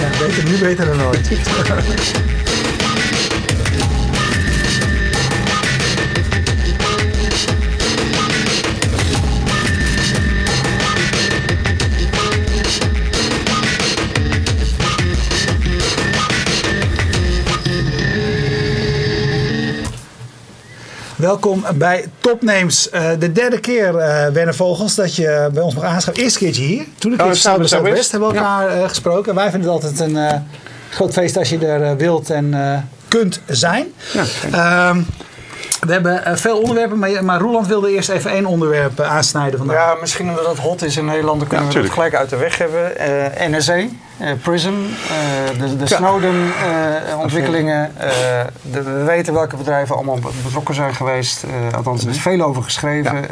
Ja, 0.00 0.08
beter, 0.18 0.44
nu 0.44 0.58
beter 0.58 0.86
dan 0.86 0.96
nooit. 0.96 1.28
Welkom 21.28 21.64
bij 21.74 22.04
Topnames. 22.20 22.88
Uh, 22.94 23.10
de 23.18 23.32
derde 23.32 23.60
keer, 23.60 23.94
uh, 23.94 24.26
Werner 24.26 24.54
Vogels, 24.54 24.94
dat 24.94 25.14
je 25.14 25.48
bij 25.52 25.62
ons 25.62 25.74
mag 25.74 25.84
aanschuiven. 25.84 26.24
Eerste 26.24 26.38
keertje 26.38 26.62
hier. 26.62 26.84
Toen 26.98 27.12
ik 27.12 27.20
Oh, 27.20 27.26
in 27.26 27.34
Zuid- 27.34 27.56
Zuid- 27.56 27.68
Zuidwest 27.68 27.70
Zuidwest. 27.70 28.10
hebben 28.10 28.28
we 28.28 28.34
elkaar 28.34 28.76
uh, 28.76 28.88
gesproken. 28.88 29.34
Wij 29.34 29.50
vinden 29.50 29.72
het 29.72 29.84
altijd 29.84 30.00
een 30.10 30.42
groot 30.90 31.12
feest 31.12 31.36
als 31.36 31.48
je 31.48 31.66
er 31.66 31.96
wilt 31.96 32.30
en 32.30 32.54
kunt 33.08 33.40
zijn. 33.46 33.86
Ja, 34.12 34.94
we 35.80 35.92
hebben 35.92 36.22
uh, 36.26 36.34
veel 36.36 36.58
onderwerpen, 36.58 36.98
maar, 36.98 37.24
maar 37.24 37.40
Roeland 37.40 37.66
wilde 37.66 37.92
eerst 37.92 38.08
even 38.08 38.30
één 38.30 38.46
onderwerp 38.46 39.00
uh, 39.00 39.10
aansnijden 39.12 39.58
vandaag. 39.58 39.76
Ja, 39.76 39.96
misschien 40.00 40.28
omdat 40.28 40.46
het 40.46 40.58
hot 40.58 40.82
is 40.82 40.96
in 40.96 41.04
Nederland, 41.04 41.38
dan 41.38 41.48
kunnen 41.48 41.66
Ja, 41.66 41.72
we 41.72 41.78
tuurlijk. 41.78 41.94
gelijk 41.94 42.14
uit 42.14 42.30
de 42.30 42.36
weg 42.36 42.58
hebben. 42.58 42.92
Uh, 43.50 43.56
NSA, 43.56 43.76
uh, 43.76 43.86
PRISM, 44.42 44.68
uh, 44.68 45.58
de, 45.60 45.76
de 45.76 45.84
Ja. 45.86 45.96
Snowden-ontwikkelingen. 45.96 47.92
we 48.70 49.02
weten 49.04 49.32
welke 49.34 49.56
bedrijven 49.56 49.94
allemaal 49.94 50.18
betrokken 50.44 50.74
zijn 50.74 50.94
geweest. 50.94 51.44
Uh, 51.44 51.50
althans, 51.76 52.02
er 52.04 52.10
is 52.10 52.20
veel 52.20 52.40
over 52.42 52.62
geschreven. 52.62 53.16
Uh, 53.16 53.26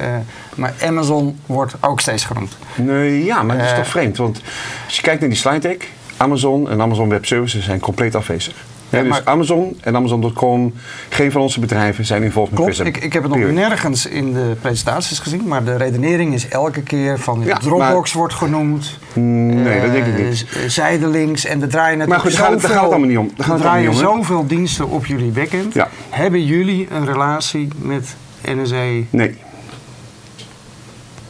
maar 0.55 0.73
Amazon 0.83 1.41
wordt 1.47 1.75
ook 1.81 2.01
steeds 2.01 2.25
genoemd. 2.25 2.57
Nee, 2.75 3.25
ja, 3.25 3.43
maar 3.43 3.57
dat 3.57 3.65
is 3.67 3.71
Eh. 3.73 3.79
toch 3.79 3.87
vreemd. 3.89 4.17
Want 4.17 4.41
als 4.87 4.97
je 4.97 5.03
kijkt 5.03 5.21
naar 5.21 5.29
die 5.29 5.39
slide 5.39 5.59
deck, 5.59 5.89
Amazon 6.17 6.71
en 6.71 6.81
Amazon 6.81 7.09
Web 7.09 7.25
Services 7.27 7.65
zijn 7.65 7.81
compleet 7.81 8.15
afwezig. 8.15 8.55
Ja, 8.91 9.01
dus 9.01 9.09
maar- 9.09 9.21
Amazon 9.25 9.79
en 9.81 9.97
Amazon.com, 9.97 10.73
geen 11.09 11.33
van 11.33 11.41
onze 11.41 11.61
bedrijven 11.61 12.05
zijn 12.05 12.23
involved 12.23 12.53
met 12.53 12.61
Klopt, 12.77 12.87
ik, 12.97 13.05
ik 13.05 13.13
heb 13.13 13.23
het 13.23 13.35
nog 13.37 13.51
nergens 13.51 14.07
in 14.07 14.33
de 14.33 14.57
presentaties 14.61 15.19
gezien, 15.19 15.43
maar 15.49 15.65
de 15.65 15.77
redenering 15.77 16.35
is 16.35 16.49
elke 16.49 16.83
keer 16.83 17.19
van 17.19 17.43
Ja, 17.45 17.59
Dropbox 17.59 18.13
wordt 18.13 18.35
genoemd. 18.35 18.99
Nee, 19.13 19.81
dat 19.81 19.93
denk 19.93 20.07
ik 20.07 20.19
eh, 20.19 20.25
niet. 20.29 20.47
zijdelings 20.67 21.45
en 21.45 21.63
er 21.63 21.69
draaien 21.69 21.99
Maar 21.99 22.09
natuurlijk 22.09 22.23
goed, 22.23 22.33
daar 22.33 22.43
gaat 22.43 22.53
het- 22.53 22.61
daar 22.63 22.71
gaat 22.71 22.81
het 22.83 22.91
allemaal 22.91 23.09
niet 23.09 23.19
om. 23.19 23.25
Er 23.37 23.45
het 23.53 23.63
draaien 23.63 23.89
allemaal 23.89 24.13
niet 24.13 24.19
om, 24.19 24.25
zoveel 24.25 24.47
diensten 24.47 24.89
op 24.89 25.07
jullie 25.07 25.31
backend. 25.31 25.75
Ja. 25.75 25.89
Hebben 26.11 26.45
jullie 26.45 26.87
een 26.91 27.05
relatie 27.07 27.69
met 27.79 28.17
NSA? 28.45 28.85
Nee. 29.11 29.35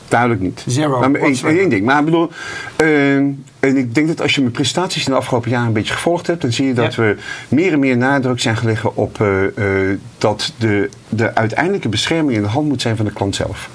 Duidelijk 0.09 0.41
niet. 0.41 0.65
Zero. 0.67 0.99
Maar 0.99 1.15
één, 1.15 1.69
ding. 1.69 1.85
Maar 1.85 1.99
ik 1.99 2.05
bedoel, 2.05 2.31
eh, 2.77 3.15
en 3.15 3.45
ik 3.61 3.95
denk 3.95 4.07
dat 4.09 4.21
als 4.23 4.35
je 4.35 4.41
mijn 4.41 4.53
prestaties 4.53 5.07
in 5.07 5.13
de 5.13 5.19
afgelopen 5.19 5.51
jaren 5.51 5.67
een 5.67 5.73
beetje 5.73 5.93
gevolgd 5.95 6.27
hebt, 6.27 6.43
dan 6.43 6.53
zie 6.53 6.67
je 6.67 6.73
dat 6.75 6.95
Ja. 6.95 7.03
we 7.03 7.17
meer 7.49 7.73
en 7.73 7.79
meer 7.79 7.97
nadruk 7.97 8.41
zijn 8.41 8.57
gelegd 8.57 8.85
op 8.95 9.21
eh, 9.21 9.91
eh, 9.91 9.99
dat 10.19 10.53
de, 10.59 10.91
de 11.09 11.35
uiteindelijke 11.35 11.89
bescherming 11.89 12.37
in 12.37 12.43
de 12.43 12.49
hand 12.49 12.69
moet 12.69 12.81
zijn 12.81 12.97
van 12.97 13.05
de 13.05 13.13
klant 13.13 13.35
zelf. 13.35 13.69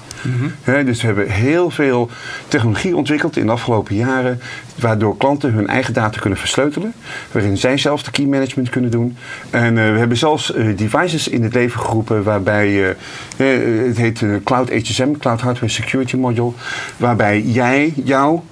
Dus 0.84 1.00
we 1.00 1.06
hebben 1.06 1.30
heel 1.30 1.70
veel 1.70 2.10
technologie 2.48 2.96
ontwikkeld 2.96 3.36
in 3.36 3.46
de 3.46 3.52
afgelopen 3.52 3.94
jaren, 3.94 4.40
waardoor 4.80 5.16
klanten 5.16 5.52
hun 5.52 5.66
eigen 5.66 5.94
data 5.94 6.20
kunnen 6.20 6.38
versleutelen, 6.38 6.92
waarin 7.32 7.56
zij 7.56 7.78
zelf 7.78 8.02
de 8.02 8.10
key 8.10 8.26
management 8.26 8.70
kunnen 8.70 8.90
doen. 8.90 9.16
En 9.50 9.78
eh, 9.78 9.92
we 9.92 9.98
hebben 9.98 10.16
zelfs 10.16 10.52
eh, 10.52 10.76
devices 10.76 11.28
in 11.28 11.42
het 11.42 11.54
leven 11.54 11.80
geroepen 11.80 12.22
waarbij, 12.22 12.88
eh, 12.88 13.86
het 13.86 13.96
heet 13.96 14.24
Cloud 14.44 14.70
HSM, 14.70 15.12
Cloud 15.18 15.40
Hardware 15.40 15.72
Security 15.72 16.16
Module, 16.16 16.52
waarbij 16.96 17.40
jij 17.40 17.92
jouw 18.04 18.44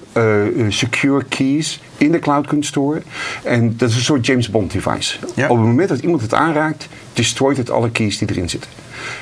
secure 0.67 1.23
keys 1.23 1.81
in 1.97 2.11
de 2.11 2.19
cloud 2.19 2.47
kunt 2.47 2.65
storen. 2.65 3.03
En 3.43 3.77
dat 3.77 3.89
is 3.89 3.95
een 3.95 4.01
soort 4.01 4.25
James 4.25 4.49
Bond 4.49 4.71
device. 4.71 5.17
Ja. 5.35 5.47
Op 5.49 5.57
het 5.57 5.65
moment 5.65 5.89
dat 5.89 5.99
iemand 5.99 6.21
het 6.21 6.33
aanraakt, 6.33 6.87
destroyt 7.13 7.57
het 7.57 7.69
alle 7.69 7.91
keys 7.91 8.17
die 8.17 8.29
erin 8.29 8.49
zitten. 8.49 8.69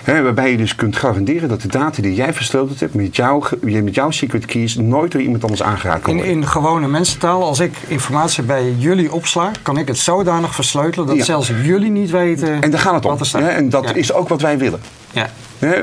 Hè, 0.04 0.22
waarbij 0.24 0.52
je 0.52 0.58
dus 0.58 0.76
kunt 0.76 0.96
garanderen 0.98 1.50
dat 1.50 1.62
de 1.62 1.68
data 1.68 2.02
die 2.02 2.14
jij 2.16 2.34
versleuteld 2.34 2.80
hebt 2.80 2.94
met, 2.94 3.16
jouw 3.16 3.40
ge- 3.40 3.58
met 3.62 3.96
jouw 3.96 4.12
secret 4.12 4.46
keys 4.46 4.76
nooit 4.76 5.12
door 5.12 5.22
iemand 5.22 5.44
anders 5.44 5.64
aangeraakt 5.64 6.02
kan 6.02 6.12
In, 6.12 6.18
worden. 6.18 6.36
in 6.36 6.48
gewone 6.48 6.88
mensentaal, 6.88 7.44
als 7.44 7.60
ik 7.60 7.74
informatie 7.88 8.44
bij 8.44 8.74
jullie 8.78 9.12
opsla, 9.14 9.52
kan 9.62 9.78
ik 9.78 9.88
het 9.88 9.98
zodanig 9.98 10.56
versleutelen 10.56 11.08
dat 11.08 11.18
Ja. 11.18 11.24
zelfs 11.24 11.52
jullie 11.64 11.92
niet 11.92 12.10
weten 12.10 12.62
En 12.62 12.72
daar 12.72 12.80
gaat 12.80 12.94
het 12.94 13.04
om. 13.06 13.12
wat 13.12 13.20
er 13.20 13.26
staat. 13.26 13.42
en 13.50 13.70
dat 13.70 13.84
Ja. 13.84 13.94
is 13.94 14.14
ook 14.14 14.28
wat 14.30 14.42
wij 14.42 14.58
willen. 14.58 14.80
Ja. 15.12 15.28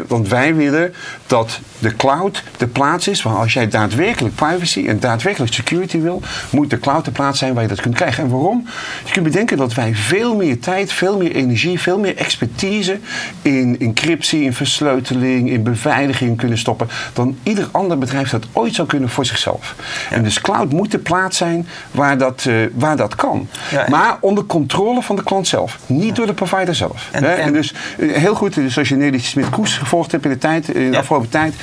Want 0.06 0.28
wij 0.28 0.54
willen 0.54 0.94
dat 1.26 1.60
de 1.78 1.96
cloud 1.96 2.42
de 2.56 2.66
plaats 2.66 3.08
is 3.08 3.22
waar 3.22 3.34
als 3.34 3.52
jij 3.52 3.68
daadwerkelijk 3.68 4.34
privacy 4.34 4.84
en 4.88 5.00
daadwerkelijk 5.00 5.52
security 5.52 6.00
wil, 6.00 6.22
moet 6.50 6.70
de 6.70 6.78
cloud 6.78 7.04
de 7.04 7.10
plaats 7.10 7.38
zijn 7.38 7.54
waar 7.54 7.62
je 7.62 7.68
dat 7.68 7.80
kunt 7.80 7.94
krijgen. 7.94 8.24
En 8.24 8.30
waarom? 8.30 8.66
Je 9.04 9.12
kunt 9.12 9.24
bedenken 9.24 9.56
dat 9.56 9.74
wij 9.74 9.94
veel 9.94 10.36
meer 10.36 10.60
tijd, 10.60 10.92
veel 10.92 11.16
meer 11.18 11.34
energie, 11.34 11.80
veel 11.80 11.98
meer 11.98 12.16
expertise 12.16 12.98
in 13.42 13.76
encryptie, 13.80 14.42
in 14.42 14.52
versleuteling, 14.54 15.50
in 15.50 15.62
beveiliging 15.62 16.36
kunnen 16.36 16.58
stoppen 16.58 16.88
dan 17.12 17.38
ieder 17.42 17.68
ander 17.70 17.98
bedrijf 17.98 18.30
dat 18.30 18.46
ooit 18.52 18.74
zou 18.74 18.88
kunnen 18.88 19.08
voor 19.08 19.24
zichzelf. 19.26 19.74
En 20.10 20.22
dus 20.22 20.40
cloud 20.40 20.72
moet 20.72 20.90
de 20.90 20.98
plaats 20.98 21.36
zijn 21.36 21.68
waar 21.90 22.18
dat, 22.18 22.44
eh, 22.48 22.54
waar 22.74 22.96
dat 22.96 23.14
kan. 23.14 23.48
Ja, 23.70 23.86
maar 23.88 24.16
onder 24.20 24.44
controle 24.44 25.02
van 25.02 25.16
de 25.16 25.22
klant 25.22 25.48
zelf, 25.48 25.78
niet 25.86 26.16
door 26.16 26.26
de 26.26 26.34
provider 26.34 26.74
zelf. 26.74 27.08
En- 27.12 27.24
en- 27.24 27.38
en 27.38 27.52
dus 27.52 27.74
eh, 27.98 28.12
heel 28.12 28.34
goed, 28.34 28.54
dus 28.54 28.78
als 28.78 28.88
je 28.88 28.96
Nelly 29.16 29.28
Smit-Koes 29.28 29.78
gevolgd 29.78 30.12
hebt 30.12 30.24
in 30.24 30.30
de 30.30 30.38
tijd, 30.38 30.68
in 30.68 30.84
de 30.84 30.90
Ja. 30.90 30.98
afgelopen 30.98 31.28
tijd. 31.28 31.54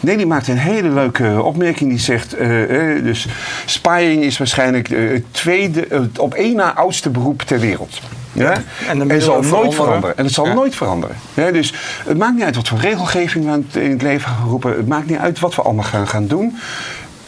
Nelly 0.00 0.24
maakt 0.24 0.48
een 0.48 0.58
hele 0.58 0.88
leuke 0.88 1.42
opmerking. 1.42 1.90
Die 1.90 1.98
zegt, 1.98 2.34
eh, 2.34 2.96
eh, 2.96 3.04
dus 3.04 3.26
spying 3.66 4.22
is 4.22 4.38
waarschijnlijk 4.38 4.90
eh, 4.90 5.10
het 5.10 5.24
tweede, 5.30 5.86
het 5.88 6.18
op 6.18 6.34
één 6.34 6.56
na 6.56 6.74
oudste 6.74 7.10
beroep 7.10 7.42
ter 7.42 7.60
wereld. 7.60 8.00
Ja? 8.32 8.52
En 8.88 9.10
En, 9.10 9.22
zal 9.22 9.34
nooit 9.34 9.46
veranderen. 9.46 9.72
veranderen. 9.74 10.16
En 10.16 10.24
het 10.24 10.34
zal 10.34 10.46
Ja. 10.46 10.52
nooit 10.54 10.74
veranderen. 10.74 11.16
Ja, 11.34 11.50
dus 11.50 11.74
het 12.06 12.18
maakt 12.18 12.34
niet 12.34 12.44
uit 12.44 12.56
wat 12.56 12.68
voor 12.68 12.78
regelgeving 12.78 13.44
we 13.72 13.80
in 13.80 13.90
het 13.90 14.02
leven 14.02 14.28
gaan 14.30 14.48
roepen. 14.48 14.76
Het 14.76 14.88
maakt 14.88 15.06
niet 15.06 15.18
uit 15.18 15.38
wat 15.40 15.54
we 15.54 15.62
allemaal 15.62 15.84
gaan, 15.84 16.08
gaan 16.08 16.26
doen. 16.26 16.56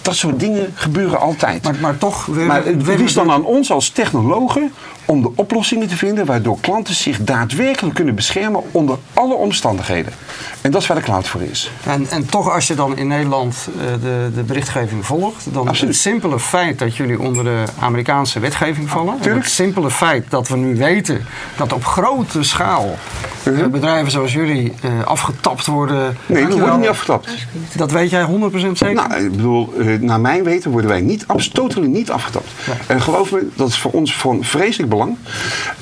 Dat 0.03 0.15
soort 0.15 0.41
dingen 0.41 0.73
gebeuren 0.75 1.21
altijd. 1.21 1.63
Maar, 1.63 1.75
maar 1.81 1.99
toch, 1.99 2.27
we, 2.27 2.41
Maar 2.41 2.65
het 2.65 3.01
is 3.01 3.13
dan 3.13 3.31
aan 3.31 3.45
ons 3.45 3.71
als 3.71 3.89
technologen 3.89 4.73
om 5.05 5.23
de 5.23 5.31
oplossingen 5.35 5.89
te 5.89 5.97
vinden 5.97 6.27
waardoor 6.27 6.61
klanten 6.61 6.95
zich 6.95 7.19
daadwerkelijk 7.25 7.95
kunnen 7.95 8.15
beschermen 8.15 8.63
onder 8.71 8.99
alle 9.13 9.35
omstandigheden. 9.35 10.13
En 10.61 10.71
dat 10.71 10.83
is 10.83 10.89
waar 10.89 10.97
de 10.97 11.03
cloud 11.03 11.29
voor 11.29 11.43
is. 11.43 11.71
En, 11.85 12.07
en 12.11 12.27
toch, 12.27 12.51
als 12.51 12.67
je 12.67 12.75
dan 12.75 12.97
in 12.97 13.07
Nederland 13.07 13.69
eh, 13.79 13.93
de, 14.03 14.31
de 14.35 14.43
berichtgeving 14.43 15.07
volgt, 15.07 15.47
dan 15.53 15.69
Absoluut. 15.69 15.95
het 15.95 16.03
simpele 16.03 16.41
feit 16.41 16.79
dat 16.79 16.97
jullie 16.97 17.21
onder 17.21 17.45
de 17.45 17.65
Amerikaanse 17.79 18.39
wetgeving 18.39 18.91
vallen, 18.91 19.17
het 19.21 19.49
simpele 19.49 19.91
feit 19.91 20.31
dat 20.31 20.49
we 20.49 20.57
nu 20.57 20.77
weten 20.77 21.27
dat 21.57 21.73
op 21.73 21.85
grote 21.85 22.43
schaal 22.43 22.97
Mhm. 23.45 23.71
bedrijven 23.71 24.11
zoals 24.11 24.33
jullie 24.33 24.73
eh, 24.83 25.05
afgetapt 25.05 25.67
worden. 25.67 26.17
Nee, 26.27 26.47
we 26.47 26.59
worden 26.59 26.81
niet 26.81 26.89
afgetapt. 26.89 27.29
Dat 27.77 27.91
weet 27.91 28.11
jij 28.11 28.25
100% 28.25 28.79
zeker? 28.79 28.95
Nou, 28.95 29.25
ik 29.25 29.31
bedoel, 29.31 29.73
eh, 29.79 29.87
naar 30.01 30.21
mijn 30.21 30.45
weten 30.45 30.71
worden 30.71 30.91
wij 30.91 31.01
niet, 31.01 31.25
abs- 31.27 31.49
totally 31.49 31.87
niet 31.87 32.11
afgetapt. 32.11 32.49
Ja. 32.67 32.73
En 32.95 33.01
geloof 33.03 33.31
me, 33.33 33.49
dat 33.55 33.69
is 33.69 33.79
voor 33.79 33.91
ons 33.91 34.17
van 34.17 34.45
vreselijk 34.45 34.91
belang. 34.91 35.17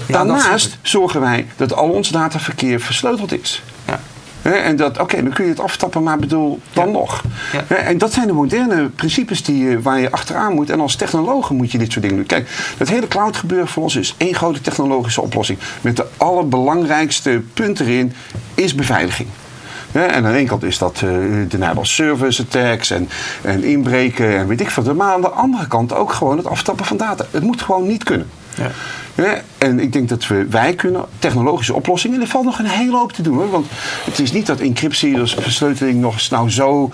Ja, 0.07 0.13
Daarnaast 0.13 0.79
zorgen 0.83 1.21
wij 1.21 1.47
dat 1.57 1.75
al 1.75 1.89
ons 1.89 2.09
dataverkeer 2.09 2.81
versleuteld 2.81 3.41
is. 3.43 3.63
En 4.43 4.77
dat, 4.77 4.99
oké, 4.99 5.23
dan 5.23 5.33
kun 5.33 5.45
je 5.45 5.51
het 5.51 5.61
aftappen, 5.61 6.03
maar 6.03 6.19
bedoel, 6.19 6.61
dan 6.73 6.91
nog. 6.91 7.23
Ja. 7.69 7.77
En 7.77 7.99
dat 7.99 8.13
zijn 8.13 8.27
de 8.27 8.33
moderne 8.33 8.89
principes 8.89 9.43
die, 9.43 9.65
je- 9.65 9.81
waar 9.83 10.01
je 10.01 10.11
achteraan 10.11 10.55
moet. 10.55 10.71
En 10.71 10.81
als 10.81 10.97
technoloog 10.97 11.51
moet 11.51 11.73
je 11.73 11.79
dit 11.79 11.91
soort 11.93 12.03
dingen 12.03 12.17
doen. 12.19 12.27
Kijk, 12.27 12.51
dat 12.79 12.89
hele 12.89 13.09
cloud 13.09 13.37
gebeuren 13.37 13.69
voor 13.69 13.83
ons 13.83 13.97
is 13.97 14.15
één 14.17 14.35
grote 14.35 14.61
technologische 14.61 15.21
oplossing. 15.21 15.59
Met 15.81 15.97
de 15.97 16.07
allerbelangrijkste 16.17 17.43
punt 17.55 17.81
erin 17.81 18.13
is 18.55 18.75
beveiliging. 18.75 19.29
En 19.93 20.13
aan 20.15 20.23
de 20.33 20.39
ene 20.39 20.49
kant 20.49 20.63
is 20.63 20.79
dat 20.79 21.01
eh 21.05 21.11
denial 21.49 21.77
of 21.77 21.87
service 21.87 22.43
attacks 22.43 22.91
en, 22.91 23.09
en 23.43 23.65
inbreken 23.65 24.37
en 24.39 24.47
weet 24.47 24.61
ik 24.61 24.71
veel. 24.71 24.95
Maar 24.95 25.13
aan 25.13 25.21
de 25.21 25.29
andere 25.31 25.67
kant 25.67 25.95
ook 25.95 26.13
gewoon 26.13 26.37
het 26.37 26.47
aftappen 26.47 26.85
van 26.85 26.97
data. 26.97 27.25
Het 27.31 27.43
moet 27.43 27.63
gewoon 27.63 27.87
niet 27.87 28.05
kunnen. 28.05 28.29
Ja. 28.55 28.71
En 29.59 29.81
ik 29.81 29.93
denk 29.93 30.09
dat 30.09 30.27
we, 30.27 30.47
wij 30.51 30.75
kunnen 30.75 31.05
technologische 31.19 31.75
oplossingen. 31.75 32.17
En 32.17 32.23
er 32.23 32.29
valt 32.29 32.45
nog 32.45 32.59
een 32.59 32.67
hele 32.67 32.97
hoop 32.97 33.13
te 33.13 33.23
doen 33.23 33.37
hoor. 33.37 33.51
Want 33.51 33.67
het 34.05 34.19
is 34.19 34.33
niet 34.33 34.47
dat 34.47 34.61
encryptie, 34.61 35.15
dus 35.15 35.35
versleuteling, 35.35 36.01
nog 36.01 36.13
eens 36.13 36.29
nou 36.29 36.51
zo 36.51 36.91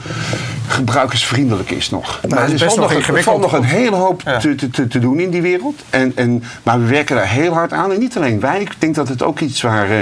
gebruikersvriendelijk 0.67 1.70
is 1.70 1.91
nog. 1.91 2.20
het 2.20 2.32
is 2.32 2.38
er 2.38 2.50
best 2.50 2.62
valt 2.65 2.76
nog 2.76 2.91
er 2.91 2.97
ingewikkeld. 2.97 3.41
valt 3.41 3.53
nog 3.53 3.61
een 3.61 3.67
hele 3.76 3.97
hoop 3.97 4.23
Ja. 4.25 4.38
te, 4.38 4.55
te, 4.55 4.70
te, 4.70 4.87
te 4.87 4.99
doen 4.99 5.20
in 5.20 5.31
die 5.31 5.43
wereld. 5.43 5.82
En, 5.91 6.12
en, 6.15 6.43
maar 6.62 6.81
we 6.81 6.87
werken 6.87 7.17
daar 7.17 7.29
heel 7.29 7.53
hard 7.53 7.73
aan. 7.73 7.93
En 7.93 7.99
niet 7.99 8.17
alleen 8.17 8.41
wij. 8.41 8.61
Ik 8.61 8.73
denk 8.79 8.94
dat 8.94 9.09
het 9.09 9.23
ook 9.23 9.41
iets 9.41 9.62
waar 9.62 9.91
eh, 9.91 9.99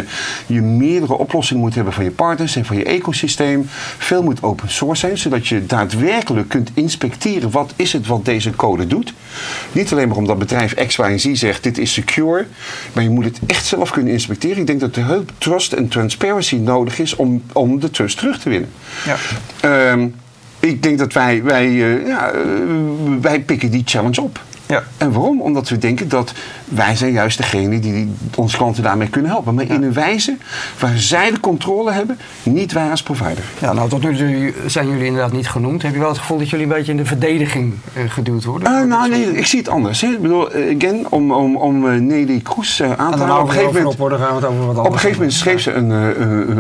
je 0.47 0.61
meerdere 0.61 1.15
oplossingen 1.19 1.63
moet 1.63 1.75
hebben 1.75 1.93
van 1.93 2.05
je 2.05 2.11
partners 2.11 2.57
en 2.57 2.65
van 2.65 2.77
je 2.77 2.85
ecosysteem. 2.85 3.67
Veel 3.99 4.23
moet 4.23 4.43
open 4.43 4.71
source 4.71 5.01
zijn, 5.01 5.19
zodat 5.19 5.47
je 5.49 5.67
daadwerkelijk 5.67 6.49
kunt 6.49 6.71
inspecteren 6.75 7.51
wat 7.51 7.73
is 7.77 7.93
het 7.93 8.07
wat 8.07 8.25
deze 8.25 8.51
code 8.51 8.87
doet. 8.87 9.13
Niet 9.73 9.93
alleen 9.93 10.09
maar 10.09 10.17
omdat 10.17 10.39
bedrijf 10.39 10.75
X, 10.87 10.97
Y 10.97 11.01
en 11.03 11.21
Z 11.21 11.33
zegt 11.33 11.63
dit 11.63 11.79
is 11.79 11.93
secure, 12.07 12.47
maar 12.93 13.03
je 13.03 13.11
moet 13.11 13.25
het 13.25 13.39
echt 13.47 13.67
zelf 13.67 13.91
kunnen 13.91 14.13
inspecteren. 14.13 14.59
Ik 14.59 14.67
denk 14.67 14.81
dat 14.81 14.97
er 14.97 15.07
heel 15.07 15.25
trust 15.39 15.73
en 15.73 15.89
transparency 15.89 16.57
nodig 16.57 16.99
is 16.99 17.17
om, 17.17 17.43
om 17.53 17.81
de 17.81 17.91
trust 17.91 18.19
terug 18.19 18.39
te 18.39 18.49
winnen. 18.49 18.71
Ja. 19.05 19.17
Ehm, 19.61 20.09
ik 20.61 20.83
denk 20.83 20.99
dat 20.99 21.13
wij, 21.13 21.43
wij, 21.43 21.67
eh, 21.67 22.07
ja, 22.07 22.31
eh, 22.31 22.41
wij 23.21 23.41
pikken 23.41 23.71
die 23.71 23.83
challenge 23.85 24.21
op. 24.21 24.41
Ja. 24.67 24.83
En 24.97 25.13
waarom? 25.13 25.41
Omdat 25.41 25.69
we 25.69 25.79
denken 25.79 26.09
dat 26.09 26.33
wij 26.69 26.97
zijn 26.97 27.13
juist 27.13 27.37
degene 27.37 27.79
die, 27.79 28.13
onze 28.35 28.57
klanten 28.57 28.83
daarmee 28.83 29.09
kunnen 29.09 29.31
helpen. 29.31 29.55
Maar 29.55 29.65
in 29.71 29.83
een 29.83 29.93
wijze 29.93 30.37
waar 30.79 30.99
zij 30.99 31.31
de 31.31 31.41
controle 31.41 31.93
hebben, 31.93 32.19
niet 32.43 32.73
wij 32.73 32.91
als 32.91 33.03
provider. 33.03 33.45
Ja, 33.61 33.73
nou 33.73 33.89
tot 33.89 34.03
nu 34.03 34.17
toe 34.17 34.53
zijn 34.67 34.89
jullie 34.89 35.07
inderdaad 35.07 35.33
niet 35.33 35.49
genoemd. 35.49 35.83
Heb 35.83 35.93
je 35.93 35.99
wel 35.99 36.09
het 36.09 36.19
gevoel 36.19 36.39
dat 36.39 36.51
jullie 36.51 36.67
een 36.67 36.73
beetje 36.73 36.93
in 36.93 36.99
de 36.99 37.05
verdediging 37.05 37.75
eh, 37.93 38.03
geduwd 38.09 38.45
worden? 38.45 38.81
Eh, 38.81 38.85
nou 38.85 39.09
nee, 39.09 39.37
ik 39.37 39.47
zie 39.47 39.59
het 39.59 39.69
anders. 39.69 40.01
hè. 40.01 40.09
Ik 40.09 40.21
bedoel, 40.21 40.51
eh, 40.51 40.77
again, 40.77 41.07
om, 41.11 41.33
om, 41.33 41.57
om 41.57 41.89
eh, 41.89 42.01
Nelly 42.01 42.41
Kroes 42.41 42.83
aan 42.83 42.97
te 42.97 43.19
halen. 43.19 43.41
Op 43.41 43.49
een 43.49 43.53
gegeven 43.53 43.75
moment, 43.75 44.01
op, 44.01 44.11
dan 44.11 44.19
gaan 44.19 44.29
we 44.29 44.35
het 44.35 44.45
over 44.45 44.67
wat 44.67 44.77
anders 44.77 44.87
op 44.87 44.93
een 44.93 44.99
gegeven 44.99 45.19
moment 45.19 45.33
schreef 45.39 45.61
ze 45.61 45.73
een, 45.73 45.91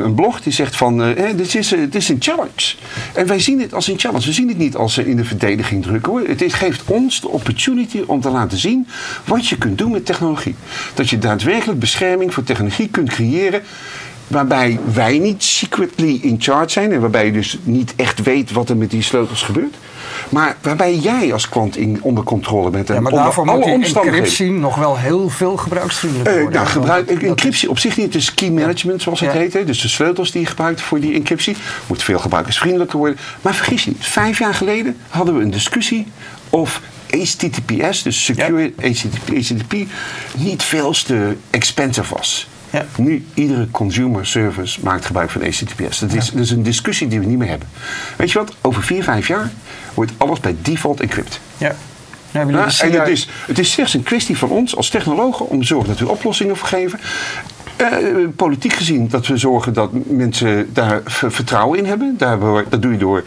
een, 0.05 0.14
blog 0.14 0.41
die 0.41 0.53
zegt 0.53 0.76
van, 0.76 1.14
dit, 1.37 1.55
is, 1.55 1.69
dit 1.69 1.94
is 1.94 2.08
een 2.08 2.17
challenge. 2.19 2.76
En 3.12 3.26
wij 3.26 3.38
zien 3.38 3.61
het 3.61 3.75
als 3.75 3.88
een 3.88 3.99
challenge. 3.99 4.26
We 4.26 4.32
zien 4.32 4.49
het 4.49 4.58
niet 4.58 4.76
als 4.76 4.99
eh, 4.99 5.06
in 5.06 5.17
de 5.17 5.25
verdediging 5.25 5.82
drukken 5.82 6.12
hoor. 6.12 6.23
Het 6.26 6.55
geeft 6.55 6.82
ons 6.87 7.20
de 7.20 7.29
opportunity 7.29 8.03
om 8.06 8.20
te 8.20 8.31
laten 8.31 8.58
zien 8.58 8.87
wat 9.25 9.49
je 9.49 9.58
kunt 9.58 9.79
doen 9.79 9.93
met 9.96 10.06
technologie. 10.06 10.54
Dat 10.94 11.08
je 11.10 11.19
daadwerkelijk 11.19 11.78
bescherming 11.78 12.34
voor 12.34 12.43
technologie 12.43 12.88
kunt 12.88 13.08
creëren 13.10 13.62
waarbij 14.26 14.78
wij 14.93 15.19
niet 15.19 15.43
secretly 15.43 16.19
in 16.22 16.37
charge 16.38 16.70
zijn 16.70 16.93
en 16.93 17.00
waarbij 17.00 17.26
je 17.26 17.32
dus 17.32 17.58
niet 17.62 17.93
echt 17.96 18.22
weet 18.22 18.52
wat 18.52 18.69
er 18.69 18.76
met 18.76 18.90
die 18.90 19.02
sleutels 19.02 19.43
gebeurt. 19.43 19.75
Maar 20.28 20.56
waarbij 20.62 20.94
jij 20.96 21.32
als 21.32 21.48
klant 21.48 21.76
in, 21.76 21.98
onder 22.02 22.25
controle 22.25 22.70
bent 22.70 22.88
en 22.88 22.94
Ja, 22.94 23.00
maar 23.00 23.10
onder 23.12 23.25
daarvoor 23.25 23.48
alle 23.48 23.76
moet 23.76 23.84
die 23.84 24.00
encryptie 24.00 24.50
nog 24.50 24.76
wel 24.76 24.98
heel 24.98 25.28
veel 25.28 25.56
gebruiksvriendelijk 25.56 26.28
Eh, 26.28 26.34
worden. 26.34 26.52
nou, 26.52 26.66
gebruik, 26.66 27.10
encryptie 27.10 27.70
op 27.70 27.78
zich 27.78 27.96
niet. 27.96 28.06
Het 28.06 28.14
is 28.14 28.34
key 28.34 28.50
management, 28.50 29.02
zoals 29.02 29.20
het 29.20 29.32
Ja. 29.32 29.38
heet. 29.38 29.52
Hè. 29.52 29.64
Dus 29.64 29.81
de 29.81 29.88
sleutels 29.88 30.31
die 30.31 30.40
je 30.40 30.46
gebruikt 30.46 30.81
voor 30.81 31.00
die 31.00 31.14
encryptie 31.14 31.56
moet 31.87 32.02
veel 32.02 32.19
gebruikersvriendelijker 32.19 32.98
worden. 32.98 33.19
Maar 33.40 33.54
vergis 33.54 33.84
je 33.84 33.90
niet, 33.90 34.04
vijf 34.06 34.38
jaar 34.38 34.54
geleden 34.54 34.96
hadden 35.08 35.37
we 35.37 35.43
een 35.43 35.50
discussie 35.50 36.06
of 36.50 36.81
HTTPS, 37.19 38.03
dus 38.03 38.25
Secure 38.25 38.73
HTTP, 38.77 39.29
HTTP, 39.29 39.75
niet 40.37 40.63
veel 40.63 40.93
te 40.93 41.37
expensive 41.51 42.15
was. 42.15 42.49
Ja. 42.71 42.87
Nu, 42.97 43.25
iedere 43.35 43.71
consumer 43.71 44.27
service 44.27 44.81
maakt 44.83 45.05
gebruik 45.05 45.31
van 45.31 45.43
HTTPS. 45.43 45.99
Dat 45.99 46.13
is, 46.13 46.31
dat 46.31 46.43
is 46.43 46.51
een 46.51 46.63
discussie 46.63 47.09
die 47.09 47.21
we 47.21 47.27
niet 47.27 47.39
meer 47.39 47.49
hebben. 47.49 47.69
Weet 48.17 48.33
je 48.33 48.39
wat? 48.39 48.55
Over 48.61 48.83
vier, 48.83 49.03
vijf 49.03 49.29
jaar 49.29 49.51
wordt 49.95 50.13
alles 50.17 50.41
bij 50.41 50.57
default 50.63 51.01
encrypt. 51.01 51.41
Ja. 51.59 51.77
Ja, 52.31 52.45
de 52.45 52.53
en 52.53 52.93
het 53.01 53.09
is, 53.09 53.29
het 53.47 53.59
is 53.59 53.73
slechts 53.73 53.95
een 53.95 54.03
kwestie 54.03 54.39
van 54.39 54.51
ons 54.51 54.77
als 54.77 54.89
technologen 54.89 55.49
om 55.49 55.61
te 55.61 55.67
zorgen 55.67 55.89
dat 55.89 55.99
we 55.99 56.09
oplossingen 56.09 56.57
voor 56.57 56.69
geven. 56.69 57.01
Eh, 57.77 57.89
politiek 58.37 58.73
gezien 58.73 59.09
dat 59.09 59.27
we 59.27 59.37
zorgen 59.37 59.73
dat 59.73 59.91
mensen 60.07 60.71
daar 60.73 61.01
vertrouwen 61.05 61.79
in 61.79 61.85
hebben. 61.85 62.15
Daar, 62.19 62.39
dat 62.69 62.83
doe 62.83 62.93
je 62.93 62.99
door 62.99 63.25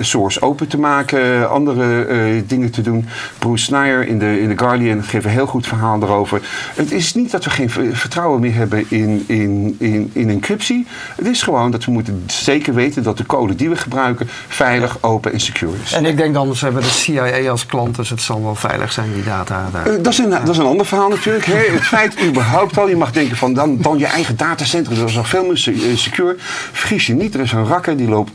source 0.00 0.42
open 0.42 0.68
te 0.68 0.78
maken, 0.78 1.50
andere 1.50 2.04
eh, 2.04 2.42
dingen 2.46 2.70
te 2.70 2.80
doen. 2.82 3.06
Bruce 3.38 3.64
Snyder 3.64 4.06
in 4.06 4.18
de, 4.18 4.40
in 4.40 4.48
The 4.48 4.58
Guardian 4.64 5.02
geeft 5.04 5.24
een 5.24 5.30
heel 5.30 5.46
goed 5.46 5.66
verhaal 5.66 5.98
daarover. 5.98 6.40
Het 6.74 6.92
is 6.92 7.14
niet 7.14 7.30
dat 7.30 7.44
we 7.44 7.50
geen 7.50 7.70
vertrouwen 7.92 8.40
meer 8.40 8.54
hebben 8.54 8.84
in, 8.88 9.24
in, 9.26 9.76
in, 9.78 10.10
in 10.12 10.30
encryptie. 10.30 10.86
Het 11.16 11.26
is 11.26 11.42
gewoon 11.42 11.70
dat 11.70 11.84
we 11.84 11.90
moeten 11.90 12.22
zeker 12.26 12.74
weten 12.74 13.02
dat 13.02 13.16
de 13.16 13.26
code 13.26 13.54
die 13.54 13.68
we 13.68 13.76
gebruiken 13.76 14.28
veilig, 14.48 14.96
open 15.00 15.32
en 15.32 15.40
secure 15.40 15.72
is. 15.84 15.92
En 15.92 16.04
ik 16.04 16.16
denk 16.16 16.34
dan, 16.34 16.56
ze 16.56 16.64
hebben 16.64 16.82
de 16.82 16.88
CIA 16.88 17.50
als 17.50 17.66
klant, 17.66 17.96
dus 17.96 18.10
het 18.10 18.20
zal 18.22 18.42
wel 18.42 18.54
veilig 18.54 18.92
zijn, 18.92 19.12
die 19.14 19.24
data 19.24 19.68
daar. 19.72 19.86
Eh, 19.86 19.92
dat, 20.02 20.12
is 20.12 20.18
een, 20.18 20.30
dat 20.30 20.48
is 20.48 20.58
een 20.58 20.64
ander 20.66 20.86
verhaal 20.86 21.08
natuurlijk. 21.08 21.44
Het 21.44 21.82
feit 21.82 22.22
überhaupt 22.26 22.78
al, 22.78 22.88
je 22.88 22.96
mag 22.96 23.12
denken 23.12 23.36
van 23.36 23.54
dan, 23.54 23.78
dan 23.80 23.98
je 23.98 24.06
eigen 24.06 24.36
datacenter, 24.36 24.94
dat 24.94 25.08
is 25.08 25.14
nog 25.14 25.28
veel 25.28 25.44
meer 25.46 25.56
se- 25.56 25.72
eh, 25.72 25.96
secure. 25.96 26.34
Vergis 26.72 27.06
je 27.06 27.14
niet, 27.14 27.34
er 27.34 27.40
is 27.40 27.52
een 27.52 27.66
rakker 27.66 27.96
die 27.96 28.08
loopt 28.08 28.30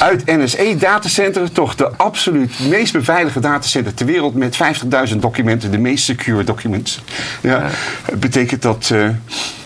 uit 0.00 0.26
NSE 0.26 0.76
datacenter, 0.78 1.52
toch 1.52 1.74
de 1.74 1.96
absoluut 1.96 2.58
meest 2.68 2.92
beveiligde 2.92 3.40
datacenter 3.40 3.94
ter 3.94 4.06
wereld 4.06 4.34
met 4.34 4.58
50.000 5.10 5.16
documenten, 5.16 5.70
de 5.70 5.78
meest 5.78 6.04
secure 6.04 6.44
documents. 6.44 7.02
Ja, 7.40 7.70
betekent 8.18 8.62
dat... 8.62 8.90
eh, 8.92 9.08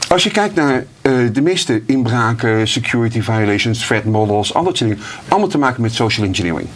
als 0.08 0.22
je 0.24 0.30
kijkt 0.30 0.54
naar 0.54 0.84
eh, 1.02 1.12
de 1.32 1.42
meeste 1.42 1.82
inbraken, 1.86 2.68
security 2.68 3.22
violations, 3.22 3.86
threat 3.86 4.04
models, 4.04 4.54
al 4.54 4.64
dat 4.64 4.76
soort 4.76 4.90
dingen, 4.90 5.04
allemaal 5.28 5.48
te 5.48 5.58
maken 5.58 5.82
met 5.82 5.94
social 5.94 6.26
engineering. 6.26 6.68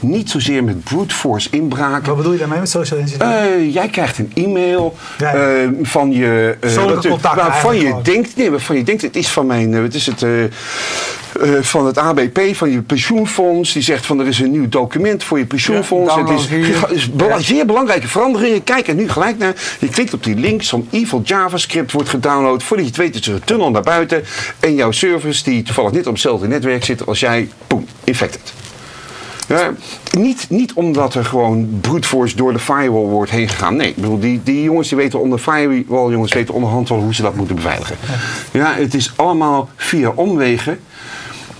Niet 0.00 0.30
zozeer 0.30 0.64
met 0.64 0.84
brute 0.84 1.14
force 1.14 1.48
inbraken. 1.50 2.06
Wat 2.06 2.16
bedoel 2.16 2.32
je 2.32 2.38
daarmee 2.38 2.58
met 2.58 2.68
social 2.70 3.00
engineering? 3.00 3.66
Eh, 3.66 3.74
jij 3.74 3.88
krijgt 3.88 4.18
een 4.18 4.30
e-mail 4.34 4.96
Ja. 5.18 5.32
eh, 5.34 5.68
van 5.82 6.12
je. 6.12 6.50
eh, 6.52 6.58
Persoonlijke 6.58 6.94
wat 6.94 7.04
u- 7.04 7.08
contacten 7.08 7.42
waarvan 7.44 7.76
je 7.78 7.94
denkt. 8.02 8.36
Nee, 8.36 8.50
waarvan 8.50 8.76
je 8.76 8.82
denkt, 8.84 9.02
het 9.02 9.16
is 9.16 9.28
van 9.28 9.46
mijn. 9.46 9.74
eh, 9.74 9.80
wat 9.80 9.94
is 9.94 10.06
het? 10.06 10.22
eh, 10.22 10.44
eh, 10.44 10.50
van 11.60 11.86
het 11.86 11.98
ABP, 11.98 12.40
van 12.52 12.70
je 12.70 12.82
pensioenfonds. 12.82 13.72
Die 13.72 13.82
zegt 13.82 14.06
van 14.06 14.20
er 14.20 14.26
is 14.26 14.38
een 14.38 14.50
nieuw 14.50 14.68
document 14.68 15.24
voor 15.24 15.38
je 15.38 15.46
pensioenfonds. 15.46 16.14
Ja, 16.14 16.20
het 16.26 16.30
is, 16.90 17.08
is 17.38 17.46
zeer 17.46 17.66
belangrijke 17.66 18.08
veranderingen. 18.08 18.64
Kijk 18.64 18.88
er 18.88 18.94
nu 18.94 19.08
gelijk 19.08 19.38
naar. 19.38 19.54
Je 19.78 19.88
klikt 19.88 20.14
op 20.14 20.24
die 20.24 20.34
link. 20.34 20.62
Zo'n 20.62 20.88
evil 20.90 21.22
JavaScript 21.24 21.92
wordt 21.92 22.08
gedownload. 22.08 22.62
Voordat 22.62 22.86
je 22.86 22.92
het 22.92 23.00
weet 23.00 23.14
is 23.20 23.26
er 23.28 23.34
een 23.34 23.44
tunnel 23.44 23.70
naar 23.70 23.82
buiten. 23.82 24.24
En 24.60 24.74
jouw 24.74 24.90
servers 24.90 25.42
die 25.42 25.62
toevallig 25.62 25.92
niet 25.92 26.06
op 26.06 26.12
hetzelfde 26.12 26.46
netwerk 26.48 26.84
zitten 26.84 27.06
als 27.06 27.20
jij. 27.20 27.48
Boom, 27.66 27.86
infected. 28.04 28.52
Ja, 29.48 29.70
niet, 30.10 30.46
niet 30.48 30.72
omdat 30.72 31.14
er 31.14 31.24
gewoon 31.24 31.78
brute 31.80 32.08
force 32.08 32.36
door 32.36 32.52
de 32.52 32.58
firewall 32.58 33.06
wordt 33.06 33.30
heen 33.30 33.48
gegaan. 33.48 33.76
Nee, 33.76 33.88
ik 33.88 33.94
bedoel, 33.94 34.18
die, 34.18 34.40
die 34.42 34.62
jongens 34.62 34.88
die 34.88 34.96
weten 34.96 35.20
onder 35.20 35.38
firewall, 35.38 36.10
jongens 36.10 36.32
weten 36.32 36.54
onderhand 36.54 36.88
wel 36.88 36.98
hoe 36.98 37.14
ze 37.14 37.22
dat 37.22 37.34
moeten 37.34 37.54
beveiligen. 37.54 37.96
Ja, 38.50 38.74
het 38.74 38.94
is 38.94 39.12
allemaal 39.16 39.68
via 39.76 40.12
omwegen. 40.14 40.80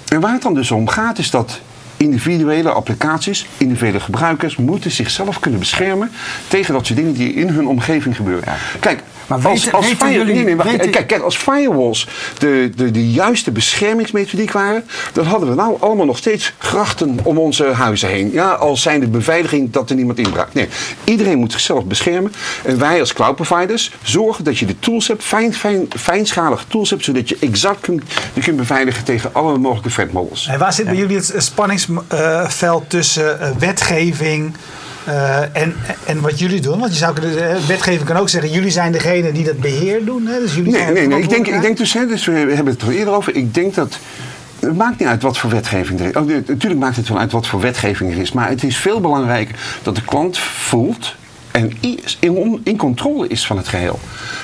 En 0.09 0.21
waar 0.21 0.33
het 0.33 0.43
dan 0.43 0.55
dus 0.55 0.71
om 0.71 0.89
gaat, 0.89 1.19
is 1.19 1.31
dat 1.31 1.61
individuele 1.97 2.71
applicaties, 2.71 3.47
individuele 3.57 4.01
gebruikers, 4.01 4.57
moeten 4.57 4.91
zichzelf 4.91 5.41
kunnen 5.41 5.61
beschermen 5.61 6.11
tegen 6.49 6.75
dat 6.75 6.87
soort 6.87 6.99
dingen 6.99 7.13
die 7.13 7.33
in 7.33 7.49
hun 7.49 7.67
omgeving 7.67 8.17
gebeuren. 8.17 8.55
Kijk, 8.81 9.03
Maar 9.29 9.39
als, 9.47 9.65
weten- 9.65 9.73
als, 9.79 9.87
weten 9.87 9.99
fire- 10.07 10.19
jullie- 10.19 10.35
nee, 10.35 10.45
nee, 10.45 10.57
wacht, 10.57 10.71
weten- 10.71 10.91
kijk, 10.91 11.07
kijk, 11.07 11.23
als 11.23 11.37
firewalls 11.37 12.09
de, 12.39 12.71
de, 12.77 12.91
de 12.91 13.11
juiste 13.11 13.51
beschermingsmethodiek 13.51 14.53
waren, 14.53 14.85
dan 15.13 15.25
hadden 15.27 15.49
we 15.49 15.55
nou 15.55 15.77
allemaal 15.81 16.07
nog 16.07 16.17
steeds 16.17 16.53
grachten 16.59 17.19
om 17.23 17.39
onze 17.39 17.65
huizen 17.65 18.09
heen. 18.09 18.33
Ja, 18.33 18.51
als 18.51 18.83
zijn 18.83 19.01
de 19.01 19.09
beveiliging 19.09 19.71
dat 19.71 19.91
er 19.91 19.97
niemand 19.97 20.19
inbraakt. 20.19 20.55
Nee, 20.55 20.69
iedereen 21.05 21.39
moet 21.39 21.53
zichzelf 21.53 21.85
beschermen. 21.85 22.33
En 22.65 22.79
wij 22.79 23.01
als 23.01 23.13
cloud 23.13 23.37
providers 23.37 23.91
zorgen 24.03 24.45
dat 24.45 24.59
je 24.59 24.67
de 24.67 24.79
tools 24.79 25.09
hebt, 25.09 25.23
fijn, 25.25 25.55
fijn, 25.55 25.87
fijnschalige 25.99 26.65
tools 26.69 26.91
hebt, 26.91 27.05
zodat 27.05 27.29
je 27.29 27.37
exact 27.41 27.81
kunt, 27.81 28.03
je 28.33 28.41
kunt 28.41 28.57
beveiligen 28.57 29.05
tegen 29.05 29.31
alle 29.35 29.59
mogelijke 29.59 29.91
threat 29.91 30.13
models. 30.13 30.47
En 30.47 30.59
waar 30.59 30.73
zit 30.73 30.87
bij 30.87 30.95
jullie 30.97 31.17
het 31.17 31.35
spanningsveld 31.39 32.91
tussen 32.91 33.41
eh, 33.41 33.51
wetgeving 33.59 34.55
eh, 35.09 35.63
en, 35.63 35.75
en 36.05 36.21
wat 36.21 36.39
jullie 36.39 36.61
doen? 36.61 36.79
Want 36.79 36.93
je 36.93 36.99
zou 36.99 37.15
kunnen, 37.15 37.51
eh, 37.51 37.57
wetgeving 37.67 38.05
kan 38.05 38.17
ook 38.17 38.29
zeggen, 38.29 38.51
jullie 38.51 38.71
zijn 38.71 38.93
degene 38.93 39.33
die 39.33 39.45
dat 39.45 39.61
beheer 39.61 40.05
doen. 40.05 40.27
Hè? 40.27 40.39
Dus 40.39 40.55
jullie 40.55 40.73
Nee, 40.73 40.81
zijn 40.81 40.95
nee, 40.95 41.07
nee. 41.07 41.23
Ik 41.23 41.29
denk, 41.29 41.47
ik 41.47 41.61
denk 41.61 41.77
dus, 41.77 41.93
hè, 41.93 42.07
dus 42.07 42.25
we 42.25 42.33
hebben 42.33 42.73
het 42.73 42.83
er 42.83 42.91
eerder 42.91 43.15
over. 43.15 43.35
Ik 43.35 43.55
denk 43.55 43.75
dat. 43.75 43.99
Het 44.59 44.77
maakt 44.77 44.99
niet 44.99 45.09
uit 45.09 45.23
wat 45.23 45.39
voor 45.39 45.51
wetgeving 45.51 46.01
er 46.01 46.07
is. 46.07 46.15
Oh, 46.15 46.27
nee, 46.27 46.43
natuurlijk 46.47 46.81
maakt 46.81 46.97
het 46.97 47.09
wel 47.09 47.19
uit 47.19 47.33
wat 47.33 47.47
voor 47.47 47.61
wetgeving 47.61 48.13
er 48.13 48.19
is. 48.19 48.33
Maar 48.33 48.49
het 48.49 48.65
is 48.65 48.77
veel 48.77 49.01
belangrijker 49.01 49.57
dat 49.83 49.95
de 49.95 50.03
klant 50.05 50.39
voelt 50.39 51.15
en 51.51 51.73
in, 52.21 52.61
in 52.63 52.77
controle 52.77 53.29
is 53.29 53.47
van 53.47 53.57
het 53.57 53.69
geheel. 53.69 53.99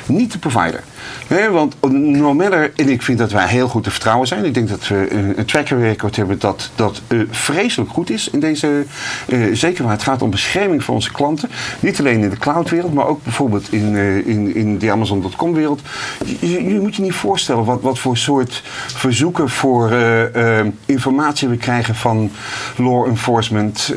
Niet 0.07 0.33
de 0.33 0.39
provider. 0.39 0.81
Want 1.29 1.75
no 1.93 2.35
matter, 2.35 2.73
en 2.77 2.89
ik 2.89 3.03
vind 3.03 3.19
dat 3.19 3.33
wij 3.33 3.47
heel 3.47 3.69
goed 3.69 3.85
te 3.85 3.91
vertrouwen 3.91 4.29
zijn. 4.29 4.45
Ik 4.45 4.55
denk 4.55 4.69
dat 4.69 4.89
we 4.89 5.09
een, 5.37 5.45
tracker 5.45 5.79
record 5.79 6.17
hebben 6.17 6.39
dat, 6.39 6.71
dat 6.75 7.03
eh, 7.07 7.19
vreselijk 7.31 7.91
goed 7.91 8.11
is 8.11 8.31
in 8.31 8.41
deze. 8.41 8.85
eh, 9.27 9.39
zeker 9.53 9.83
waar 9.83 9.93
het 9.93 10.03
gaat 10.03 10.23
om 10.23 10.31
bescherming 10.31 10.85
van 10.85 10.95
onze 10.95 11.13
klanten. 11.13 11.51
Niet 11.81 11.99
alleen 11.99 12.23
in 12.23 12.31
de 12.31 12.37
cloudwereld, 12.37 12.95
maar 12.95 13.07
ook 13.07 13.23
bijvoorbeeld 13.23 13.73
in, 13.73 13.97
eh, 13.97 14.27
in, 14.27 14.55
in 14.55 14.79
de 14.79 14.91
Amazon.com 14.91 15.55
wereld. 15.55 15.81
Je, 16.41 16.65
je, 16.65 16.81
moet 16.81 16.97
je 16.97 17.03
niet 17.03 17.13
voorstellen 17.13 17.65
wat, 17.65 17.81
wat 17.81 17.99
voor 17.99 18.17
soort 18.17 18.63
verzoeken 18.87 19.51
voor 19.51 19.93
informatie 20.87 21.49
we 21.49 21.57
krijgen 21.57 21.95
van 21.95 22.31
law 22.77 23.07
enforcement. 23.07 23.95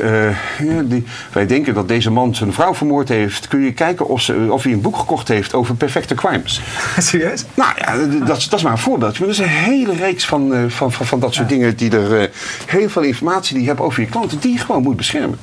Die, 0.84 1.04
wij 1.32 1.46
denken 1.46 1.74
dat 1.74 1.88
deze 1.88 2.10
man 2.10 2.34
zijn 2.34 2.52
vrouw 2.52 2.74
vermoord 2.74 3.08
heeft. 3.08 3.48
Kun 3.48 3.60
je 3.60 3.72
kijken 3.72 4.08
of, 4.08 4.20
ze, 4.20 4.46
of 4.50 4.62
hij 4.62 4.72
een 4.72 4.80
boek 4.80 4.96
gekocht 4.96 5.28
heeft 5.28 5.54
over 5.54 5.74
perfecte 5.74 6.14
crimes. 6.14 6.60
Serieus? 7.10 7.44
Nou 7.54 7.70
ja, 7.78 7.96
dat, 8.26 8.36
is- 8.36 8.48
dat 8.48 8.58
is 8.58 8.64
maar 8.64 8.72
een 8.72 8.78
voorbeeldje. 8.78 9.18
Maar 9.26 9.28
er 9.34 9.40
is 9.40 9.46
een 9.46 9.52
hele 9.54 9.94
reeks 9.94 10.26
van, 10.26 10.54
eh, 10.54 10.60
van, 10.68 10.92
van, 10.92 11.06
van 11.06 11.20
dat 11.20 11.34
soort 11.34 11.48
dingen 11.48 11.76
die 11.76 11.90
er 11.90 12.20
eh, 12.20 12.28
heel 12.66 12.88
veel 12.88 13.02
informatie 13.02 13.52
die 13.54 13.62
je 13.62 13.68
hebt 13.68 13.80
over 13.80 14.00
je 14.02 14.08
klanten, 14.08 14.38
die 14.38 14.52
je 14.52 14.58
gewoon 14.58 14.82
moet 14.82 14.96
beschermen. 14.96 15.38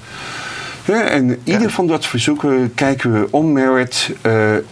Ja, 0.86 1.02
en 1.02 1.40
ieder 1.44 1.70
van 1.72 1.88
dat 1.88 2.06
verzoeken 2.06 2.72
kijken 2.76 3.12
we 3.14 3.28
on 3.30 3.54
merit, 3.54 4.12
eh, 4.22 4.56
eh, 4.58 4.64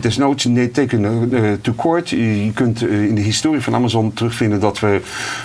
desnoods 0.00 0.44
nee, 0.44 0.70
taken 0.70 1.04
eh, 1.32 1.40
to 1.62 1.72
court. 1.74 2.08
Je 2.08 2.44
je 2.44 2.52
kunt 2.52 2.82
eh, 2.86 3.02
in 3.02 3.14
de 3.14 3.20
historie 3.20 3.60
van 3.60 3.74
Amazon 3.74 4.12
terugvinden 4.12 4.60
dat 4.60 4.80
we 4.80 5.00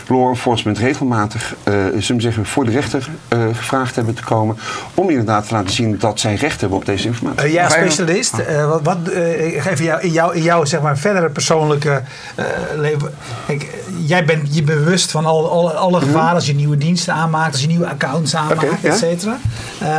law 0.08 0.28
enforcement 0.28 0.78
regelmatig 0.78 1.56
eh, 1.64 1.74
zullen 2.00 2.22
zeggen, 2.22 2.46
voor 2.46 2.66
de 2.66 2.72
rechter 2.72 3.10
eh, 3.28 3.40
gevraagd 3.54 3.96
hebben 3.96 4.14
te 4.14 4.24
komen. 4.24 4.58
Om 4.94 5.10
inderdaad 5.10 5.48
te 5.48 5.54
laten 5.54 5.74
zien 5.74 5.96
dat 6.00 6.20
zij 6.20 6.36
recht 6.36 6.60
hebben 6.62 6.78
op 6.78 6.86
deze 6.86 7.08
informatie. 7.08 7.54
Wij- 7.54 7.70
specialist, 7.70 8.34
eh, 8.38 8.70
wat, 8.70 8.82
wat, 8.84 8.98
eh, 9.08 9.66
even 9.66 9.86
jou, 9.86 10.02
in, 10.02 10.12
jouw, 10.12 10.32
in 10.32 10.42
jouw 10.44 10.66
zeg 10.66 10.82
maar, 10.82 10.98
verdere 10.98 11.30
persoonlijke 11.30 12.02
eh, 12.36 12.46
leven. 12.76 13.14
Kijk, 13.48 13.68
jij 14.06 14.26
bent 14.26 14.56
je 14.56 14.64
bewust 14.64 15.12
van 15.12 15.26
al, 15.26 15.52
al, 15.52 15.72
alle 15.74 16.00
gevaren 16.00 16.34
als 16.36 16.46
je 16.46 16.56
nieuwe 16.56 16.78
diensten 16.78 17.14
aanmaakt, 17.14 17.52
als 17.52 17.62
je 17.62 17.68
nieuwe 17.68 17.88
accounts 17.90 18.36
aanmaakt, 18.36 18.82
ja. 18.82 18.90
et 18.90 18.98
cetera. 18.98 19.38
Eh, 19.80 19.96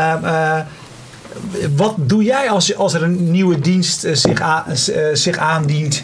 wat 1.77 1.95
doe 1.97 2.23
jij 2.23 2.51
als, 2.51 2.77
als 2.77 2.95
er 2.95 3.03
een 3.03 3.31
nieuwe 3.31 3.61
dienst 3.61 4.05
eh, 4.05 4.15
zich, 4.15 4.41
eh, 4.41 4.65
zich 5.13 5.37
aandient? 5.37 6.03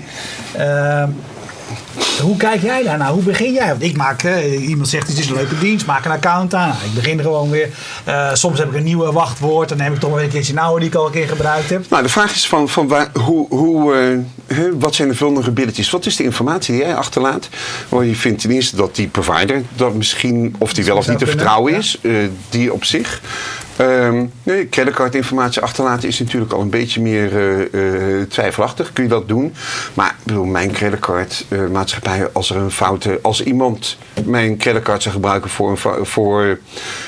Uh, 0.56 1.04
hoe 2.20 2.36
kijk 2.36 2.62
jij 2.62 2.82
daarnaar? 2.82 3.10
Hoe 3.10 3.22
begin 3.22 3.52
jij? 3.52 3.68
Want 3.68 3.82
ik 3.82 3.96
maak, 3.96 4.22
uh, 4.22 4.68
iemand 4.68 4.88
zegt 4.88 5.08
het 5.08 5.18
is 5.18 5.28
een 5.28 5.34
leuke 5.34 5.58
dienst, 5.58 5.86
maak 5.86 6.04
een 6.04 6.10
account 6.10 6.54
aan. 6.54 6.70
ik 6.84 6.94
begin 6.94 7.20
gewoon 7.20 7.50
weer. 7.50 7.68
Uh, 8.08 8.34
soms 8.34 8.58
heb 8.58 8.68
ik 8.68 8.74
een 8.74 8.82
nieuwe 8.82 9.12
wachtwoord, 9.12 9.68
dan 9.68 9.78
neem 9.78 9.92
ik 9.92 9.98
toch 9.98 10.10
wel 10.10 10.22
een 10.22 10.28
keertje 10.28 10.52
een 10.52 10.58
oude 10.58 10.80
die 10.80 10.88
ik 10.88 10.94
al 10.94 11.06
een 11.06 11.12
keer 11.12 11.28
gebruikt 11.28 11.70
heb. 11.70 11.84
Nou, 11.90 12.02
de 12.02 12.08
vraag 12.08 12.34
is 12.34 12.48
van, 12.48 12.68
van 12.68 12.88
waar, 12.88 13.10
hoe, 13.12 13.46
hoe, 13.48 13.94
uh, 14.46 14.72
wat 14.78 14.94
zijn 14.94 15.08
de 15.08 15.14
vulnerabilities? 15.14 15.90
Wat 15.90 16.06
is 16.06 16.16
de 16.16 16.24
informatie 16.24 16.74
die 16.74 16.84
jij 16.84 16.96
achterlaat? 16.96 17.48
Want 17.88 18.06
je 18.06 18.16
vindt 18.16 18.40
ten 18.40 18.50
eerste 18.50 18.76
dat 18.76 18.94
die 18.94 19.06
provider, 19.06 19.62
dat 19.76 19.94
misschien, 19.94 20.54
of 20.58 20.72
die 20.72 20.84
wel 20.84 20.96
of 20.96 21.08
niet 21.08 21.18
te 21.18 21.26
vertrouwen 21.26 21.74
is, 21.74 21.98
die 22.48 22.72
op 22.72 22.84
zich. 22.84 23.20
Um, 23.80 24.32
nee, 24.42 24.68
creditcardinformatie 24.68 25.62
achterlaten 25.62 26.08
is 26.08 26.18
natuurlijk 26.18 26.52
al 26.52 26.60
een 26.60 26.70
beetje 26.70 27.00
meer 27.00 27.32
uh, 27.32 28.18
uh, 28.18 28.22
twijfelachtig. 28.22 28.92
Kun 28.92 29.02
je 29.02 29.10
dat 29.10 29.28
doen? 29.28 29.54
Maar 29.94 30.08
ik 30.08 30.24
bedoel, 30.24 30.44
mijn 30.44 30.72
creditcardmaatschappij, 30.72 32.28
als 32.32 32.50
er 32.50 32.56
een 32.56 32.70
foute, 32.70 33.18
als 33.22 33.42
iemand 33.42 33.98
mijn 34.24 34.56
creditcard 34.56 35.02
zou 35.02 35.14
gebruiken 35.14 35.50
voor 35.50 35.70
een, 35.70 36.06
voor 36.06 36.58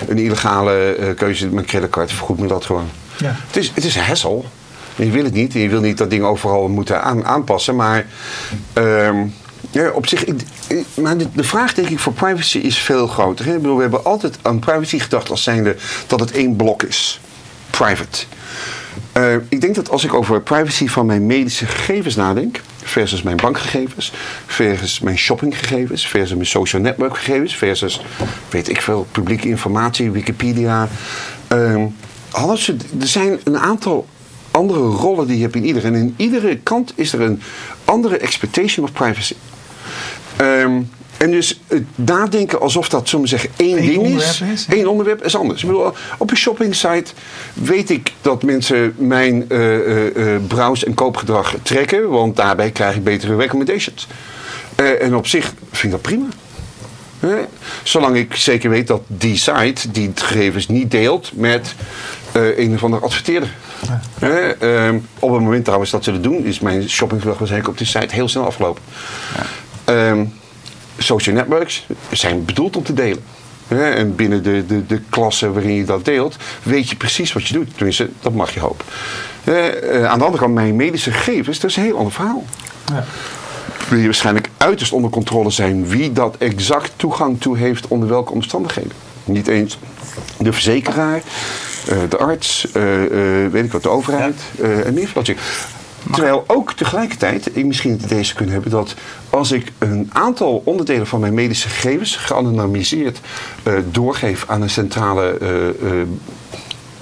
een 0.09 0.19
illegale 0.19 0.97
uh, 1.01 1.15
keuze, 1.17 1.47
mijn 1.49 1.67
creditcard, 1.67 2.13
vergoed 2.13 2.39
me 2.39 2.47
dat 2.47 2.65
gewoon. 2.65 2.89
Ja. 3.19 3.37
Het, 3.47 3.57
is, 3.57 3.73
het 3.75 3.85
is 3.85 3.97
een 3.97 4.03
hassle. 4.03 4.43
Je 4.97 5.11
wil 5.11 5.25
het 5.25 5.35
niet 5.35 5.55
en 5.55 5.61
je 5.61 5.69
wil 5.69 5.81
niet 5.81 5.99
dat 5.99 6.11
dingen 6.11 6.27
overal 6.27 6.69
moeten 6.69 7.03
aan, 7.03 7.25
aanpassen, 7.25 7.77
maar. 7.77 8.07
Um, 8.75 9.35
ja, 9.83 9.91
op 9.91 10.07
zich, 10.07 10.25
maar 10.95 11.17
de, 11.17 11.45
vraag 11.45 11.75
denk 11.75 11.89
ik 11.89 11.99
voor 11.99 12.13
privacy 12.13 12.59
is 12.59 12.79
veel 12.79 13.07
groter. 13.07 13.45
Hè? 13.45 13.55
Ik 13.55 13.61
bedoel, 13.61 13.77
we 13.77 13.83
hebben 13.83 14.05
altijd 14.05 14.39
aan 14.43 14.59
privacy 14.59 14.99
gedacht 14.99 15.31
als 15.31 15.43
zijnde 15.43 15.77
dat 16.07 16.21
het 16.21 16.33
één 16.33 16.57
blok 16.57 16.83
is. 16.83 17.21
Private. 17.71 18.25
Uh, 19.17 19.35
ik 19.49 19.61
denk 19.61 19.75
dat 19.75 19.91
als 19.91 20.05
ik 20.05 20.15
over 20.15 20.41
privacy 20.41 20.89
van 20.89 21.07
mijn 21.07 21.27
medische 21.27 21.67
gegevens 21.67 22.15
nadenk, 22.15 22.61
versus 22.83 23.23
mijn 23.23 23.37
bankgegevens, 23.37 24.13
versus 24.47 25.01
mijn 25.01 25.19
shoppinggegevens, 25.19 26.07
versus 26.07 26.35
mijn 26.35 26.47
social 26.47 26.83
network 26.83 27.17
gegevens, 27.17 27.57
versus, 27.57 28.01
weet 28.49 28.69
ik 28.69 28.83
veel, 28.83 29.07
publieke 29.13 29.49
informatie, 29.49 30.11
Wikipedia. 30.11 30.89
Uh, 31.53 31.85
alles, 32.31 32.69
er 32.69 33.07
zijn 33.07 33.39
een 33.45 33.59
aantal 33.59 34.07
andere 34.51 34.81
rollen 34.81 35.27
die 35.27 35.37
je 35.37 35.43
hebt 35.43 35.55
in 35.55 35.65
ieder. 35.65 35.85
En 35.85 35.95
in 35.95 36.15
iedere 36.17 36.59
kant 36.59 36.93
is 36.95 37.13
er 37.13 37.21
een 37.21 37.41
andere 37.85 38.17
expectation 38.17 38.85
of 38.85 38.93
privacy. 38.93 39.35
Um, 40.41 40.91
en 41.17 41.31
dus 41.31 41.61
het 41.67 41.85
nadenken 41.95 42.61
alsof 42.61 42.89
dat, 42.89 43.09
zullen 43.09 43.25
we 43.25 43.31
zeggen, 43.31 43.51
één 43.57 43.79
Eén 43.79 43.87
ding 43.87 44.07
is. 44.07 44.43
is, 44.53 44.67
Één 44.69 44.87
onderwerp 44.87 45.25
is 45.25 45.37
anders. 45.37 45.63
Ik 45.63 45.67
bedoel, 45.69 45.93
op 46.19 46.31
een 46.31 46.37
shopping-site 46.37 47.13
weet 47.53 47.91
ik 47.91 48.13
dat 48.21 48.43
mensen 48.43 48.95
mijn 48.97 49.45
uh, 49.49 49.59
uh, 49.59 50.17
uh, 50.17 50.37
browse- 50.47 50.87
en 50.87 50.95
koopgedrag 50.95 51.55
trekken. 51.63 52.09
Want 52.09 52.37
daarbij 52.37 52.71
krijg 52.71 52.97
ik 52.97 53.05
betere 53.05 53.37
recommendations. 53.37 54.07
Uh, 54.81 55.03
en 55.03 55.15
op 55.15 55.27
zich 55.27 55.53
vind 55.71 55.83
ik 55.83 55.91
dat 55.91 56.03
prima. 56.03 56.27
Zolang 57.83 58.17
ik 58.17 58.35
zeker 58.35 58.71
weet 58.71 58.87
dat 58.87 59.03
die 59.07 59.37
site 59.37 59.91
die 59.91 60.13
gegevens 60.15 60.69
niet 60.69 60.91
deelt 60.91 61.31
met 61.35 61.75
een 62.33 62.75
of 62.75 62.85
andere 62.85 63.05
adverteerder. 63.05 63.55
Ja. 64.21 64.55
Um, 64.61 65.07
op 65.19 65.33
het 65.33 65.41
moment 65.41 65.65
trouwens 65.65 65.91
dat 65.91 66.05
ze 66.05 66.13
dat 66.13 66.23
doen, 66.23 66.45
is 66.45 66.61
mijn 66.61 66.89
shoppinggedrag 66.89 67.39
waarschijnlijk 67.39 67.73
op 67.73 67.79
die 67.79 67.87
site 67.87 68.15
heel 68.15 68.29
snel 68.29 68.47
afgelopen. 68.47 68.83
Ja. 69.37 69.43
Um, 69.89 70.33
social 70.99 71.35
networks 71.35 71.87
zijn 72.11 72.45
bedoeld 72.45 72.77
om 72.77 72.83
te 72.83 72.93
delen. 72.93 73.23
En 73.69 74.15
binnen 74.15 74.43
de, 74.43 74.67
de, 74.67 74.87
de 74.87 75.01
klasse 75.11 75.53
waarin 75.53 75.75
je 75.75 75.85
dat 75.85 76.05
deelt, 76.05 76.37
weet 76.63 76.89
je 76.91 76.97
precies 76.97 77.33
wat 77.33 77.47
je 77.47 77.55
doet. 77.55 77.69
Tenminste, 77.77 78.11
dat 78.21 78.33
mag 78.33 78.55
je 78.55 78.61
hopen. 78.61 78.85
Uh, 79.45 80.05
aan 80.05 80.19
de 80.19 80.25
andere 80.25 80.43
kant, 80.43 80.55
mijn 80.55 80.77
medische 80.77 81.13
gegevens, 81.13 81.61
dat 81.61 81.71
is 81.71 81.77
een 81.77 81.83
heel 81.83 81.97
ander 81.97 82.13
verhaal. 82.13 82.45
Ja. 82.93 83.05
Wil 83.89 83.99
je 83.99 84.05
waarschijnlijk 84.05 84.49
uiterst 84.57 84.93
onder 84.93 85.11
controle 85.11 85.51
zijn 85.51 85.89
wie 85.89 86.13
dat 86.13 86.37
exact 86.39 86.93
toegang 86.97 87.41
toe 87.41 87.57
heeft 87.57 87.89
onder 87.89 88.09
welke 88.09 88.33
omstandigheden. 88.33 88.93
Niet 89.25 89.49
eens 89.49 89.79
de 90.39 90.53
verzekeraar, 90.53 91.23
uh, 91.93 91.97
de 92.09 92.17
arts, 92.17 92.67
uh, 92.67 92.73
weet 93.51 93.65
ik 93.65 93.73
wat, 93.73 93.83
de 93.83 93.89
overheid 93.89 94.41
en 94.85 94.95
meer 94.95 95.09
Terwijl 96.13 96.45
ook 96.47 96.73
tegelijkertijd, 96.73 97.57
ik 97.57 97.65
misschien 97.65 97.93
het 97.93 98.03
idee 98.03 98.23
zou 98.23 98.37
kunnen 98.37 98.55
hebben 98.55 98.73
dat 98.73 98.95
als 99.31 99.53
ik 99.53 99.73
een 99.79 100.11
aantal 100.13 100.63
onderdelen 100.65 101.07
van 101.07 101.21
mijn 101.21 101.35
medische 101.35 101.69
gegevens 101.69 102.17
geanonimiseerd 102.17 103.21
doorgeef 103.91 104.45
aan 104.49 104.63
een 104.63 104.71
centrale 104.71 105.39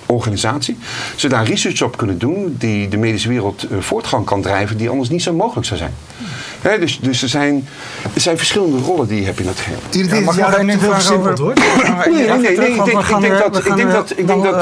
organisatie, 0.07 0.79
ze 1.17 1.29
daar 1.29 1.45
research 1.45 1.83
op 1.83 1.97
kunnen 1.97 2.19
doen 2.19 2.57
die 2.59 2.89
de 2.89 2.97
medische 2.97 3.29
wereld 3.29 3.67
voortgang 3.79 4.25
kan 4.25 4.43
drijven 4.43 4.77
die 4.77 4.89
anders 4.89 5.09
niet 5.09 5.23
zo 5.23 5.33
mogelijk 5.33 5.67
zou 5.67 5.79
zijn. 5.79 5.95
He, 6.61 6.79
dus, 6.79 7.01
dus 7.01 7.23
er, 7.23 7.29
zijn, 7.29 7.69
er 8.15 8.21
zijn 8.21 8.37
verschillende 8.37 8.79
rollen 8.79 9.07
die 9.07 9.21
je 9.21 9.25
hebt 9.25 9.41
in 9.41 9.47
het 9.47 9.59
geheel. 9.59 9.79
Is 9.91 10.37
ja, 10.37 10.51
jou 10.51 10.65
niet 10.65 10.81
heel 10.81 10.93
versimpeld 10.93 11.39
hoor. 11.39 11.53
Nee, 11.55 12.27
nee, 12.27 12.39
nee. 12.39 12.59
nee. 12.59 12.75
Ik, 12.75 12.85
denk, 12.85 13.03
ik 13.03 13.21
denk 13.21 13.39
dat... 13.39 13.67
Ik 13.67 13.77
denk 13.77 13.91
dat, 13.93 14.13
ik 14.17 14.27
denk 14.27 14.43
dat 14.43 14.55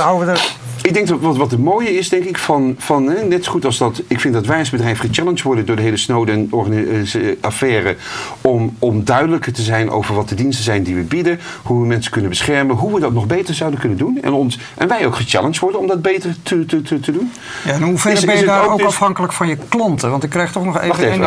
ik 0.83 0.95
denk 0.95 1.07
dat 1.07 1.21
wat, 1.21 1.37
wat 1.37 1.51
het 1.51 1.61
mooie 1.61 1.97
is, 1.97 2.09
denk 2.09 2.25
ik, 2.25 2.39
van, 2.39 2.75
van 2.79 3.07
hè, 3.07 3.25
net 3.25 3.45
zo 3.45 3.51
goed 3.51 3.65
als 3.65 3.79
dat. 3.79 4.03
Ik 4.07 4.21
vind 4.21 4.35
dat 4.35 4.47
wij 4.47 4.59
als 4.59 4.71
bedrijf 4.71 4.99
gechallenged 4.99 5.43
worden 5.43 5.67
door 5.67 5.77
de 5.77 5.83
hele 5.83 5.97
Snowden-affaire. 5.97 7.97
Om, 8.41 8.77
om 8.79 9.05
duidelijker 9.05 9.53
te 9.53 9.63
zijn 9.63 9.91
over 9.91 10.15
wat 10.15 10.29
de 10.29 10.35
diensten 10.35 10.65
zijn 10.65 10.83
die 10.83 10.95
we 10.95 11.03
bieden. 11.03 11.41
Hoe 11.63 11.81
we 11.81 11.87
mensen 11.87 12.13
kunnen 12.13 12.31
beschermen. 12.31 12.77
Hoe 12.77 12.95
we 12.95 13.01
dat 13.01 13.13
nog 13.13 13.27
beter 13.27 13.55
zouden 13.55 13.81
kunnen 13.81 13.99
doen. 13.99 14.19
En, 14.23 14.33
ons, 14.33 14.59
en 14.75 14.89
wij 14.89 15.07
ook 15.07 15.17
gechallenged 15.17 15.59
worden 15.59 15.81
om 15.81 15.87
dat 15.87 16.03
beter 16.03 16.37
te, 16.43 16.67
te, 16.67 16.83
te, 16.83 17.01
te 17.01 17.13
doen. 17.13 17.33
Ja, 17.65 17.73
en 17.73 17.83
hoe 17.83 17.99
ver 17.99 18.27
ben 18.27 18.39
je 18.39 18.45
daar 18.45 18.65
ook, 18.65 18.73
ook 18.73 18.83
afhankelijk 18.83 19.33
van 19.33 19.49
je 19.49 19.57
klanten? 19.69 20.11
Want 20.11 20.23
ik 20.23 20.31
krijg 20.31 20.53
toch 20.53 20.65
nog 20.65 20.77
even. 20.77 20.89
Wacht 20.89 21.03
even, 21.03 21.21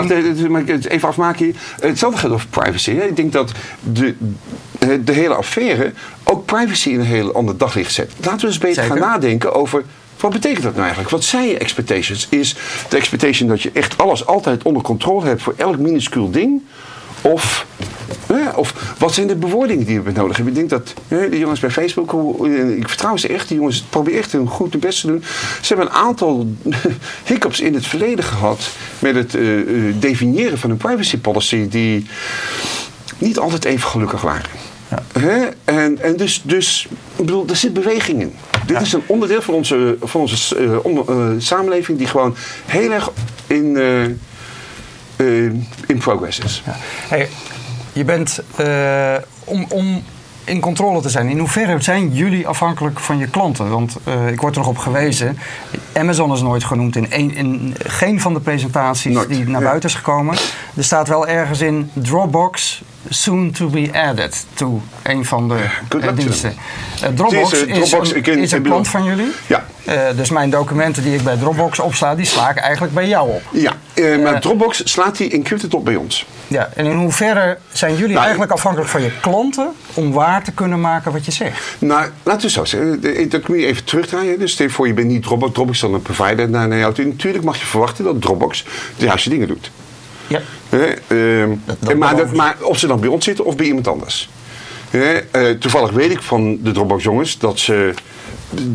wacht, 0.51 0.69
even, 0.69 0.89
even 0.89 1.07
afmaken. 1.07 1.55
Hetzelfde 1.79 2.19
gaat 2.19 2.31
over 2.31 2.47
privacy. 2.47 2.95
Hè. 2.95 3.03
Ik 3.03 3.15
denk 3.15 3.31
dat 3.31 3.51
de, 3.79 4.15
de 4.79 5.11
hele 5.11 5.33
affaire 5.33 5.91
ook 6.23 6.45
privacy 6.45 6.89
in 6.89 6.99
een 6.99 7.05
heel 7.05 7.33
ander 7.33 7.57
daglicht 7.57 7.93
zet. 7.93 8.11
Laten 8.23 8.39
we 8.39 8.47
eens 8.47 8.57
beter 8.57 8.83
Zeker. 8.83 8.97
gaan 8.97 9.09
nadenken 9.09 9.53
over 9.53 9.83
wat 10.19 10.31
betekent 10.31 10.63
dat 10.63 10.71
nou 10.71 10.83
eigenlijk? 10.83 11.09
Wat 11.09 11.23
zijn 11.23 11.47
je 11.47 11.57
expectations? 11.57 12.27
Is 12.29 12.55
de 12.89 12.97
expectation 12.97 13.49
dat 13.49 13.61
je 13.61 13.71
echt 13.73 13.97
alles 13.97 14.25
altijd 14.25 14.63
onder 14.63 14.81
controle 14.81 15.25
hebt 15.25 15.41
voor 15.41 15.53
elk 15.57 15.77
minuscuul 15.77 16.31
ding? 16.31 16.61
Of, 17.21 17.65
ja, 18.27 18.53
of 18.55 18.95
wat 18.97 19.13
zijn 19.13 19.27
de 19.27 19.35
bewoordingen 19.35 19.85
die 19.85 20.01
we 20.01 20.11
nodig 20.11 20.35
hebben? 20.35 20.53
Ik 20.53 20.59
denk 20.59 20.69
dat 20.69 20.93
ja, 21.07 21.27
de 21.27 21.39
jongens 21.39 21.59
bij 21.59 21.71
Facebook, 21.71 22.13
ik 22.77 22.87
vertrouw 22.87 23.17
ze 23.17 23.27
echt, 23.27 23.47
die 23.47 23.57
jongens 23.57 23.81
proberen 23.81 24.19
echt 24.19 24.31
hun 24.31 24.47
goed 24.47 24.71
hun 24.71 24.81
best 24.81 25.01
te 25.01 25.07
doen. 25.07 25.23
Ze 25.61 25.73
hebben 25.73 25.85
een 25.85 26.01
aantal 26.01 26.47
hiccups 27.23 27.59
in 27.59 27.73
het 27.73 27.85
verleden 27.85 28.23
gehad 28.23 28.69
met 28.99 29.15
het 29.15 29.35
uh, 29.35 29.93
definiëren 29.99 30.57
van 30.57 30.69
een 30.69 30.77
privacy 30.77 31.17
policy 31.17 31.67
die 31.67 32.05
niet 33.17 33.39
altijd 33.39 33.65
even 33.65 33.89
gelukkig 33.89 34.21
waren. 34.21 34.49
Ja. 34.87 35.49
En, 35.63 36.01
en 36.01 36.17
dus, 36.17 36.41
dus 36.43 36.87
ik 37.15 37.25
bedoel, 37.25 37.45
er 37.49 37.55
zit 37.55 37.73
beweging 37.73 38.21
in. 38.21 38.35
Dit 38.65 38.75
ja. 38.75 38.81
is 38.81 38.93
een 38.93 39.03
onderdeel 39.05 39.41
van 39.41 39.53
onze, 39.53 39.97
van 40.01 40.21
onze 40.21 40.59
uh, 40.59 40.85
onder, 40.85 41.03
uh, 41.09 41.41
samenleving 41.41 41.97
die 41.97 42.07
gewoon 42.07 42.35
heel 42.65 42.91
erg 42.91 43.11
in, 43.47 43.75
uh, 45.17 45.51
in 45.87 45.97
progress 45.97 46.39
is. 46.39 46.63
Ja. 46.65 46.75
Hey, 47.07 47.29
je 47.93 48.03
bent 48.03 48.41
om, 49.45 49.65
om 49.69 50.03
in 50.45 50.59
controle 50.59 51.01
te 51.01 51.09
zijn. 51.09 51.29
In 51.29 51.39
hoeverre 51.39 51.81
zijn 51.81 52.13
jullie 52.13 52.47
afhankelijk 52.47 52.99
van 52.99 53.17
je 53.17 53.27
klanten? 53.27 53.69
Want 53.69 53.97
uh, 54.07 54.27
ik 54.27 54.41
word 54.41 54.55
er 54.55 54.61
nog 54.61 54.69
op 54.69 54.77
gewezen. 54.77 55.37
Amazon 55.93 56.33
is 56.33 56.41
nooit 56.41 56.63
genoemd 56.63 56.95
in, 56.95 57.07
een, 57.09 57.35
in 57.35 57.75
geen 57.83 58.21
van 58.21 58.33
de 58.33 58.39
presentaties 58.39 59.13
nooit. 59.13 59.29
die 59.29 59.47
naar 59.47 59.61
buiten 59.61 59.89
is 59.89 59.95
gekomen. 59.95 60.35
Er 60.75 60.83
staat 60.83 61.07
wel 61.07 61.27
ergens 61.27 61.61
in 61.61 61.91
Dropbox 61.93 62.81
soon 63.09 63.51
to 63.51 63.67
be 63.67 63.89
added 63.93 64.45
to 64.53 64.81
een 65.03 65.25
van 65.25 65.47
de 65.47 65.57
uh, 65.95 66.07
diensten. 66.15 66.53
Uh, 67.03 67.09
Dropbox 67.09 67.53
is, 67.53 67.61
is, 67.61 67.89
Dropbox, 67.89 68.13
een, 68.13 68.37
is 68.37 68.51
een 68.51 68.61
klant 68.61 68.87
van 68.87 69.03
jullie. 69.03 69.31
Ja. 69.47 69.65
Uh, 69.87 69.93
dus 70.15 70.29
mijn 70.29 70.49
documenten 70.49 71.03
die 71.03 71.15
ik 71.15 71.23
bij 71.23 71.37
Dropbox 71.37 71.79
opsla, 71.79 72.15
die 72.15 72.25
sla 72.25 72.49
ik 72.49 72.57
eigenlijk 72.57 72.93
bij 72.93 73.07
jou 73.07 73.29
op. 73.29 73.41
Ja, 73.51 73.73
maar 74.17 74.41
Dropbox 74.41 74.81
slaat 74.83 75.17
die 75.17 75.31
encrypted 75.31 75.73
op 75.73 75.85
bij 75.85 75.95
ons. 75.95 76.25
Ja, 76.47 76.69
en 76.75 76.85
in 76.85 76.95
hoeverre 76.97 77.57
zijn 77.71 77.95
jullie 77.95 78.13
nou, 78.13 78.21
eigenlijk 78.21 78.51
afhankelijk 78.51 78.89
van 78.89 79.01
je 79.01 79.11
klanten 79.21 79.73
om 79.93 80.11
waar 80.11 80.43
te 80.43 80.51
kunnen 80.51 80.81
maken 80.81 81.11
wat 81.11 81.25
je 81.25 81.31
zegt? 81.31 81.75
Nou, 81.79 82.09
laten 82.23 82.41
we 82.41 82.49
zo 82.49 82.65
zeggen. 82.65 83.29
Dat 83.29 83.47
moet 83.47 83.59
je 83.59 83.65
even 83.65 83.83
terugdraaien. 83.83 84.39
Dus 84.39 84.51
stel 84.51 84.69
voor 84.69 84.87
je 84.87 84.93
bent 84.93 85.07
niet 85.07 85.23
Dropbox, 85.23 85.53
Dropbox 85.53 85.77
is 85.77 85.83
dan 85.83 85.93
een 85.93 86.01
provider 86.01 86.49
naar, 86.49 86.67
naar 86.67 86.77
jou 86.77 86.93
toe. 86.93 87.05
Natuurlijk 87.05 87.43
mag 87.43 87.59
je 87.59 87.65
verwachten 87.65 88.03
dat 88.03 88.21
Dropbox 88.21 88.65
de 88.97 89.05
juiste 89.05 89.29
dingen 89.29 89.47
doet. 89.47 89.71
Ja. 90.27 90.41
Dat 91.79 91.95
maar, 91.95 92.15
dat, 92.15 92.33
maar 92.33 92.55
of 92.61 92.79
ze 92.79 92.87
dan 92.87 92.99
bij 92.99 93.09
ons 93.09 93.25
zitten 93.25 93.45
of 93.45 93.55
bij 93.55 93.65
iemand 93.65 93.87
anders. 93.87 94.29
Uh, 94.91 95.49
toevallig 95.59 95.91
weet 95.91 96.11
ik 96.11 96.21
van 96.21 96.57
de 96.63 96.71
Dropbox 96.71 97.03
jongens 97.03 97.37
dat 97.37 97.59
ze 97.59 97.93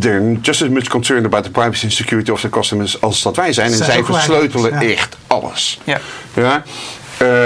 they're 0.00 0.38
just 0.42 0.62
as 0.62 0.68
much 0.68 0.88
concerned 0.88 1.24
about 1.24 1.44
the 1.44 1.50
privacy 1.50 1.84
and 1.84 1.92
security 1.92 2.30
of 2.30 2.40
the 2.40 2.48
customers 2.48 3.00
als 3.00 3.22
dat 3.22 3.36
wij 3.36 3.52
zijn. 3.52 3.72
En 3.72 3.76
zij 3.76 4.04
versleutelen 4.04 4.72
ja. 4.72 4.82
echt 4.82 5.16
alles. 5.26 5.80
Ja. 5.84 6.00
ja? 6.34 6.62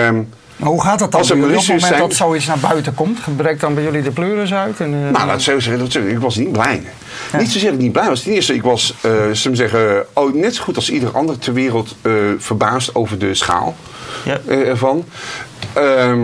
Um, 0.07 0.29
Maar 0.57 0.69
hoe 0.69 0.83
gaat 0.83 0.99
dat 0.99 1.11
dan 1.11 1.21
Als 1.21 1.31
er 1.31 1.37
op 1.37 1.43
het 1.51 1.67
moment 1.69 1.99
dat 1.99 2.15
zoiets 2.15 2.47
naar 2.47 2.59
buiten 2.59 2.95
komt? 2.95 3.19
Breekt 3.37 3.61
dan 3.61 3.75
bij 3.75 3.83
jullie 3.83 4.03
de 4.03 4.11
pleuris 4.11 4.53
uit? 4.55 4.81
En, 4.81 4.95
eh, 4.95 5.11
Nou, 5.13 5.27
laat 5.27 5.35
ik 5.37 5.41
zo 5.43 5.61
zeggen, 5.61 5.79
dat- 5.79 5.95
ik 5.95 6.19
was 6.19 6.37
niet 6.37 6.53
blij. 6.53 6.83
Niet 7.39 7.51
zozeer 7.53 7.69
dat 7.71 7.79
ik 7.79 7.85
niet 7.85 7.93
blij 7.93 8.09
was. 8.09 8.23
Ten 8.23 8.33
eerste, 8.33 8.55
ik 8.55 8.63
was, 8.63 8.95
eh 9.01 9.11
zullen 9.11 9.33
we 9.51 9.57
zeggen, 9.57 10.07
oh, 10.13 10.35
net 10.35 10.55
zo 10.55 10.63
goed 10.63 10.77
als 10.77 10.91
ieder 10.91 11.11
ander 11.11 11.39
ter 11.39 11.53
wereld 11.53 11.95
eh, 12.03 12.13
verbaasd 12.39 12.95
over 12.95 13.19
de 13.19 13.35
schaal 13.35 13.77
Ja. 14.25 14.39
eh, 14.47 14.69
ervan. 14.69 15.05
Ehm, 15.73 16.21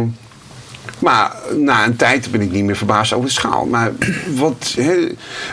maar 1.00 1.32
na 1.56 1.84
een 1.84 1.96
tijd 1.96 2.30
ben 2.30 2.40
ik 2.40 2.52
niet 2.52 2.64
meer 2.64 2.76
verbaasd 2.76 3.12
over 3.12 3.26
de 3.26 3.32
schaal. 3.32 3.66
Maar 3.66 3.92
wat, 4.34 4.76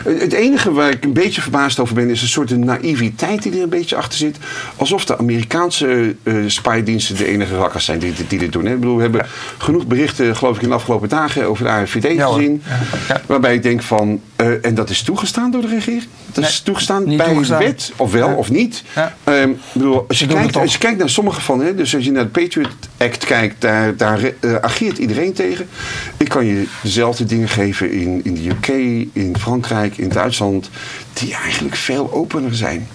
het 0.04 0.32
enige 0.32 0.72
waar 0.72 0.90
ik 0.90 1.04
een 1.04 1.12
beetje 1.12 1.40
verbaasd 1.40 1.78
over 1.78 1.94
ben, 1.94 2.10
is 2.10 2.22
een 2.22 2.28
soort 2.28 2.56
naïviteit 2.56 3.42
die 3.42 3.52
er 3.52 3.62
een 3.62 3.68
beetje 3.68 3.96
achter 3.96 4.18
zit. 4.18 4.36
Alsof 4.76 5.04
de 5.04 5.18
Amerikaanse 5.18 6.16
spydiensten 6.46 7.16
de 7.16 7.26
enige 7.26 7.56
rakkers 7.56 7.84
zijn 7.84 7.98
die, 7.98 8.12
die 8.28 8.38
dit 8.38 8.52
doen. 8.52 8.66
Ik 8.66 8.80
bedoel, 8.80 8.96
we 8.96 9.02
hebben 9.02 9.26
genoeg 9.58 9.86
berichten, 9.86 10.36
geloof 10.36 10.56
ik, 10.56 10.62
in 10.62 10.68
de 10.68 10.74
afgelopen 10.74 11.08
dagen 11.08 11.48
over 11.48 11.64
de 11.64 11.70
AFVD 11.70 12.12
Ja, 12.12 12.26
gezien. 12.26 12.62
Ja. 13.08 13.20
Waarbij 13.26 13.54
ik 13.54 13.62
denk 13.62 13.82
van, 13.82 14.20
eh, 14.38 14.64
en 14.64 14.74
dat 14.74 14.90
is 14.90 15.02
toegestaan 15.02 15.50
door 15.50 15.60
de 15.60 15.68
regering? 15.68 16.06
Dat 16.32 16.44
is 16.44 16.60
toegestaan 16.60 17.04
bij 17.04 17.26
toegestaan. 17.26 17.58
wet, 17.58 17.92
of 17.96 18.12
wel 18.12 18.28
Ja. 18.28 18.34
of 18.34 18.50
niet. 18.50 18.82
Ja. 18.94 19.16
Ehm, 19.24 19.52
bedoel, 19.72 20.04
als, 20.08 20.18
je 20.18 20.26
kijkt, 20.26 20.56
als 20.56 20.72
je 20.72 20.78
kijkt 20.78 20.98
naar 20.98 21.10
sommige 21.10 21.40
van, 21.40 21.60
hè, 21.60 21.74
dus 21.74 21.94
als 21.94 22.04
je 22.04 22.10
naar 22.10 22.22
de 22.22 22.40
Patriot 22.40 22.68
Act 22.96 23.24
kijkt, 23.24 23.60
daar, 23.60 23.96
daar 23.96 24.20
eh, 24.40 24.54
ageert 24.54 24.98
iedereen 24.98 25.32
tegen. 25.32 25.68
Ik 26.16 26.28
kan 26.28 26.46
je 26.46 26.66
dezelfde 26.82 27.24
dingen 27.24 27.48
geven 27.48 27.92
in, 27.92 28.20
in 28.24 28.34
de 28.34 28.48
UK, 28.48 28.68
in 29.12 29.36
Frankrijk, 29.38 29.96
in 29.96 30.08
Duitsland, 30.08 30.70
die 31.12 31.34
eigenlijk 31.34 31.76
veel 31.76 32.12
opener 32.12 32.54
zijn 32.54 32.88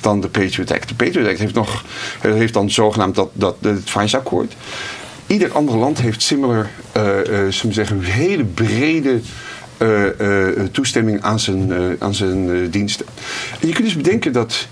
dan 0.00 0.20
de 0.20 0.28
Patriot 0.28 0.72
Act. 0.72 0.88
De 0.88 0.94
Patriot 0.94 1.28
Act 1.28 1.38
heeft, 1.38 1.54
nog, 1.54 1.84
eh, 2.20 2.32
heeft 2.32 2.52
dan 2.54 2.70
zogenaamd 2.70 3.14
dat, 3.14 3.30
dat, 3.32 3.56
het 3.60 3.90
FISA-akkoord. 3.90 4.54
Ieder 5.26 5.52
ander 5.52 5.76
land 5.76 6.00
heeft 6.00 6.22
similar, 6.22 6.70
zullen 6.92 7.50
we 7.62 7.72
zeggen, 7.72 8.00
hele 8.00 8.44
brede 8.44 9.20
toestemming 10.72 11.22
aan 11.22 11.40
zijn, 11.40 11.72
eh, 11.72 11.78
aan 11.98 12.14
zijn 12.14 12.50
eh, 12.50 12.70
diensten. 12.70 13.06
En 13.60 13.68
je 13.68 13.74
kunt 13.74 13.86
dus 13.86 13.96
bedenken 13.96 14.32
dat 14.32 14.66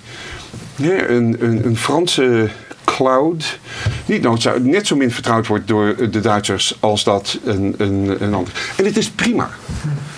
een, 0.78 1.44
een, 1.44 1.66
een 1.66 1.76
Franse 1.76 2.48
cloud 2.84 3.58
niet 4.06 4.22
noodzaak, 4.22 4.58
net 4.58 4.86
zo 4.86 4.96
min 4.96 5.10
vertrouwd 5.10 5.46
wordt 5.46 5.68
door 5.68 6.10
de 6.10 6.20
Duitsers 6.20 6.76
als 6.80 7.04
dat 7.04 7.38
een, 7.44 7.74
een, 7.78 8.16
een 8.22 8.34
ander. 8.34 8.52
En 8.76 8.84
het 8.84 8.96
is 8.96 9.10
prima. 9.10 9.50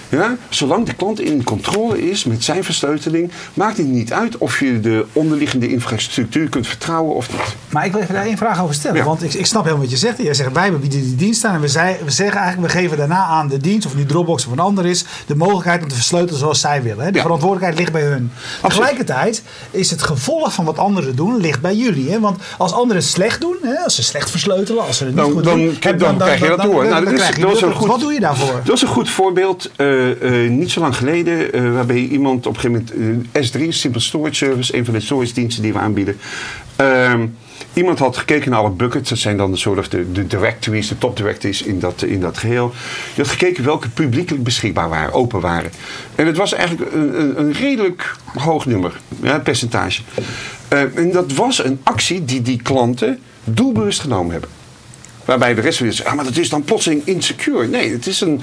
Ja? 0.09 0.37
Zolang 0.49 0.87
de 0.87 0.95
klant 0.95 1.21
in 1.21 1.45
controle 1.45 2.11
is 2.11 2.25
met 2.25 2.45
zijn 2.45 2.65
versleuteling, 2.65 3.31
maakt 3.55 3.77
het 3.77 3.87
niet 3.87 4.13
uit 4.13 4.39
of 4.39 4.61
je 4.61 4.81
de 4.81 5.05
onderliggende 5.13 5.69
infrastructuur 5.69 6.49
kunt 6.49 6.67
vertrouwen 6.67 7.15
of 7.15 7.31
niet. 7.33 7.41
Maar 7.69 7.85
ik 7.87 7.93
wil 7.93 8.01
even 8.01 8.15
daar 8.15 8.25
één 8.25 8.37
vraag 8.37 8.63
over 8.63 8.75
stellen. 8.75 8.97
Ja. 8.97 9.05
Want 9.05 9.23
ik, 9.23 9.35
ik 9.35 9.47
snap 9.47 9.63
helemaal 9.63 9.83
wat 9.85 9.93
je 9.93 9.99
zegt. 9.99 10.19
Jij 10.23 10.35
zegt 10.35 10.53
wij 10.53 10.73
bieden 10.73 11.01
die 11.03 11.15
dienst 11.15 11.45
aan. 11.45 11.55
En 11.55 11.61
we, 11.61 11.69
zei, 11.69 11.97
we 12.05 12.11
zeggen 12.11 12.41
eigenlijk, 12.41 12.73
we 12.73 12.79
geven 12.79 12.97
daarna 12.97 13.25
aan 13.25 13.49
de 13.49 13.59
dienst, 13.59 13.87
of 13.87 13.95
nu 13.97 14.05
Dropbox 14.07 14.47
of 14.47 14.53
een 14.53 14.59
ander 14.59 14.87
is, 14.87 15.05
de 15.27 15.37
mogelijkheid 15.37 15.83
om 15.83 15.89
te 15.89 15.95
versleutelen 15.95 16.39
zoals 16.41 16.61
zij 16.61 16.83
willen. 16.83 17.05
Hè? 17.05 17.11
De 17.11 17.17
Ja. 17.17 17.23
verantwoordelijkheid 17.23 17.79
ligt 17.79 17.93
bij 17.93 18.03
hun. 18.03 18.31
Tegelijkertijd 18.63 19.43
is 19.71 19.91
het 19.91 20.03
gevolg 20.03 20.53
van 20.53 20.65
wat 20.65 20.79
anderen 20.79 21.17
doen, 21.17 21.37
ligt 21.37 21.61
bij 21.61 21.75
jullie. 21.75 22.11
Hè? 22.11 22.21
Want 22.21 22.39
als 22.59 22.73
anderen 22.73 22.97
het 23.03 23.11
slecht 23.11 23.41
doen, 23.41 23.57
hè? 23.63 23.75
als 23.85 23.95
ze 23.95 24.03
slecht 24.03 24.31
versleutelen, 24.31 24.87
als 24.87 24.97
ze 24.97 25.05
het 25.05 25.15
niet 25.15 25.23
Dan, 25.25 25.33
goed 25.33 25.45
dan, 25.45 25.57
doen, 25.59 25.67
dan, 25.99 26.17
krijg 26.19 26.41
je 26.41 26.47
dat 26.49 26.63
door. 26.63 26.85
Nou, 26.89 27.05
dat 27.05 27.13
is- 27.13 27.19
dat 27.41 27.53
is 27.57 27.63
goed- 27.75 27.87
Wat 27.89 28.01
doe 28.01 28.13
je 28.13 28.21
daarvoor? 28.21 28.61
Dat 28.65 28.77
is 28.77 28.83
een 28.83 28.89
goed 28.89 29.11
voorbeeld. 29.11 29.71
eh, 29.77 29.87
eh, 29.97 30.51
niet 30.51 30.71
zo 30.71 30.81
lang 30.81 30.97
geleden, 30.97 31.53
eh, 31.53 31.73
waarbij 31.73 31.97
iemand 31.97 32.47
op 32.47 32.55
een 32.55 32.61
gegeven 32.61 32.89
moment, 32.97 33.27
eh, 33.33 33.43
S3, 33.43 33.73
Simple 33.73 34.01
Storage 34.01 34.35
Service, 34.35 34.77
een 34.77 34.85
van 34.85 34.95
de 34.95 35.01
storage 35.01 35.33
diensten 35.33 35.63
die 35.63 35.73
we 35.73 35.79
aanbieden. 35.79 36.17
Ehm, 36.77 37.27
iemand 37.73 37.99
had 37.99 38.17
gekeken 38.17 38.51
naar 38.51 38.61
alle 38.61 38.71
buckets, 38.71 39.09
dat 39.09 39.19
zijn 39.19 39.37
dan 39.37 39.51
de 39.51 39.57
soort 39.57 39.91
de, 39.91 40.27
directories, 40.27 40.89
de 40.89 40.99
top 40.99 41.17
directories 41.17 41.63
in 41.63 41.81
dat, 41.81 42.03
in 42.03 42.21
dat 42.21 42.39
geheel. 42.39 42.73
Die 43.15 43.25
had 43.25 43.33
gekeken 43.33 43.65
welke 43.65 43.89
publiekelijk 43.89 44.45
beschikbaar 44.45 44.89
waren, 44.89 45.13
open 45.13 45.41
waren. 45.41 45.71
En 46.15 46.27
het 46.27 46.37
was 46.37 46.53
eigenlijk 46.53 46.93
een, 46.93 47.41
een, 47.41 47.53
redelijk 47.53 48.15
hoog 48.35 48.67
nummer, 48.67 49.01
ja, 49.23 49.39
percentage. 49.39 50.03
Eh, 50.69 50.99
en 50.99 51.13
dat 51.13 51.33
was 51.33 51.65
een 51.65 51.81
actie 51.83 52.25
die 52.25 52.43
die 52.43 52.63
klanten 52.63 53.19
doelbewust 53.45 54.01
genomen 54.01 54.33
hebben. 54.33 54.51
Waarbij 55.25 55.55
de 55.55 55.61
rest 55.61 55.79
van 55.79 55.87
je 55.87 55.93
zegt, 55.93 56.09
ah, 56.09 56.15
maar 56.15 56.25
dat 56.25 56.37
is 56.37 56.49
dan 56.49 56.65
plotseling 56.65 57.03
insecure. 57.05 57.67
Nee, 57.67 57.93
het 57.93 58.07
is 58.07 58.21
een, 58.21 58.41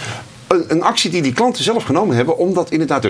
een, 0.53 0.65
een 0.67 0.83
actie 0.83 1.09
die 1.09 1.21
die 1.21 1.33
klanten 1.33 1.63
zelf 1.63 1.83
genomen 1.83 2.15
hebben 2.15 2.37
om 2.37 2.53
dat 2.53 2.71
inderdaad 2.71 3.07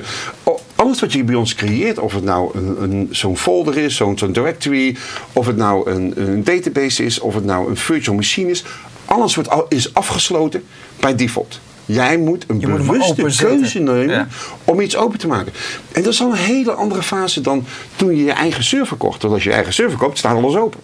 Alles 0.75 0.99
wat 0.99 1.11
je 1.13 1.23
bij 1.23 1.35
ons 1.35 1.55
creëert, 1.55 1.99
of 1.99 2.13
het 2.13 2.23
nou 2.23 2.57
een, 2.57 2.83
een, 2.83 3.07
zo'n 3.11 3.37
folder 3.37 3.77
is, 3.77 3.95
zo'n 3.95 4.17
zo'n 4.17 4.31
directory, 4.31 4.97
of 5.33 5.45
het 5.45 5.55
nou 5.55 5.91
een, 5.91 6.13
een 6.15 6.43
database 6.43 7.05
is, 7.05 7.19
of 7.19 7.33
het 7.33 7.45
nou 7.45 7.69
een 7.69 7.77
virtual 7.77 8.15
machine 8.15 8.49
is, 8.49 8.63
alles 9.05 9.35
wordt 9.35 9.49
al, 9.49 9.65
is 9.69 9.93
afgesloten 9.93 10.63
bij 10.99 11.15
default. 11.15 11.59
Jij 11.85 12.17
moet 12.17 12.45
een 12.47 12.59
Je 12.59 12.67
bewuste 12.67 13.43
keuze 13.45 13.79
nemen 13.79 14.09
Ja. 14.09 14.27
om 14.63 14.81
iets 14.81 14.95
open 14.95 15.19
te 15.19 15.27
maken. 15.27 15.53
En 15.91 16.03
dat 16.03 16.13
is 16.13 16.21
al 16.21 16.31
een 16.31 16.37
hele 16.37 16.71
andere 16.71 17.03
fase 17.03 17.41
dan 17.41 17.65
toen 17.95 18.15
je 18.15 18.23
je 18.23 18.31
eigen 18.31 18.63
server 18.63 18.97
kocht. 18.97 19.21
Want 19.21 19.33
als 19.33 19.43
je 19.43 19.49
je 19.49 19.55
eigen 19.55 19.73
server 19.73 19.97
koopt, 19.97 20.17
staat 20.17 20.35
alles 20.35 20.55
open. 20.55 20.79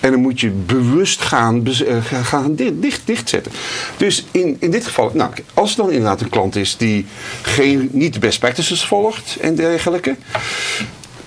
En 0.00 0.10
dan 0.10 0.20
moet 0.20 0.40
je 0.40 0.50
bewust 0.50 1.20
gaan, 1.22 1.66
eh, 1.66 2.04
ga- 2.04 2.22
gaan 2.22 2.54
dicht, 2.54 2.72
dicht, 2.82 3.00
dichtzetten. 3.04 3.52
Dus 3.96 4.24
in, 4.30 4.56
in 4.60 4.70
dit 4.70 4.84
geval, 4.86 5.10
nou, 5.14 5.30
als 5.54 5.70
er 5.70 5.76
dan 5.76 5.90
inderdaad 5.90 6.20
een 6.20 6.28
klant 6.28 6.56
is 6.56 6.76
die 6.76 7.06
geen, 7.42 7.88
niet 7.92 8.20
best 8.20 8.38
practices 8.38 8.84
volgt 8.84 9.36
en 9.40 9.54
dergelijke. 9.54 10.16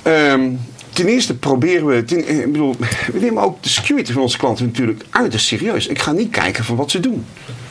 ehm, 0.03 0.49
ten 0.93 1.07
eerste 1.07 1.37
proberen 1.37 1.85
we, 1.85 2.03
ten- 2.03 2.25
eh, 2.25 2.39
ik 2.39 2.51
bedoel, 2.51 2.75
we 3.13 3.19
nemen 3.19 3.43
ook 3.43 3.63
de 3.63 3.69
security 3.69 4.11
van 4.11 4.21
onze 4.21 4.37
klanten 4.37 4.65
natuurlijk 4.65 5.03
uiterst 5.09 5.45
serieus. 5.45 5.87
Ik 5.87 5.99
ga 6.01 6.11
niet 6.11 6.29
kijken 6.31 6.63
van 6.63 6.75
wat 6.75 6.91
ze 6.91 6.99
doen. 6.99 7.25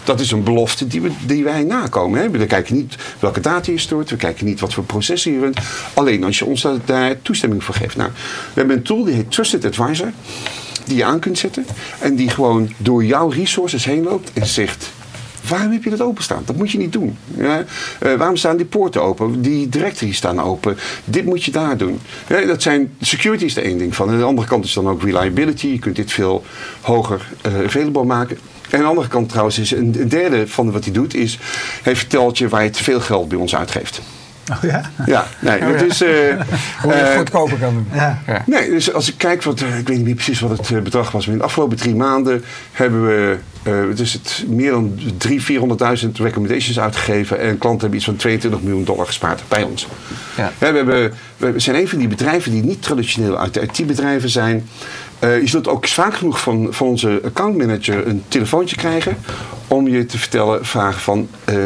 Dat 0.04 0.20
is 0.20 0.30
een 0.30 0.42
belofte 0.42 0.86
die, 0.86 1.00
we, 1.00 1.10
die 1.26 1.44
wij 1.44 1.62
nakomen. 1.64 2.20
Hè. 2.20 2.30
We 2.30 2.46
kijken 2.46 2.74
niet 2.74 2.94
welke 3.18 3.40
data 3.40 3.72
je 3.72 3.78
stoort. 3.78 4.10
We 4.10 4.16
kijken 4.16 4.46
niet 4.46 4.60
wat 4.60 4.74
voor 4.74 4.84
processen 4.84 5.32
je 5.32 5.38
runt. 5.38 5.58
Alleen 5.94 6.24
als 6.24 6.38
je 6.38 6.44
ons 6.44 6.62
daar, 6.62 6.74
daar 6.84 7.22
toestemming 7.22 7.64
voor 7.64 7.74
geeft. 7.74 7.96
Nou, 7.96 8.10
we 8.54 8.58
hebben 8.60 8.76
een 8.76 8.82
tool 8.82 9.04
die 9.04 9.14
heet 9.14 9.30
Trusted 9.30 9.64
Advisor. 9.64 10.12
Die 10.84 10.96
je 10.96 11.04
aan 11.04 11.20
kunt 11.20 11.38
zetten. 11.38 11.66
En 11.98 12.16
die 12.16 12.28
gewoon 12.28 12.72
door 12.76 13.04
jouw 13.04 13.28
resources 13.28 13.84
heen 13.84 14.02
loopt. 14.02 14.30
En 14.32 14.46
zegt, 14.46 14.90
waarom 15.48 15.72
heb 15.72 15.84
je 15.84 15.90
dat 15.90 16.00
openstaan? 16.00 16.42
Dat 16.44 16.56
moet 16.56 16.70
je 16.70 16.78
niet 16.78 16.92
doen. 16.92 17.16
Ja? 17.36 17.64
Eh, 17.98 18.14
waarom 18.14 18.36
staan 18.36 18.56
die 18.56 18.66
poorten 18.66 19.02
open? 19.02 19.42
Die 19.42 19.68
directories 19.68 20.16
staan 20.16 20.40
open. 20.40 20.76
Dit 21.04 21.24
moet 21.24 21.44
je 21.44 21.50
daar 21.50 21.76
doen. 21.76 22.00
Ja, 22.28 22.40
dat 22.40 22.62
zijn, 22.62 22.92
security 23.00 23.44
is 23.44 23.56
er 23.56 23.64
één 23.64 23.78
ding 23.78 23.94
van. 23.94 24.10
Aan 24.10 24.18
de 24.18 24.24
andere 24.24 24.48
kant 24.48 24.64
is 24.64 24.72
dan 24.72 24.88
ook 24.88 25.02
reliability. 25.02 25.66
Je 25.66 25.78
kunt 25.78 25.96
dit 25.96 26.12
veel 26.12 26.44
hoger 26.80 27.28
eh, 27.40 27.52
available 27.64 28.04
maken. 28.04 28.38
En 28.70 28.76
aan 28.76 28.84
de 28.84 28.88
andere 28.88 29.08
kant 29.08 29.28
trouwens 29.28 29.58
is 29.58 29.70
een 29.70 29.94
een 29.98 30.08
derde 30.08 30.48
van 30.48 30.72
wat 30.72 30.84
hij 30.84 30.92
doet 30.92 31.14
is... 31.14 31.38
hij 31.82 31.96
vertelt 31.96 32.38
je 32.38 32.48
waar 32.48 32.64
je 32.64 32.70
te 32.70 32.84
veel 32.84 33.00
geld 33.00 33.28
bij 33.28 33.38
ons 33.38 33.56
uitgeeft. 33.56 34.00
Oh 34.50 34.62
ja? 34.62 34.90
Ja, 35.06 35.26
nee, 35.38 35.60
dat 35.60 35.82
is... 35.82 36.02
eh, 36.02 36.08
Hoe 36.82 36.92
je 36.92 36.98
het 36.98 37.08
eh, 37.08 37.16
goedkoper 37.16 37.58
kan 37.58 37.74
doen. 37.74 37.88
Ja. 37.92 38.22
Ja. 38.26 38.42
Nee, 38.46 38.70
dus 38.70 38.92
als 38.92 39.08
ik 39.08 39.14
kijk, 39.18 39.42
wat, 39.42 39.60
eh, 39.60 39.78
ik 39.78 39.88
weet 39.88 39.96
niet 39.96 40.06
meer 40.06 40.14
precies 40.14 40.40
wat 40.40 40.68
het 40.68 40.84
bedrag 40.84 41.10
was, 41.10 41.24
maar 41.24 41.34
in 41.34 41.40
de 41.40 41.46
afgelopen 41.46 41.76
drie 41.76 41.94
maanden 41.94 42.44
hebben 42.72 43.06
we 43.06 43.36
eh, 43.62 43.74
dus 43.94 44.12
het 44.12 44.44
meer 44.48 44.70
dan 44.70 44.98
300.000, 45.28 45.34
400.000 46.02 46.08
recommendations 46.12 46.80
uitgegeven 46.80 47.40
en 47.40 47.58
klanten 47.58 47.80
hebben 47.80 47.96
iets 47.96 48.04
van 48.04 48.16
22 48.16 48.60
miljoen 48.62 48.84
dollar 48.84 49.06
gespaard 49.06 49.42
bij 49.48 49.62
ons. 49.62 49.86
Ja. 50.36 50.52
we, 50.58 50.66
hebben, 50.66 51.12
we 51.36 51.52
zijn 51.56 51.76
een 51.76 51.88
van 51.88 51.98
die 51.98 52.08
bedrijven 52.08 52.52
die 52.52 52.62
niet 52.62 52.82
traditioneel 52.82 53.38
uit 53.38 53.54
de 53.54 53.60
IT-bedrijven 53.60 54.28
zijn. 54.28 54.68
Eh, 55.18 55.40
je 55.40 55.46
zult 55.48 55.68
ook 55.68 55.88
vaak 55.88 56.14
genoeg 56.14 56.40
van, 56.40 56.66
van 56.70 56.86
onze 56.86 57.20
accountmanager 57.24 58.06
een 58.06 58.22
telefoontje 58.28 58.76
krijgen 58.76 59.16
om 59.66 59.88
je 59.88 60.06
te 60.06 60.18
vertellen, 60.18 60.66
vragen 60.66 61.00
van, 61.00 61.28
eh 61.44 61.56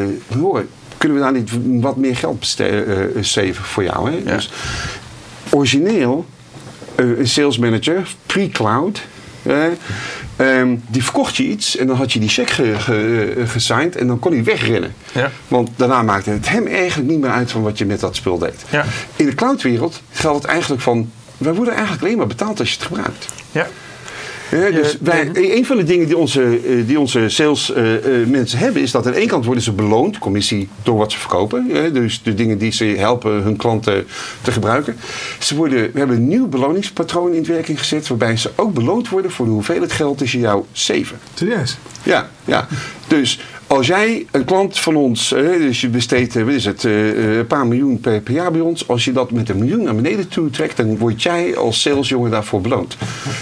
hoor, 0.41 0.65
kunnen 1.03 1.19
we 1.19 1.25
daar 1.25 1.33
niet 1.33 1.51
wat 1.83 1.97
meer 1.97 2.17
geld 2.17 2.39
beste- 2.39 2.65
eh, 2.85 3.23
saven 3.23 3.55
voor 3.55 3.85
jou? 3.85 4.11
Hè? 4.11 4.17
Ja. 4.25 4.35
Dus 4.37 4.51
origineel 5.51 6.27
eh, 6.95 7.19
een 7.19 7.29
sales 7.29 7.59
manager, 7.59 8.15
pre-cloud. 8.27 9.03
eh, 9.43 9.65
ehm, 10.37 10.77
die 10.89 11.05
verkocht 11.05 11.37
je 11.37 11.43
iets 11.43 11.77
en 11.77 11.87
dan 11.87 11.97
had 11.97 12.13
je 12.13 12.19
die 12.19 12.29
check 12.29 12.51
ge, 12.51 12.75
ge- 12.79 13.35
eh, 13.39 13.49
gesigned 13.49 13.97
en 13.97 14.07
dan 14.07 14.19
kon 14.19 14.33
hij 14.33 14.45
wegrennen. 14.45 14.95
Ja. 15.13 15.31
Want 15.49 15.71
daarna 15.77 16.03
maakte 16.03 16.31
het 16.31 16.49
hem 16.49 16.67
eigenlijk 16.67 17.11
niet 17.11 17.21
meer 17.21 17.31
uit 17.31 17.51
van 17.51 17.63
wat 17.63 17.79
je 17.79 17.87
met 17.87 18.01
dat 18.01 18.17
spul 18.17 18.39
deed. 18.39 18.55
Ja. 18.71 18.85
In 19.17 19.27
de 19.27 19.35
cloudwereld 19.35 20.01
geldt 20.13 20.43
het 20.43 20.51
eigenlijk 20.53 20.83
van, 20.83 21.11
wij 21.39 21.53
worden 21.55 21.75
eigenlijk 21.75 22.05
alleen 22.05 22.17
maar 22.17 22.27
betaald 22.27 22.61
als 22.61 22.69
je 22.71 22.77
het 22.77 22.87
gebruikt. 22.87 23.27
Ja. 23.53 23.67
Ja, 24.57 24.71
dus 24.71 24.97
wij, 25.01 25.31
een 25.33 25.67
van 25.67 25.77
de 25.77 25.85
dingen 25.85 26.07
die 26.07 26.17
onze, 26.17 26.43
eh, 26.43 26.87
die 26.87 27.01
onze 27.01 27.29
sales 27.29 27.73
eh, 27.73 28.21
eh, 28.21 28.29
mensen 28.29 28.59
hebben, 28.59 28.83
is 28.83 28.91
dat 28.91 29.07
aan 29.07 29.13
de 29.13 29.19
ene 29.19 29.27
kant 29.27 29.45
worden 29.45 29.63
ze 29.63 29.73
beloond, 29.73 30.19
commissie, 30.19 30.69
door 30.83 30.97
wat 30.97 31.13
ze 31.13 31.19
verkopen. 31.19 31.93
Dus 31.93 32.23
de 32.23 32.35
dingen 32.35 32.59
die 32.59 32.73
ze 32.73 32.85
helpen 32.85 33.43
hun 33.43 33.57
klanten 33.57 34.07
te 34.43 34.53
gebruiken. 34.53 34.97
Ze 35.39 35.57
worden, 35.57 35.93
we 35.93 35.99
hebben 35.99 36.17
een 36.17 36.29
nieuw 36.29 36.49
beloningspatroon 36.49 37.33
in 37.33 37.45
werking 37.45 37.79
gezet, 37.79 38.09
waarbij 38.09 38.37
ze 38.37 38.51
ook 38.57 38.75
beloond 38.75 39.09
worden 39.09 39.31
voor 39.31 39.45
de 39.45 39.53
hoeveelheid 39.53 39.93
geld 39.93 40.23
ze 40.25 40.39
jou 40.39 40.65
saven. 40.73 41.19
Serieus? 41.35 41.79
Ja, 42.03 42.31
ja. 42.45 42.69
Dus 43.07 43.39
Als 43.73 43.87
jij 43.87 44.27
een 44.31 44.45
klant 44.45 44.79
van 44.79 44.97
ons, 44.97 45.29
dus 45.29 45.81
je 45.81 45.89
besteedt 45.89 46.37
eh, 46.37 46.45
wat 46.45 46.53
is 46.53 46.65
het, 46.65 46.85
eh, 46.85 47.11
eh, 47.11 47.37
een 47.37 47.47
paar 47.47 47.67
miljoen 47.67 48.01
per, 48.01 48.23
jaar 48.25 48.53
bij 48.53 48.61
ons. 48.61 48.89
Als 48.89 49.05
je 49.05 49.13
dat 49.13 49.31
met 49.31 49.49
een 49.49 49.59
miljoen 49.59 49.83
naar 49.83 49.95
beneden 49.95 50.29
toe 50.29 50.51
trekt, 50.51 50.77
dan 50.77 50.99
word 50.99 51.23
jij 51.23 51.57
als 51.57 51.81
salesjongen 51.81 52.31
daarvoor 52.31 52.61
beloond. 52.61 52.97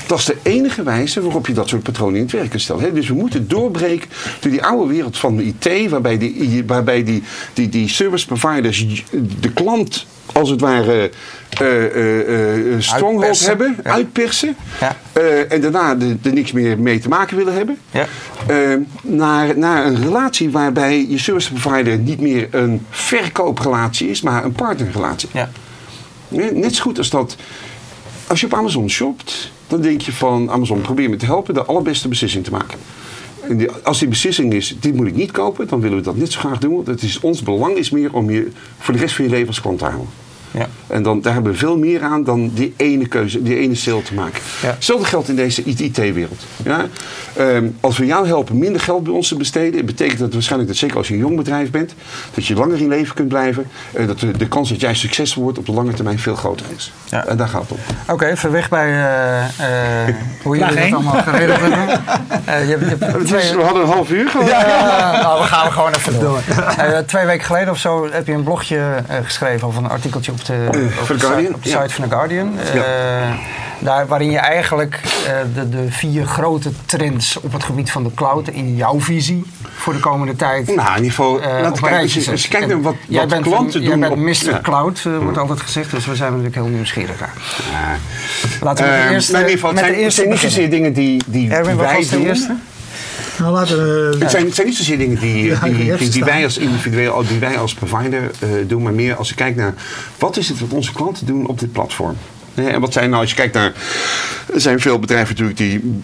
Dat 0.06 0.18
is 0.18 0.24
de 0.24 0.36
enige 0.42 0.82
wijze 0.82 1.22
waarop 1.22 1.46
je 1.46 1.52
dat 1.52 1.68
soort 1.68 1.82
patronen 1.82 2.14
in 2.16 2.22
het 2.22 2.32
werk 2.32 2.50
kunt 2.50 2.62
stellen. 2.62 2.94
Dus 2.94 3.08
we 3.08 3.14
moeten 3.14 3.48
doorbreken 3.48 4.08
door 4.40 4.50
die 4.50 4.62
oude 4.62 4.92
wereld 4.92 5.18
van 5.18 5.40
IT, 5.40 5.88
waarbij 5.88 6.18
die, 6.18 6.62
waarbij 6.66 7.04
die, 7.04 7.22
die, 7.54 7.68
die 7.68 7.88
service 7.88 8.26
providers 8.26 9.04
de 9.40 9.52
klant 9.52 10.06
als 10.32 10.50
het 10.50 10.60
ware 10.60 11.10
eh, 11.50 12.78
stronghold 12.78 13.22
Uitpersen, 13.24 13.46
hebben, 13.48 13.76
ja. 13.84 13.90
uitpersen. 13.90 14.56
Ja. 14.80 14.96
en 15.48 15.60
daarna 15.60 15.96
er 16.22 16.32
niks 16.32 16.52
meer 16.52 16.78
mee 16.78 16.98
te 16.98 17.08
maken 17.08 17.36
willen 17.36 17.54
hebben. 17.54 17.78
Ja. 17.90 18.06
Naar, 19.02 19.58
naar 19.58 19.86
een 19.86 20.02
relatie 20.02 20.50
waarbij 20.50 21.06
je 21.08 21.18
service 21.18 21.52
provider 21.52 21.98
niet 21.98 22.20
meer 22.20 22.48
een 22.50 22.86
verkooprelatie 22.90 24.08
is, 24.08 24.20
maar 24.22 24.44
een 24.44 24.52
partnerrelatie. 24.52 25.28
Net 26.52 26.74
zo 26.74 26.82
goed 26.82 26.98
als 26.98 27.10
dat. 27.10 27.36
Als 28.26 28.40
je 28.40 28.46
op 28.46 28.54
Amazon 28.54 28.90
shopt, 28.90 29.50
dan 29.66 29.80
denk 29.80 30.00
je 30.00 30.12
van 30.12 30.50
Amazon 30.50 30.80
probeer 30.80 31.10
me 31.10 31.16
te 31.16 31.24
helpen 31.24 31.54
de 31.54 31.64
allerbeste 31.64 32.08
beslissing 32.08 32.44
te 32.44 32.50
maken. 32.50 32.78
En 33.48 33.56
die- 33.56 33.70
als 33.70 33.98
die 33.98 34.08
beslissing 34.08 34.52
is, 34.52 34.76
dit 34.80 34.94
moet 34.94 35.06
ik 35.06 35.14
niet 35.14 35.30
kopen, 35.30 35.68
dan 35.68 35.80
willen 35.80 35.96
we 35.96 36.02
dat 36.04 36.16
net 36.16 36.32
zo 36.32 36.38
graag 36.40 36.58
doen. 36.58 36.74
Want 36.74 36.86
het 36.86 37.02
is, 37.02 37.20
ons 37.20 37.42
belang 37.42 37.76
is 37.76 37.90
meer 37.90 38.12
om 38.12 38.30
je 38.30 38.50
voor 38.78 38.94
de 38.94 39.00
rest 39.00 39.14
van 39.14 39.24
je 39.24 39.30
leven 39.30 39.46
als 39.46 39.60
klant 39.60 39.78
te 39.78 39.84
houden. 39.84 40.08
Ja. 40.50 40.66
En 40.86 41.02
dan, 41.02 41.20
daar 41.20 41.32
hebben 41.32 41.52
we 41.52 41.58
veel 41.58 41.78
meer 41.78 42.02
aan 42.02 42.24
dan 42.24 42.50
die 42.54 42.74
ene 42.76 43.06
keuze, 43.06 43.42
die 43.42 43.58
ene 43.58 43.74
sale 43.74 44.02
te 44.02 44.14
maken. 44.14 44.40
Ja. 44.62 44.68
Hetzelfde 44.68 45.06
geldt 45.06 45.28
in 45.28 45.36
deze 45.36 45.62
IT-wereld. 45.62 46.44
Ja? 46.64 46.86
Ehm, 47.36 47.68
als 47.80 47.98
we 47.98 48.06
jou 48.06 48.26
helpen 48.26 48.58
minder 48.58 48.80
geld 48.80 49.04
bij 49.04 49.12
ons 49.12 49.28
te 49.28 49.36
besteden, 49.36 49.86
betekent 49.86 50.18
dat 50.18 50.32
waarschijnlijk 50.32 50.70
dat 50.70 50.78
zeker 50.78 50.96
als 50.96 51.08
je 51.08 51.14
een 51.14 51.20
jong 51.20 51.36
bedrijf 51.36 51.70
bent, 51.70 51.94
dat 52.34 52.46
je 52.46 52.54
langer 52.54 52.80
in 52.80 52.88
leven 52.88 53.14
kunt 53.14 53.28
blijven. 53.28 53.66
En 53.92 54.06
dat 54.06 54.20
de, 54.20 54.30
de 54.30 54.48
kans 54.48 54.68
dat 54.68 54.80
jij 54.80 54.94
succesvol 54.94 55.42
wordt 55.42 55.58
op 55.58 55.66
de 55.66 55.72
lange 55.72 55.92
termijn 55.92 56.18
veel 56.18 56.34
groter 56.34 56.66
is. 56.76 56.92
Ja. 57.04 57.26
En 57.26 57.36
daar 57.36 57.48
gaat 57.48 57.62
het 57.62 57.70
om. 57.70 57.78
Oké, 58.14 58.26
even 58.26 58.52
weg 58.52 58.68
bij 58.68 58.88
eh, 58.88 60.08
eh, 60.08 60.14
hoe 60.42 60.56
jullie 60.56 60.74
dat 60.74 60.84
één. 60.84 60.94
allemaal 60.94 61.22
geregeld 61.22 61.60
hebben. 61.60 62.00
Eh, 62.44 62.68
je, 62.68 62.78
twee, 63.24 63.56
we 63.56 63.62
hadden 63.62 63.82
een 63.82 63.88
half 63.88 64.10
uur 64.10 64.28
gehad. 64.28 64.48
Ja, 64.48 65.20
nou, 65.22 65.40
we 65.40 65.46
gaan 65.46 65.66
we 65.66 65.72
gewoon 65.72 65.92
even 65.92 66.20
door. 66.20 66.40
Eh, 66.76 66.98
twee 66.98 67.26
weken 67.26 67.46
geleden 67.46 67.70
of 67.70 67.78
zo 67.78 68.08
heb 68.10 68.26
je 68.26 68.32
een 68.32 68.42
blogje 68.42 69.02
eh, 69.08 69.16
geschreven 69.22 69.68
of 69.68 69.76
een 69.76 69.88
artikeltje 69.88 70.32
op 70.32 70.39
de, 70.46 70.64
op 70.68 70.72
de, 70.72 70.88
The 71.06 71.18
Guardian, 71.18 71.40
site, 71.44 71.54
op 71.54 71.62
de 71.62 71.68
site 71.68 71.88
van 71.94 72.08
The 72.08 72.14
Guardian. 72.14 72.58
Eh, 72.58 72.82
daar, 73.78 74.06
waarin 74.06 74.30
je 74.30 74.38
eigenlijk 74.38 75.00
eh, 75.26 75.32
de, 75.54 75.68
de 75.68 75.86
vier 75.90 76.24
grote 76.26 76.70
trends 76.86 77.40
op 77.40 77.52
het 77.52 77.64
gebied 77.64 77.90
van 77.90 78.02
de 78.04 78.10
cloud 78.14 78.48
in 78.48 78.76
jouw 78.76 79.00
visie 79.00 79.44
voor 79.74 79.92
de 79.92 79.98
komende 79.98 80.36
tijd. 80.36 80.66
Nou, 80.66 80.88
in 80.88 80.94
ieder 80.96 81.10
geval, 81.10 81.40
eh, 81.40 81.48
laten 81.52 81.66
op 81.72 81.78
we 81.78 82.48
kijken, 82.48 82.68
naar 82.68 82.80
wat, 82.80 82.94
jij 83.08 83.20
wat 83.20 83.28
bent, 83.28 83.42
klanten 83.44 83.80
doen. 83.80 83.88
Jij 83.88 83.98
bent 83.98 84.12
op- 84.12 84.18
Mr. 84.18 84.50
ja. 84.50 84.60
Cloud, 84.62 85.02
eh, 85.06 85.18
wordt 85.18 85.38
altijd 85.38 85.60
gezegd, 85.60 85.90
dus 85.90 86.06
we 86.06 86.14
zijn 86.14 86.28
natuurlijk 86.30 86.56
heel 86.56 86.66
nieuwsgierig 86.66 87.20
naar. 87.20 87.32
Ja. 87.70 87.96
Laten 88.60 88.84
we 88.84 88.90
de 88.90 88.96
Ehm, 88.96 89.12
eerste, 89.12 89.32
nou, 89.32 89.44
in 89.44 89.50
ieder 89.50 89.66
geval, 89.68 89.72
met 89.82 89.84
het 89.84 89.94
de 89.94 89.94
zijn, 89.94 89.94
het 89.94 90.04
eerste 90.04 90.20
zijn 90.20 90.28
niet 90.28 90.38
zozeer 90.38 90.70
dingen 90.70 90.92
die, 90.92 91.22
die 91.26 91.50
Erwin, 91.50 91.76
wij 91.76 91.94
was 91.96 92.08
de 92.08 92.16
doen. 92.16 92.26
eerste? 92.26 92.54
Nou, 93.40 93.52
laten 93.52 93.76
we... 93.76 94.16
Het 94.18 94.30
zijn, 94.30 94.44
het 94.44 94.54
zijn 94.54 94.66
niet 94.66 94.76
zozeer 94.76 94.98
dingen 94.98 95.20
die, 95.20 95.54
die, 95.62 96.10
die, 96.10 96.24
wij 96.24 96.44
als 96.44 96.58
individueel, 96.58 97.24
die 97.28 97.38
wij 97.38 97.58
als 97.58 97.74
provider 97.74 98.30
eh, 98.38 98.48
doen, 98.66 98.82
maar 98.82 98.92
meer 98.92 99.14
als 99.14 99.28
je 99.28 99.34
kijkt 99.34 99.56
naar 99.56 99.74
wat 100.18 100.36
is 100.36 100.48
het 100.48 100.60
wat 100.60 100.72
onze 100.72 100.92
klanten 100.92 101.26
doen 101.26 101.46
op 101.46 101.58
dit 101.58 101.72
platform. 101.72 102.16
En 102.54 102.80
wat 102.80 102.92
zijn 102.92 103.10
nou, 103.10 103.20
als 103.20 103.30
je 103.30 103.36
kijkt 103.36 103.54
naar, 103.54 103.72
er 104.54 104.60
zijn 104.60 104.80
veel 104.80 104.98
bedrijven 104.98 105.28
natuurlijk 105.28 105.58
die 105.58 106.02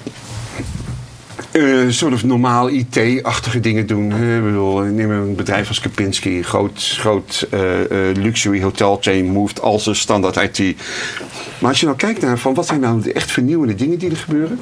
eh 1.57 1.89
soort 1.89 2.13
of 2.13 2.25
normaal 2.25 2.69
IT-achtige 2.69 3.61
dingen 3.61 3.87
doen. 3.87 4.13
Ik 4.13 4.43
bedoel, 4.43 4.79
neem 4.79 5.11
een 5.11 5.35
bedrijf 5.35 5.69
als 5.69 5.81
Kempinski, 5.81 6.43
groot, 6.43 6.97
groot 6.99 7.47
eh, 7.51 8.11
eh, 8.11 8.17
luxury 8.17 8.63
hotel 8.63 8.99
chain, 9.01 9.27
moved 9.27 9.61
als 9.61 9.87
een 9.87 9.97
standaard 9.97 10.37
IT. 10.59 10.77
Maar 11.59 11.71
als 11.71 11.81
je 11.81 11.87
nou 11.87 11.99
kijkt 11.99 12.21
naar 12.21 12.39
van 12.39 12.55
wat 12.55 12.67
zijn 12.67 12.81
nou 12.81 13.03
de 13.03 13.13
echt 13.13 13.31
vernieuwende 13.31 13.75
dingen 13.75 13.99
die 13.99 14.11
er 14.11 14.17
gebeuren. 14.17 14.61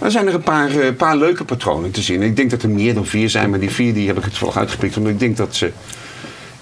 Dan 0.00 0.10
zijn 0.10 0.26
er 0.26 0.34
een 0.34 0.42
paar, 0.42 0.70
eh, 0.70 0.94
paar 0.96 1.16
leuke 1.16 1.44
patronen 1.44 1.90
te 1.90 2.02
zien. 2.02 2.22
Ik 2.22 2.36
denk 2.36 2.50
dat 2.50 2.62
er 2.62 2.68
meer 2.68 2.94
dan 2.94 3.06
vier 3.06 3.30
zijn, 3.30 3.50
maar 3.50 3.60
die 3.60 3.70
vier 3.70 3.94
die 3.94 4.06
heb 4.06 4.16
ik 4.16 4.22
het 4.24 4.32
toevallig 4.32 4.56
uitgepikt. 4.56 4.96
Omdat 4.96 5.12
ik 5.12 5.18
denk 5.18 5.36
dat 5.36 5.54
ze 5.54 5.72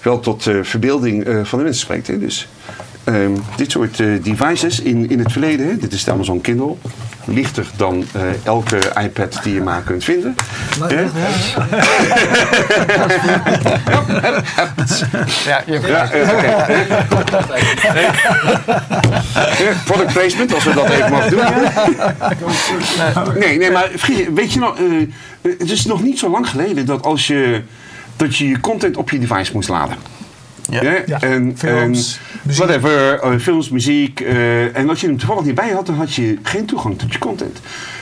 wel 0.01 0.19
tot 0.19 0.47
eh, 0.47 0.55
verbeelding 0.61 1.23
eh, 1.23 1.43
van 1.43 1.59
de 1.59 1.65
mensen 1.65 1.83
spreekt. 1.83 2.07
Hè. 2.07 2.19
Dus 2.19 2.47
ehm, 3.05 3.31
dit 3.55 3.71
soort 3.71 3.99
eh, 3.99 4.07
devices 4.23 4.81
in, 4.81 5.09
in 5.09 5.19
het 5.19 5.31
verleden. 5.31 5.67
Hè. 5.67 5.77
Dit 5.77 5.93
is 5.93 6.03
de 6.03 6.11
Amazon 6.11 6.41
Kindle. 6.41 6.75
Lichter 7.25 7.67
dan 7.75 8.05
eh, 8.13 8.21
elke 8.43 8.79
iPad 9.01 9.39
die 9.43 9.53
je 9.53 9.61
maar 9.61 9.81
kunt 9.81 10.03
vinden. 10.03 10.35
Ja, 15.45 15.63
je 15.65 15.79
Ja, 15.87 16.11
eh, 16.11 16.27
Product 19.85 20.13
placement, 20.13 20.53
als 20.53 20.63
we 20.63 20.73
dat 20.73 20.89
even 20.89 21.11
mogen 21.11 21.29
doen. 21.29 21.39
Nee, 23.39 23.57
nee, 23.57 23.71
maar 23.71 23.89
weet 24.33 24.53
je 24.53 24.59
nog, 24.59 24.77
eh, 24.77 24.83
het 25.41 25.71
is 25.71 25.85
nog 25.85 26.03
niet 26.03 26.19
zo 26.19 26.29
lang 26.29 26.49
geleden 26.49 26.85
dat 26.85 27.03
als 27.03 27.27
je, 27.27 27.61
dat 28.15 28.37
je 28.37 28.47
je 28.47 28.59
content 28.59 28.97
op 28.97 29.09
je 29.09 29.19
device 29.19 29.51
moest 29.53 29.69
laden. 29.69 29.97
Ja. 30.69 30.81
En, 31.21 31.53
films, 31.57 32.19
en 32.47 32.53
whatever, 32.55 33.19
eh, 33.19 33.39
films, 33.39 33.69
muziek. 33.69 34.19
eh, 34.19 34.77
en 34.77 34.89
als 34.89 35.01
je 35.01 35.07
hem 35.07 35.17
toevallig 35.17 35.43
niet 35.45 35.55
bij 35.55 35.69
had, 35.69 35.85
dan 35.85 35.95
had 35.95 36.13
je 36.13 36.37
geen 36.43 36.65
toegang 36.65 36.97
tot 36.99 37.13
je 37.13 37.19
content. 37.19 37.59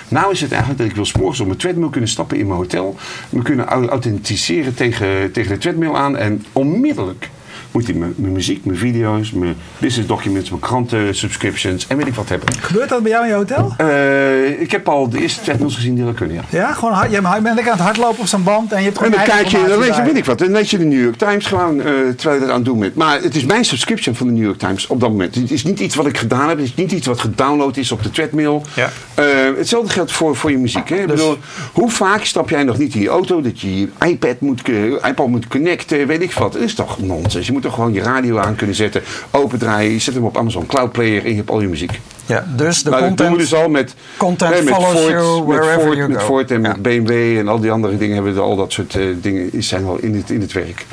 Nou 0.07 0.31
is 0.31 0.41
het 0.41 0.51
eigenlijk 0.51 0.79
dat 0.81 0.89
ik 0.89 0.95
wil 0.95 1.05
's 1.05 1.13
morgens 1.13 1.39
op 1.39 1.45
mijn 1.47 1.57
treadmill 1.59 1.89
kunnen 1.89 2.09
stappen 2.09 2.37
in 2.37 2.47
mijn 2.47 2.59
hotel. 2.59 2.95
Me 3.29 3.41
kunnen 3.41 3.65
au- 3.65 3.87
authenticeren 3.87 4.73
tegen, 4.75 5.31
tegen 5.31 5.51
de 5.51 5.57
treadmill 5.57 5.93
aan. 5.93 6.17
En 6.17 6.45
onmiddellijk 6.51 7.29
moet 7.73 7.85
hij 7.87 7.95
mijn, 7.95 8.13
muziek, 8.17 8.65
mijn 8.65 8.77
video's, 8.77 9.31
mijn 9.31 9.55
business 9.77 10.07
documents, 10.07 10.49
mijn 10.49 10.61
kranten, 10.61 11.15
subscriptions 11.15 11.87
en 11.87 11.97
weet 11.97 12.07
ik 12.07 12.13
wat 12.13 12.29
hebben. 12.29 12.53
Gebeurt 12.61 12.89
dat 12.89 13.03
bij 13.03 13.11
jou 13.11 13.23
in 13.23 13.29
je 13.29 13.35
hotel? 13.35 13.73
Eh, 13.77 14.61
ik 14.61 14.71
heb 14.71 14.89
al 14.89 15.09
de 15.09 15.21
eerste 15.21 15.41
treadmills 15.41 15.75
gezien 15.75 15.95
die 15.95 16.05
dat 16.05 16.13
kunnen, 16.13 16.35
ja. 16.35 16.41
Ja, 16.49 16.73
gewoon 16.73 16.93
hard, 16.93 17.11
je 17.11 17.21
bent 17.21 17.43
lekker 17.43 17.63
aan 17.71 17.77
het 17.77 17.85
hardlopen 17.85 18.19
op 18.19 18.27
zo'n 18.27 18.43
band 18.43 18.71
en 18.71 18.77
je 18.77 18.83
hebt 18.85 18.97
En 18.97 19.03
gewoon 19.03 19.17
dan 19.19 19.35
kijk 19.35 19.47
je, 19.47 19.51
dan 19.51 19.61
informatie 19.61 19.87
lees 19.89 19.97
je, 19.97 20.03
weet 20.03 20.17
ik 20.17 20.25
wat, 20.25 20.37
dan 20.39 20.51
lees 20.51 20.71
je 20.71 20.77
de 20.77 20.83
New 20.85 21.01
York 21.03 21.15
Times 21.15 21.45
gewoon 21.45 21.81
eh, 21.81 21.85
terwijl 22.15 22.33
je 22.33 22.39
dat 22.39 22.49
aan 22.49 22.55
het 22.55 22.65
doen 22.65 22.79
bent. 22.79 22.95
Maar 22.95 23.21
het 23.21 23.35
is 23.35 23.45
mijn 23.45 23.65
subscription 23.65 24.15
van 24.15 24.27
de 24.27 24.33
New 24.33 24.43
York 24.43 24.57
Times 24.59 24.87
op 24.87 24.99
dat 24.99 25.09
moment. 25.09 25.35
Het 25.35 25.51
is 25.51 25.63
niet 25.63 25.79
iets 25.79 25.95
wat 25.95 26.05
ik 26.05 26.17
gedaan 26.17 26.49
heb, 26.49 26.57
het 26.57 26.65
is 26.67 26.75
niet 26.75 26.91
iets 26.91 27.07
wat 27.07 27.19
gedownload 27.19 27.77
is 27.77 27.91
op 27.91 28.03
de 28.03 28.09
treadmill. 28.09 28.61
Ja. 28.75 28.89
Eh, 29.13 29.25
hetzelfde 29.57 29.91
geldt 29.91 30.11
voor, 30.11 30.35
voor 30.35 30.51
je 30.51 30.57
muziek. 30.57 30.89
Hè? 30.89 30.95
Ik 30.95 31.07
Dus- 31.07 31.19
bedoel, 31.19 31.37
hoe 31.73 31.89
vaak 31.91 32.23
stap 32.25 32.49
jij 32.49 32.63
nog 32.63 32.77
niet 32.77 32.95
in 32.95 33.01
je 33.01 33.09
auto 33.09 33.41
dat 33.41 33.61
je 33.61 33.79
je 33.79 33.87
iPad 34.05 34.39
moet, 34.39 34.61
iPad 35.07 35.27
moet 35.27 35.47
connecten, 35.47 36.07
weet 36.07 36.21
ik 36.21 36.31
wat. 36.31 36.53
Dat 36.53 36.61
is 36.61 36.73
toch 36.73 36.99
nonsens. 37.01 37.45
Je 37.47 37.51
moet 37.51 37.62
toch 37.63 37.73
gewoon 37.73 37.93
je 37.93 38.01
radio 38.01 38.37
aan 38.37 38.55
kunnen 38.55 38.75
zetten, 38.75 39.01
opendraaien, 39.31 39.91
je 39.91 39.99
zet 39.99 40.13
hem 40.13 40.23
op 40.23 40.37
Amazon 40.37 40.65
Cloud 40.65 40.91
Player 40.91 41.23
en 41.23 41.29
je 41.29 41.35
hebt 41.35 41.49
al 41.49 41.61
je 41.61 41.67
muziek. 41.67 41.99
Ja, 42.25 42.45
dus 42.55 42.83
de 42.83 42.89
Nou, 42.89 43.01
dat 43.01 43.17
doen 43.17 43.27
we 43.27 43.31
content. 43.33 43.49
dus 43.49 43.59
al 43.59 43.69
met, 43.69 43.95
content 44.17 44.53
hè, 44.55 44.61
met 44.61 44.73
follows 44.73 44.91
Ford, 44.99 45.09
you 45.11 45.47
met 45.47 45.81
Ford, 45.83 45.97
you 45.97 46.09
met. 46.09 46.21
Ford 46.21 46.51
en 46.51 46.61
Ja. 46.61 46.67
met 46.67 46.81
BMW 46.81 47.37
en 47.37 47.47
al 47.47 47.59
die 47.59 47.71
andere 47.71 47.97
dingen 47.97 48.15
hebben 48.15 48.33
we 48.33 48.39
al 48.39 48.55
dat 48.55 48.71
soort 48.73 48.95
eh, 48.95 49.05
dingen 49.21 49.53
is- 49.53 49.67
zijn 49.67 49.85
al 49.85 49.97
in 49.97 50.15
het, 50.15 50.29
in 50.29 50.41
het 50.41 50.51
werk. 50.51 50.85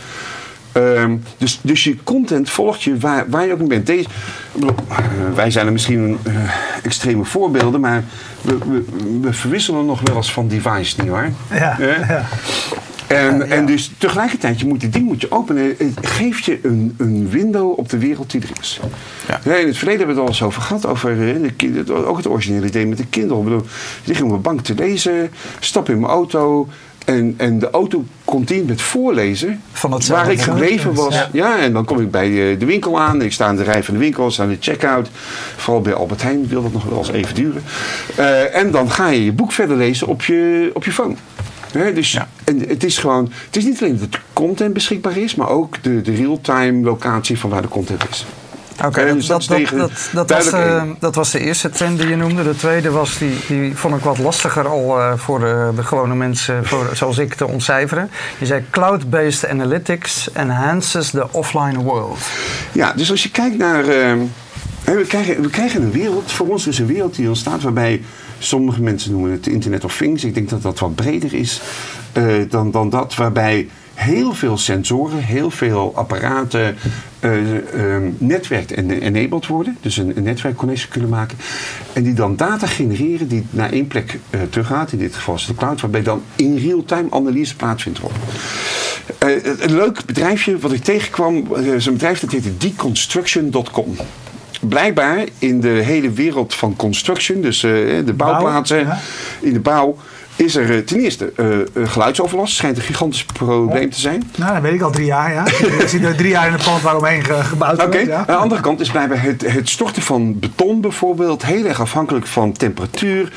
Ehm, 0.73 1.17
dus, 1.39 1.59
dus 1.63 1.85
je 1.85 1.97
content 2.05 2.51
volgt 2.51 2.83
je 2.83 2.99
waar, 2.99 3.25
waar 3.29 3.47
je 3.47 3.53
ook 3.53 3.59
mee 3.59 3.69
bent. 3.69 3.87
Deze, 3.87 4.09
bedoel, 4.53 4.71
eh, 4.89 4.97
wij 5.35 5.51
zijn 5.51 5.67
er 5.67 5.73
misschien 5.73 6.19
eh, 6.23 6.33
extreme 6.83 7.25
voorbeelden, 7.25 7.81
maar 7.81 8.05
we, 8.41 8.59
we, 8.71 8.85
we 9.21 9.33
verwisselen 9.33 9.87
nog 9.87 10.01
wel 10.01 10.17
eens 10.17 10.33
van 10.33 10.49
device, 10.49 11.01
nietwaar? 11.01 11.33
Ja, 11.51 11.77
Hè? 11.79 12.15
ja. 12.15 12.25
En, 13.17 13.51
en 13.51 13.67
dus 13.67 13.93
tegelijkertijd, 13.99 14.61
je 14.61 14.67
moet 14.67 14.81
dit 14.81 14.93
ding 14.93 15.05
moet 15.05 15.21
je 15.21 15.31
openen. 15.31 15.75
Het 15.79 16.07
geeft 16.07 16.45
je 16.45 16.59
een, 16.63 16.95
een 16.99 17.29
window 17.31 17.79
op 17.79 17.89
de 17.89 17.99
wereld 17.99 18.31
die 18.31 18.41
er 18.41 18.51
is. 18.61 18.81
Ja. 19.29 19.55
In 19.55 19.67
het 19.67 19.77
verleden 19.77 20.07
hebben 20.07 20.07
we 20.07 20.13
het 20.13 20.21
al 20.21 20.27
eens 20.27 20.43
over 20.43 20.63
gehad. 20.63 20.87
Over 20.87 21.29
eh, 21.29 21.85
de, 21.87 22.07
ook 22.07 22.17
het 22.17 22.27
originele 22.27 22.67
idee 22.67 22.87
met 22.87 22.99
de 22.99 23.07
Kindle. 23.07 23.39
Ik 23.39 23.45
bedoel, 23.45 23.61
ik 24.03 24.07
lig 24.07 24.21
op 24.21 24.29
mijn 24.29 24.41
bank 24.41 24.61
te 24.61 24.75
lezen, 24.75 25.31
stap 25.61 25.89
in 25.89 26.01
mijn 26.01 26.13
auto. 26.13 26.69
En, 27.05 27.35
en 27.37 27.59
de 27.59 27.71
auto 27.71 28.05
continu 28.25 28.63
met 28.65 28.83
voorlezen. 28.83 29.63
Van 29.73 29.93
hetzelfde. 29.93 30.25
waar 30.25 30.35
ik 30.35 30.41
gebleven 30.41 30.95
was. 30.95 31.15
Ja. 31.15 31.29
Ja. 31.33 31.59
en 31.59 31.73
dan 31.73 31.85
kom 31.85 32.01
ik 32.01 32.11
bij 32.11 32.53
eh, 32.53 32.59
de 32.59 32.67
winkel 32.67 33.01
aan. 33.01 33.23
Ik 33.23 33.33
sta 33.33 33.47
aan 33.47 33.57
de 33.57 33.63
rij 33.63 33.85
van 33.85 33.95
de 33.95 34.01
winkel, 34.01 34.31
sta 34.31 34.43
aan 34.43 34.49
de 34.49 34.57
checkout. 34.61 35.11
Vooral 35.57 35.83
bij 35.83 35.95
Albert 35.95 36.23
Heijn 36.23 36.47
wil 36.49 36.63
dat 36.63 36.73
nog 36.73 36.85
wel 36.85 36.99
eens 36.99 37.11
even 37.11 37.35
duren. 37.35 37.63
Eh, 38.17 38.57
en 38.57 38.71
dan 38.71 38.91
ga 38.91 39.09
je 39.09 39.25
je 39.25 39.33
boek 39.33 39.53
verder 39.53 39.77
lezen 39.77 40.07
op 40.07 40.23
je, 40.23 40.71
op 40.75 40.85
je 40.85 40.93
phone. 40.93 41.15
Dus 41.73 42.13
Ja. 42.13 42.29
en 42.45 42.65
het 42.69 42.85
is 42.85 42.99
gewoon, 42.99 43.33
het 43.47 43.57
is 43.57 43.65
niet 43.65 43.83
alleen 43.83 43.99
dat 43.99 44.13
de 44.13 44.19
content 44.33 44.73
beschikbaar 44.73 45.17
is, 45.17 45.35
maar 45.35 45.49
ook 45.49 45.83
de, 45.83 46.01
de 46.01 46.15
real-time 46.15 46.85
locatie 46.85 47.39
van 47.39 47.51
waar 47.51 47.63
de 47.63 47.69
content 47.69 48.03
is. 48.11 48.27
Oké, 48.85 49.01
Ja, 49.01 49.07
dat, 49.07 49.15
dus 49.17 49.27
dat 49.27 50.29
dat, 50.29 50.31
was 50.31 50.51
de, 50.51 50.95
dat 50.99 51.15
was 51.15 51.31
de 51.31 51.39
eerste 51.41 51.71
trend 51.71 51.99
die 51.99 52.09
je 52.09 52.17
noemde. 52.17 52.43
De 52.43 52.57
tweede 52.57 52.91
was, 52.91 53.19
die, 53.19 53.37
die 53.49 53.77
vond 53.77 53.97
ik 53.97 54.03
wat 54.03 54.19
lastiger 54.19 54.69
al 54.69 54.99
eh, 54.99 55.13
voor 55.17 55.39
de, 55.39 55.71
de 55.77 55.83
gewone 55.83 56.15
mensen, 56.15 56.67
voor, 56.67 56.91
zoals 56.93 57.19
ik, 57.19 57.35
te 57.35 57.47
ontcijferen. 57.47 58.11
Je 58.39 58.47
zei 58.47 58.65
cloud-based 58.71 59.49
analytics 59.49 60.33
enhances 60.33 61.11
the 61.11 61.33
offline 61.33 61.79
world. 61.79 62.19
Ja, 62.73 62.93
dus 62.93 63.11
als 63.11 63.23
je 63.23 63.31
kijkt 63.31 63.59
naar. 63.59 63.85
We 64.97 65.05
krijgen, 65.07 65.43
we 65.43 65.51
krijgen 65.51 65.83
een 65.83 65.91
wereld, 65.91 66.33
voor 66.33 66.49
ons 66.49 66.67
is 66.67 66.79
een 66.79 66.87
wereld 66.87 67.15
die 67.15 67.29
ontstaat 67.29 67.63
waarbij 67.63 68.03
sommige 68.39 68.83
mensen 68.83 69.13
noemen 69.13 69.31
het 69.31 69.47
Internet 69.47 69.85
of 69.85 69.97
Things. 69.97 70.25
Ik 70.25 70.35
denk 70.35 70.49
dat 70.49 70.63
dat 70.63 70.79
wat 70.79 70.95
breder 70.95 71.35
is 71.35 71.61
eh, 72.13 72.35
dan, 72.49 72.71
dan 72.71 72.91
dat, 72.91 73.15
waarbij 73.15 73.69
heel 73.95 74.35
veel 74.35 74.59
sensoren, 74.59 75.19
heel 75.19 75.51
veel 75.51 75.93
apparaten 75.95 76.77
eh, 77.19 77.57
ehm, 77.57 78.11
netwerkt 78.19 78.73
en 78.73 78.91
enabled 78.91 79.47
worden. 79.47 79.77
Dus 79.81 79.97
een, 79.97 80.17
een 80.17 80.23
netwerkconnectie 80.23 80.89
kunnen 80.89 81.11
maken. 81.11 81.39
En 81.93 82.03
die 82.03 82.15
dan 82.15 82.37
data 82.37 82.67
genereren 82.67 83.29
die 83.29 83.47
naar 83.51 83.73
één 83.73 83.87
plek 83.87 84.19
eh, 84.31 84.41
teruggaat. 84.51 84.93
In 84.93 84.99
dit 84.99 85.15
geval 85.15 85.35
is 85.35 85.47
de 85.47 85.55
cloud, 85.55 85.81
waarbij 85.81 86.03
dan 86.03 86.23
in 86.37 86.57
real-time 86.57 87.11
analyse 87.11 87.57
plaatsvindt. 87.57 88.01
een 89.19 89.75
leuk 89.75 90.05
bedrijfje 90.05 90.59
wat 90.59 90.73
ik 90.73 90.85
tegenkwam, 90.85 91.57
is 91.57 91.87
een 91.87 91.93
bedrijf 91.93 92.21
dat 92.21 92.31
heette 92.31 92.57
deconstruction.com. 92.57 93.97
Blijkbaar 94.61 95.25
in 95.39 95.61
de 95.61 95.69
hele 95.69 96.11
wereld 96.11 96.55
van 96.55 96.77
construction, 96.77 97.41
dus 97.41 97.63
eh, 97.63 97.71
de 98.05 98.13
bouwplaatsen, 98.17 98.99
in 99.41 99.53
de 99.53 99.61
bouw, 99.61 99.97
is 100.41 100.57
er 100.57 100.71
eh, 100.77 100.79
ten 100.79 100.99
eerste 101.01 101.33
eh, 101.37 101.47
geluidsoverlast. 101.89 102.55
Schijnt 102.55 102.77
een 102.77 102.83
gigantisch 102.83 103.25
probleem 103.25 103.91
te 103.91 104.01
zijn. 104.01 104.31
Nou, 104.37 104.53
dat 104.53 104.63
weet 104.63 104.73
ik 104.73 104.81
al 104.83 104.91
drie 104.91 105.07
jaar, 105.07 105.33
ja. 105.33 105.47
ik 105.81 105.85
zit 105.89 106.05
er 106.05 106.17
drie 106.17 106.31
jaar 106.31 106.47
in 106.47 106.53
het 106.53 106.65
pand 106.65 106.83
waaromheen 106.83 107.25
ge- 107.25 107.45
gebouwd 107.45 107.83
Oké, 107.83 107.91
wordt. 107.91 108.07
Ja. 108.07 108.17
aan 108.19 108.25
de 108.27 108.35
andere 108.35 108.61
kant 108.61 108.81
is 108.81 108.91
blijkbaar 108.91 109.23
het, 109.23 109.53
het 109.53 109.69
storten 109.69 110.03
van 110.03 110.39
beton 110.39 110.81
bijvoorbeeld 110.81 111.45
heel 111.45 111.65
erg 111.65 111.81
afhankelijk 111.81 112.27
van 112.27 112.53
temperatuur, 112.53 113.33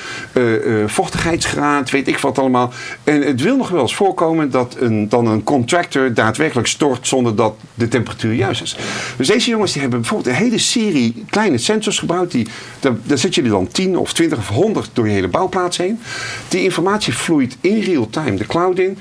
vochtigheidsgraad, 0.85 1.89
weet 1.89 2.07
ik 2.07 2.17
wat 2.17 2.37
allemaal. 2.39 2.71
En 3.03 3.21
het 3.21 3.41
wil 3.41 3.57
nog 3.57 3.69
wel 3.69 3.81
eens 3.81 3.95
voorkomen 3.95 4.51
dat 4.51 4.75
een, 4.79 5.09
dan 5.09 5.27
een 5.27 5.43
contractor 5.43 6.13
daadwerkelijk 6.13 6.67
stort 6.67 7.07
zonder 7.07 7.35
dat 7.35 7.55
de 7.73 7.87
temperatuur 7.87 8.33
juist 8.33 8.61
is. 8.61 8.77
Dus 9.17 9.27
deze 9.27 9.49
jongens 9.49 9.71
die 9.71 9.81
hebben 9.81 9.99
bijvoorbeeld 9.99 10.35
een 10.35 10.41
hele 10.43 10.57
serie 10.57 11.25
kleine 11.29 11.57
sensors 11.57 11.99
gebouwd. 11.99 12.31
Die, 12.31 12.47
daar, 12.79 12.93
daar 13.03 13.17
zet 13.17 13.35
je 13.35 13.41
dan 13.43 13.67
10 13.67 13.97
of 13.97 14.13
20 14.13 14.37
of 14.37 14.47
100 14.47 14.89
door 14.93 15.07
je 15.07 15.13
hele 15.13 15.27
bouwplaats 15.27 15.77
heen. 15.77 15.99
Die 16.47 16.63
informatie 16.63 16.91
vloeit 17.01 17.57
in 17.61 17.79
real 17.79 18.09
time 18.09 18.35
de 18.35 18.45
cloud 18.45 18.79
in. 18.79 18.97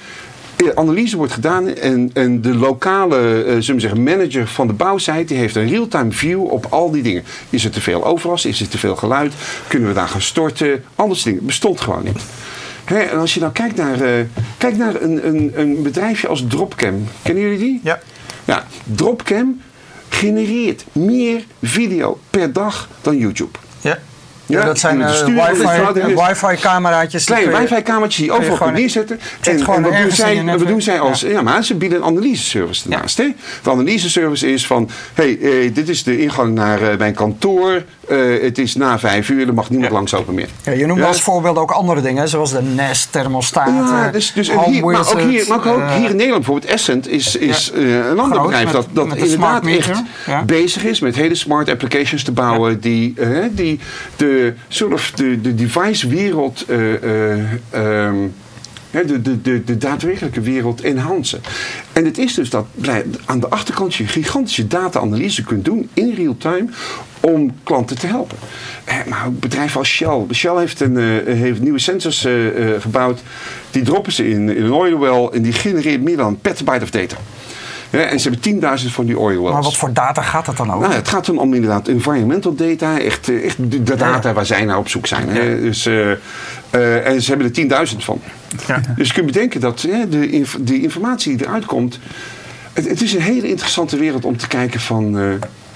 Eh, 0.57 0.69
analyse 0.75 1.17
wordt 1.17 1.33
gedaan 1.33 1.69
en, 1.69 2.11
en 2.13 2.43
de 2.43 2.55
lokale 2.55 3.45
zullen 3.47 3.75
we 3.75 3.81
zeggen, 3.81 4.03
manager 4.03 4.47
van 4.47 4.67
de 4.67 4.73
bouwsite 4.73 5.25
die 5.25 5.37
heeft 5.37 5.57
een 5.57 5.69
real-time 5.69 6.13
view 6.13 6.45
op 6.45 6.67
al 6.71 6.91
die 6.91 7.03
dingen. 7.03 7.25
Is 7.51 7.65
er 7.65 7.71
te 7.71 7.81
veel 7.81 8.05
overlast? 8.05 8.45
Is 8.45 8.61
er 8.61 8.69
te 8.69 8.79
veel 8.79 8.97
geluid? 8.97 9.33
Kunnen 9.67 9.89
we 9.89 9.95
daar 9.95 10.09
gaan 10.09 10.21
storten? 10.21 10.85
Alles 10.95 11.23
dingen. 11.23 11.47
Bestond 11.47 11.81
gewoon 11.81 12.05
niet. 12.05 12.23
Hè, 12.85 12.99
en 12.99 13.19
als 13.19 13.35
je 13.35 13.41
nou 13.41 13.53
kijkt 13.53 13.77
naar, 13.77 14.01
eh, 14.01 14.25
kijk 14.59 14.77
naar 14.77 15.01
een, 15.01 15.27
een, 15.27 15.53
een 15.55 15.83
bedrijfje 15.83 16.29
als 16.29 16.45
Dropcam. 16.49 17.09
Kennen 17.23 17.43
jullie 17.43 17.59
die? 17.59 17.81
Ja. 17.83 18.01
Ja, 18.45 18.67
Dropcam 18.85 19.61
genereert 20.09 20.85
meer 20.93 21.45
video 21.63 22.19
per 22.31 22.53
dag 22.53 22.89
dan 23.01 23.17
YouTube. 23.17 23.59
Ja. 24.53 24.59
Ja, 24.59 24.65
Ja, 24.65 24.67
dat 24.67 24.79
zijn 24.79 24.99
de 24.99 25.05
de 25.05 25.33
cloud 25.33 25.95
wifi, 25.95 26.13
is- 26.13 26.21
wifi 26.29 26.57
cameraatjes. 26.61 27.27
die 27.27 27.37
Kleine 27.37 27.59
wifi-kamertjes 27.69 28.29
overal 28.31 28.47
kunt 28.47 28.59
gewoon- 28.59 28.73
neerzetten. 28.73 29.21
zet 29.41 29.61
En, 29.61 29.67
en 29.75 29.83
wat, 29.83 29.93
doen 29.93 30.11
zij, 30.11 30.31
je 30.31 30.37
wat 30.37 30.45
netwerk. 30.45 30.69
doen 30.71 30.83
zij 30.83 31.01
als... 31.01 31.21
Ja. 31.21 31.43
maar 31.43 31.65
ze 31.65 31.75
bieden 31.75 31.99
een 31.99 32.05
analyse-service 32.05 32.83
ernaast. 32.91 33.17
Hè? 33.19 33.29
De 33.63 33.71
analyse-service 33.71 34.53
is 34.53 34.67
van... 34.67 34.91
hey, 35.15 35.39
eh, 35.41 35.75
dit 35.75 35.89
is 35.89 36.03
de 36.03 36.19
ingang 36.19 36.55
naar 36.55 36.81
mijn 36.99 37.15
kantoor. 37.15 37.83
Eh, 38.13 38.43
het 38.43 38.59
is 38.59 38.75
na 38.75 38.99
vijf 38.99 39.29
uur, 39.29 39.47
er 39.47 39.55
mag 39.55 39.71
niemand 39.71 39.93
langslopen 39.93 40.35
meer. 40.35 40.49
Ja, 40.63 40.73
je 40.73 40.87
noemt 40.87 41.01
Ja. 41.01 41.07
als 41.07 41.21
voorbeeld 41.23 41.57
ook 41.57 41.71
andere 41.71 42.01
dingen, 42.01 42.29
zoals 42.29 42.51
de 42.51 42.63
Nest 42.63 43.13
thermostaat. 43.13 43.67
Ja, 43.69 44.07
eh, 44.07 44.13
dus, 44.13 44.33
dus 44.33 44.51
hier, 44.65 44.85
maar 44.85 45.11
ook, 45.13 45.21
hier, 45.21 45.45
maar 45.49 45.59
ook 45.59 45.79
eh, 45.81 45.95
hier 45.95 46.11
in 46.11 46.17
Nederland 46.17 46.45
bijvoorbeeld, 46.45 46.73
Essent 46.73 47.09
is, 47.09 47.37
is 47.37 47.73
Ja. 47.75 47.81
eh, 47.81 48.09
een 48.11 48.19
ander 48.19 48.41
bedrijf 48.43 48.65
met- 48.65 48.73
dat, 48.73 48.87
dat 48.93 49.09
met 49.09 49.17
inderdaad 49.19 49.67
echt 49.67 50.03
ja. 50.27 50.43
bezig 50.45 50.85
is 50.85 51.01
met 51.01 51.15
hele 51.17 51.35
smart 51.35 51.69
applications 51.71 52.23
te 52.23 52.33
bouwen 52.33 52.81
die, 52.81 53.15
die 53.51 53.79
de, 54.17 54.55
soort 54.69 54.93
of 54.93 55.11
de, 55.11 55.41
de 55.41 55.55
device 55.55 56.09
wereld 56.09 56.65
eh, 56.69 56.95
eh, 57.33 57.39
ehm, 57.71 58.15
de, 58.93 59.23
de, 59.23 59.43
de, 59.43 59.65
de 59.65 59.79
daadwerkelijke 59.79 60.41
wereld 60.41 60.81
enhancen. 60.81 61.41
En 61.93 62.05
het 62.05 62.19
is 62.19 62.35
dus 62.35 62.51
dat 62.51 62.67
aan 63.25 63.41
de 63.41 63.49
achterkant 63.49 63.95
je 63.95 64.07
gigantische 64.07 64.67
data-analyse 64.67 65.45
kunt 65.45 65.65
doen 65.65 65.89
in 65.95 66.15
real 66.15 66.37
time 66.37 66.69
om 67.21 67.55
klanten 67.63 67.99
te 67.99 68.07
helpen. 68.07 68.39
Maar 69.09 69.27
ook 69.27 69.41
bedrijven 69.41 69.79
als 69.79 69.89
Shell. 69.89 70.25
Shell 70.33 70.57
heeft, 70.57 70.81
een, 70.81 70.97
eh, 70.97 71.35
heeft 71.35 71.61
nieuwe 71.61 71.79
sensors 71.79 72.25
eh, 72.25 72.75
eh, 72.75 72.81
gebouwd. 72.81 73.23
Die 73.71 73.83
droppen 73.83 74.13
ze 74.13 74.29
in, 74.29 74.57
in 74.57 74.65
een 74.65 74.73
oil 74.73 74.99
well 74.99 75.29
en 75.33 75.43
die 75.43 75.53
genereert 75.53 76.03
meer 76.03 76.17
dan 76.17 76.27
een 76.27 76.41
petabyte 76.41 76.85
of 76.85 76.91
data. 76.91 77.17
Ja, 77.93 77.99
en 77.99 78.21
ze 78.21 78.31
hebben 78.31 78.79
10.000 78.81 78.87
van 78.93 79.07
die 79.07 79.19
oil 79.19 79.41
wells. 79.43 79.53
Maar 79.53 79.63
wat 79.63 79.77
voor 79.77 79.93
data 79.93 80.23
gaat 80.23 80.47
dat 80.47 80.57
dan 80.57 80.69
over? 80.71 80.81
Nou, 80.89 80.95
het 80.95 81.09
gaat 81.09 81.27
dan 81.27 81.39
om 81.39 81.55
inderdaad 81.55 81.89
environmental 81.89 82.55
data, 82.55 82.99
echt, 82.99 83.29
eh, 83.29 83.45
echt 83.45 83.57
de 83.71 83.83
data 83.97 84.33
waar 84.33 84.47
zij 84.47 84.65
naar 84.65 84.79
op 84.79 84.89
zoek 84.89 85.07
zijn. 85.07 85.29
Hè. 85.29 85.61
Dus, 85.61 85.87
eh, 85.87 86.11
eh, 86.11 87.07
en 87.07 87.23
ze 87.23 87.29
hebben 87.29 87.47
er 87.47 87.53
10.000 87.53 88.05
van. 88.05 88.21
Dus 88.97 89.09
je 89.09 89.15
kunt 89.15 89.27
bedenken 89.27 89.61
dat 89.61 89.83
hè, 89.83 90.09
de, 90.09 90.31
inf- 90.31 90.59
die 90.61 90.83
informatie 90.83 91.37
die 91.37 91.47
eruit 91.47 91.65
komt. 91.65 91.99
Het, 92.73 92.89
het 92.89 93.03
is 93.03 93.13
een 93.15 93.21
hele 93.23 93.49
interessante 93.49 93.97
wereld 93.97 94.25
om 94.25 94.37
te 94.37 94.49
kijken 94.49 94.81
van. 94.81 95.19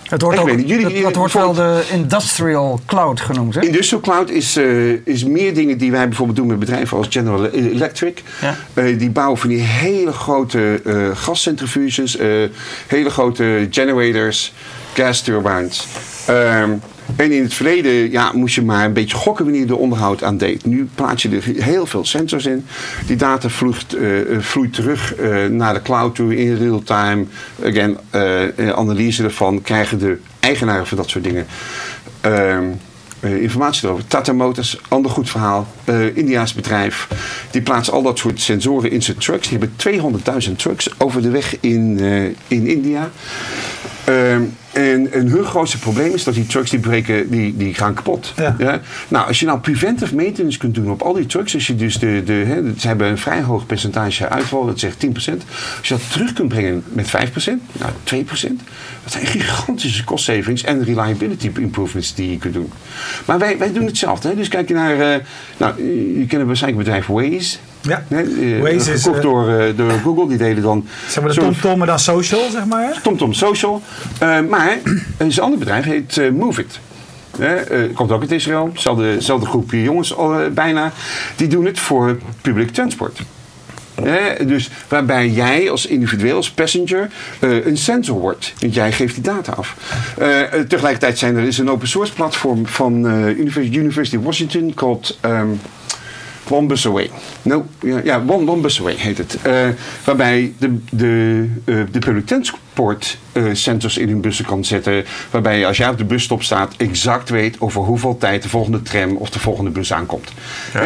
Het 0.08 0.22
wordt 0.22 0.38
ook, 0.38 0.56
niet, 0.56 0.68
jullie- 0.68 1.02
dat, 1.02 1.14
wordt 1.16 1.32
wel 1.32 1.52
de 1.52 1.82
industrial 1.92 2.80
cloud 2.86 3.20
genoemd, 3.20 3.54
hè? 3.54 3.60
Industrial 3.60 4.00
Cloud 4.02 4.30
is, 4.30 4.56
eh, 4.56 5.06
is 5.06 5.24
meer 5.24 5.54
dingen 5.54 5.78
die 5.78 5.90
wij 5.90 6.06
bijvoorbeeld 6.08 6.38
doen 6.38 6.46
met 6.46 6.58
bedrijven 6.58 6.96
als 6.96 7.06
General 7.10 7.46
Electric. 7.46 8.22
Ja. 8.40 8.56
Eh, 8.74 8.98
die 8.98 9.10
bouwen 9.10 9.38
van 9.38 9.48
die 9.48 9.60
hele 9.60 10.12
grote 10.12 10.80
eh 10.84 10.94
gascentrifuges, 11.14 12.18
hele 12.86 13.10
grote 13.10 13.66
generators, 13.70 14.52
gas 14.94 15.20
turbines. 15.22 15.86
En 17.16 17.32
in 17.32 17.42
het 17.42 17.54
verleden 17.54 18.10
ja, 18.10 18.32
moest 18.34 18.54
je 18.54 18.62
maar 18.62 18.84
een 18.84 18.92
beetje 18.92 19.16
gokken 19.16 19.44
wanneer 19.44 19.62
je 19.62 19.66
de 19.66 19.76
onderhoud 19.76 20.22
aan 20.22 20.36
deed. 20.36 20.64
Nu 20.64 20.88
plaats 20.94 21.22
je 21.22 21.28
er 21.28 21.64
heel 21.64 21.86
veel 21.86 22.04
sensors 22.04 22.46
in. 22.46 22.66
Die 23.06 23.16
data 23.16 23.48
vloeit, 23.48 23.94
eh, 23.94 24.20
eh, 24.20 24.40
vloeit 24.40 24.72
terug 24.72 25.14
eh, 25.14 25.46
naar 25.46 25.74
de 25.74 25.82
cloud 25.82 26.14
toe 26.14 26.36
in 26.36 26.56
real 26.56 26.82
time. 26.82 27.24
Again, 27.64 27.98
analyse 28.74 29.22
ervan 29.22 29.62
krijgen 29.62 29.98
de 29.98 30.18
eigenaren 30.40 30.86
van 30.86 30.96
dat 30.96 31.08
soort 31.08 31.24
dingen. 31.24 31.46
Ehm, 32.20 32.64
eh, 33.20 33.42
informatie 33.42 33.86
erover. 33.86 34.06
Tata 34.06 34.32
Motors, 34.32 34.80
ander 34.88 35.10
goed 35.10 35.30
verhaal. 35.30 35.66
Indiaas 36.14 36.54
bedrijf. 36.54 37.08
Die 37.50 37.62
plaatsen 37.62 37.92
al 37.92 38.02
dat 38.02 38.18
soort 38.18 38.40
sensoren 38.40 38.90
in 38.90 39.02
zijn 39.02 39.18
trucks. 39.18 39.48
Die 39.48 39.58
hebben 39.58 39.76
200.000 39.76 40.58
trucks 40.58 41.00
over 41.00 41.22
de 41.22 41.30
weg 41.30 41.56
in, 41.60 41.98
in 42.48 42.66
India. 42.66 43.10
Ehm, 44.04 44.42
en, 44.76 45.12
en 45.12 45.28
hun 45.28 45.44
grootste 45.44 45.78
probleem 45.78 46.14
is 46.14 46.24
dat 46.24 46.34
die 46.34 46.46
trucks 46.46 46.70
die 46.70 46.78
breken, 46.78 47.30
die, 47.30 47.56
die 47.56 47.74
gaan 47.74 47.94
kapot. 47.94 48.32
Ja. 48.58 48.80
Nou, 49.08 49.26
als 49.26 49.40
je 49.40 49.46
nou 49.46 49.58
preventive 49.58 50.14
maintenance 50.14 50.58
kunt 50.58 50.74
doen 50.74 50.90
op 50.90 51.02
al 51.02 51.12
die 51.12 51.26
trucks, 51.26 51.54
als 51.54 51.66
je 51.66 51.76
dus 51.76 51.98
de, 51.98 52.22
de, 52.24 52.32
hè, 52.32 52.60
ze 52.78 52.86
hebben 52.86 53.06
een 53.06 53.18
vrij 53.18 53.42
hoog 53.42 53.66
percentage 53.66 54.28
uitval, 54.28 54.66
dat 54.66 54.78
zegt 54.78 55.06
10%. 55.06 55.08
Als 55.78 55.88
je 55.88 55.94
dat 55.94 56.12
terug 56.12 56.32
kunt 56.32 56.48
brengen 56.48 56.84
met 56.88 57.08
5%, 57.08 57.10
nou 57.72 57.92
2%, 58.24 58.24
dat 59.02 59.12
zijn 59.12 59.26
gigantische 59.26 60.04
cost 60.04 60.24
savings 60.24 60.62
en 60.62 60.84
reliability 60.84 61.50
improvements 61.58 62.14
die 62.14 62.30
je 62.30 62.38
kunt 62.38 62.54
doen. 62.54 62.72
Maar 63.24 63.38
wij, 63.38 63.58
wij 63.58 63.72
doen 63.72 63.86
hetzelfde. 63.86 64.28
Hè? 64.28 64.34
Dus 64.34 64.48
kijk 64.48 64.68
je 64.68 64.74
naar, 64.74 65.00
eh, 65.00 65.20
nou, 65.56 65.82
je 66.18 66.26
kent 66.28 66.46
waarschijnlijk 66.46 66.88
het 66.88 67.04
bedrijf 67.04 67.06
Waze. 67.06 67.56
Ja. 67.86 68.04
Eh, 68.08 68.60
Waze 68.60 68.92
is, 68.92 69.02
gekocht 69.02 69.16
eh, 69.16 69.22
door, 69.22 69.48
eh, 69.58 69.76
door 69.76 69.90
Google, 69.90 70.28
die 70.28 70.38
deden 70.38 70.62
dan... 70.62 70.86
Zeg 71.08 71.22
maar 71.24 71.32
de 71.34 71.40
TomTom, 71.40 71.78
maar 71.78 71.86
dan 71.86 71.98
social, 71.98 72.50
zeg 72.50 72.64
maar. 72.66 73.00
TomTom 73.02 73.32
Social. 73.32 73.82
Eh, 74.18 74.40
maar 74.40 74.78
een 75.16 75.40
ander 75.40 75.58
bedrijf 75.58 75.84
heet 75.84 76.16
eh, 76.16 76.30
Move 76.30 76.60
It. 76.60 76.78
Eh, 77.38 77.84
eh, 77.84 77.94
komt 77.94 78.12
ook 78.12 78.20
uit 78.20 78.32
Israël. 78.32 78.70
Zelfde, 78.74 79.20
zelfde 79.20 79.46
groepje 79.46 79.82
jongens 79.82 80.16
eh, 80.16 80.36
bijna. 80.54 80.92
Die 81.36 81.48
doen 81.48 81.64
het 81.64 81.78
voor 81.78 82.18
public 82.42 82.70
transport. 82.70 83.20
Eh, 84.04 84.46
dus 84.46 84.70
waarbij 84.88 85.28
jij 85.28 85.70
als 85.70 85.86
individueel, 85.86 86.36
als 86.36 86.50
passenger, 86.50 87.08
eh, 87.38 87.66
een 87.66 87.76
sensor 87.76 88.18
wordt. 88.18 88.52
Want 88.60 88.74
jij 88.74 88.92
geeft 88.92 89.14
die 89.14 89.22
data 89.22 89.52
af. 89.52 89.76
Eh, 90.18 90.42
eh, 90.42 90.60
tegelijkertijd 90.68 91.18
zijn 91.18 91.36
er 91.36 91.42
is 91.44 91.58
een 91.58 91.70
open 91.70 91.88
source 91.88 92.12
platform 92.12 92.66
van 92.66 93.06
eh, 93.06 93.38
University, 93.38 93.76
University 93.76 94.16
of 94.16 94.24
Washington 94.24 94.74
called 94.74 95.18
ehm, 95.20 95.46
One 96.50 96.66
Bus 96.66 96.86
Away. 96.86 97.10
No, 97.42 97.66
ja, 97.80 98.00
ja 98.04 98.22
One, 98.26 98.50
One 98.50 98.60
Bus 98.60 98.80
Away 98.80 98.94
heet 98.94 99.18
het. 99.18 99.42
Eh, 99.42 99.68
waarbij 100.04 100.52
de, 100.58 100.78
de, 100.90 101.46
eh, 101.64 101.76
de 101.90 101.98
public 101.98 102.26
transport 102.26 103.18
eh, 103.32 103.44
sensors 103.52 103.98
in 103.98 104.08
hun 104.08 104.20
bussen 104.20 104.44
kan 104.44 104.64
zetten. 104.64 105.04
Waarbij 105.30 105.58
je 105.58 105.66
als 105.66 105.76
jij 105.76 105.88
op 105.88 105.98
de 105.98 106.04
busstop 106.04 106.42
staat 106.42 106.74
exact 106.76 107.28
weet 107.28 107.60
over 107.60 107.82
hoeveel 107.82 108.18
tijd 108.18 108.42
de 108.42 108.48
volgende 108.48 108.82
tram 108.82 109.16
of 109.16 109.30
de 109.30 109.38
volgende 109.38 109.70
bus 109.70 109.92
aankomt. 109.92 110.32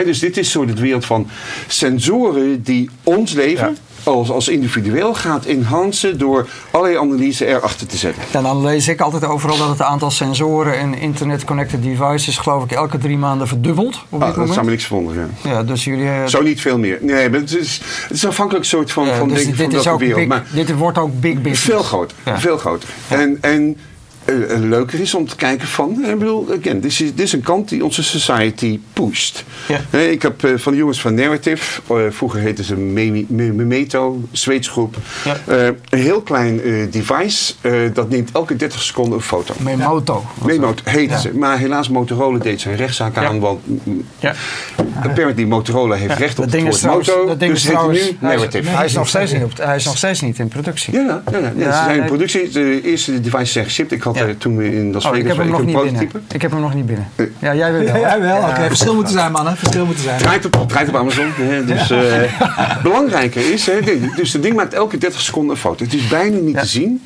Dus 0.05 0.19
dit 0.19 0.37
is 0.37 0.51
zo 0.51 0.65
de 0.65 0.75
wereld 0.75 1.05
van 1.05 1.29
sensoren 1.67 2.63
die 2.63 2.91
ons 3.05 3.33
leven 3.33 3.77
als, 4.05 4.31
als 4.31 4.49
individueel 4.49 5.15
gaat 5.15 5.45
enhancen 5.45 6.19
door 6.19 6.49
allerlei 6.71 6.99
analyse 6.99 7.47
erachter 7.47 7.87
te 7.87 7.97
zetten. 7.97 8.23
En 8.33 8.43
dan 8.43 8.63
lees 8.63 8.89
ik 8.89 9.01
altijd 9.01 9.25
overal 9.25 9.59
dat 9.59 9.69
het 9.69 9.83
aantal 9.83 10.11
sensoren 10.11 10.79
en 10.79 10.95
internet-connected 10.95 11.83
devices, 11.83 12.39
geloof 12.39 12.65
ik, 12.65 12.73
elke 12.73 12.99
drie 12.99 13.19
maanden 13.19 13.49
verdubbelt. 13.49 13.95
Op 14.09 14.11
dit 14.11 14.21
Ah, 14.21 14.27
dat 14.27 14.37
moment. 14.37 14.53
zou 14.55 14.65
me 14.65 14.71
niks 14.71 14.85
verwonderen. 14.85 15.31
Ja, 15.45 15.63
dus 15.63 15.85
jullie. 15.85 16.09
eh, 16.09 16.27
Zo 16.27 16.43
niet 16.43 16.61
veel 16.61 16.79
meer. 16.79 16.99
Nee, 17.01 17.31
maar 17.31 17.41
het 17.41 17.57
is, 17.57 17.81
het 18.03 18.17
is 18.17 18.27
afhankelijk 18.27 18.65
soort 18.65 18.93
van, 18.93 19.07
ja, 19.07 19.17
van, 19.17 19.29
dus 19.29 19.45
denk 19.45 19.57
dit, 19.57 19.67
van 19.71 19.79
is 19.81 19.89
ook 19.89 19.99
wereld. 19.99 20.19
big, 20.19 20.29
Maar 20.29 20.45
dit 20.53 20.77
wordt 20.77 20.99
ook 20.99 21.21
big 21.21 21.35
business. 21.35 21.61
Veel 21.63 21.83
groter. 21.83 22.17
Ja. 22.25 22.39
Veel 22.41 22.59
groter. 22.59 22.89
En, 23.09 23.39
en 23.41 23.77
leuker 24.61 25.01
is 25.01 25.15
om 25.15 25.27
te 25.29 25.37
kijken 25.37 25.69
van... 25.69 26.05
Ik 26.05 26.19
bedoel, 26.19 26.47
again, 26.61 26.81
dit 26.81 26.91
is, 26.91 26.97
dit 26.97 27.21
is 27.21 27.33
een 27.33 27.41
kant 27.43 27.69
die 27.69 27.85
onze 27.85 28.03
society 28.03 28.81
pusht. 28.93 29.45
Ja. 29.69 29.81
Eh, 29.91 30.11
Ik 30.11 30.23
heb 30.23 30.45
eh, 30.45 30.51
van 30.57 30.73
de 30.73 30.79
jongens 30.79 31.01
van 31.01 31.15
Narrative, 31.15 31.81
eh, 31.89 31.97
vroeger 32.11 32.41
heette 32.41 32.65
ze 32.65 32.77
Me- 32.77 33.25
Me- 33.29 33.53
Memeto, 33.53 34.21
Zweeds 34.33 34.69
groep... 34.69 34.97
Ja. 35.25 35.37
eh, 35.47 35.65
een 35.67 35.99
heel 35.99 36.21
klein 36.23 36.63
eh, 36.63 36.73
device, 36.91 37.53
eh, 37.61 37.73
dat 37.95 38.09
neemt 38.11 38.31
elke 38.33 38.57
30 38.57 38.83
seconden 38.83 39.15
een 39.15 39.25
foto. 39.25 39.55
Memoto. 39.59 40.25
Memoto 40.45 40.83
heette 40.85 41.13
Ja. 41.15 41.19
ze. 41.19 41.35
Maar 41.35 41.59
helaas, 41.59 41.89
Motorola 41.89 42.39
deed 42.39 42.61
zijn 42.61 42.77
rechtszaak 42.77 43.15
Ja. 43.15 43.25
aan, 43.25 43.41
want 43.41 43.61
mm, 43.85 44.05
Ja. 44.19 44.35
apparently 45.03 45.45
Motorola 45.45 45.95
heeft 45.95 46.11
Ja, 46.11 46.17
recht 46.17 46.31
op 46.31 46.37
dat 46.37 46.45
het 46.45 46.53
ding 46.53 46.63
woord 46.63 46.75
is 46.75 46.81
trouwens, 46.81 47.09
moto, 47.09 47.27
dat 47.27 47.41
ding 47.41 47.53
dus 47.53 47.63
is 47.65 47.69
nu 47.71 47.77
hij 47.77 47.95
is- 47.97 48.13
Narrative. 48.21 48.69
hij 48.71 48.85
is 48.85 48.93
nog 48.93 49.09
steeds 49.09 49.33
niet 49.33 49.43
op, 49.43 49.53
hij 49.57 49.77
is 49.77 49.85
nog 49.85 49.97
steeds 49.97 50.21
niet 50.21 50.39
in 50.39 50.49
productie. 50.49 50.93
Ja, 50.95 51.23
ja, 51.31 51.39
ja, 51.39 51.39
ja. 51.39 51.53
Ja, 51.57 51.79
ze 51.79 51.85
zijn 51.85 52.01
in 52.01 52.07
productie. 52.07 52.49
De 52.49 52.81
eerste 52.85 53.21
devices 53.21 53.53
zijn 53.53 53.65
geshipped. 53.65 53.93
Ik 53.99 54.03
had 54.03 54.17
Ja. 54.21 54.27
eh, 54.27 54.35
toen 54.39 54.57
we 54.57 54.75
in 54.77 54.93
Las 54.93 55.05
Oh, 55.05 55.11
Vegas 55.13 55.19
ik 55.21 55.27
heb 55.29 55.37
hem 55.37 55.47
een 55.47 55.53
nog 55.53 55.65
niet 55.65 55.75
prototype. 55.75 55.99
binnen. 56.05 56.23
Ik 56.33 56.43
heb 56.43 56.51
hem 56.51 56.61
nog 56.61 56.75
niet 56.75 56.87
binnen. 56.87 57.09
Nee. 57.17 57.31
Ja, 57.39 57.55
jij 57.55 57.73
wel. 57.73 57.83
Ja, 57.87 57.99
jij 57.99 58.21
wel. 58.21 58.37
Ja. 58.41 58.49
Oké, 58.49 58.67
verschil 58.67 58.95
moeten 58.95 59.13
zijn, 59.13 59.33
mannen. 59.33 59.57
Verschil 59.57 59.87
moeten 59.87 60.05
zijn. 60.05 60.19
Draait 60.19 60.45
op, 60.45 60.69
draait 60.69 60.89
op 60.89 60.97
Amazon. 60.97 61.31
Hè, 61.37 61.65
dus, 61.65 61.91
eh, 61.91 62.83
belangrijker 62.83 63.53
is, 63.53 63.67
hè, 63.67 63.81
dit- 63.81 64.17
dus 64.17 64.33
het 64.33 64.43
ding 64.43 64.55
maakt 64.57 64.75
elke 64.75 64.99
30 64.99 65.21
seconden 65.21 65.51
een 65.51 65.61
foto. 65.61 65.85
Het 65.85 65.95
is 65.95 66.09
bijna 66.09 66.37
niet 66.39 66.55
Ja. 66.55 66.61
te 66.61 66.67
zien. 66.67 67.03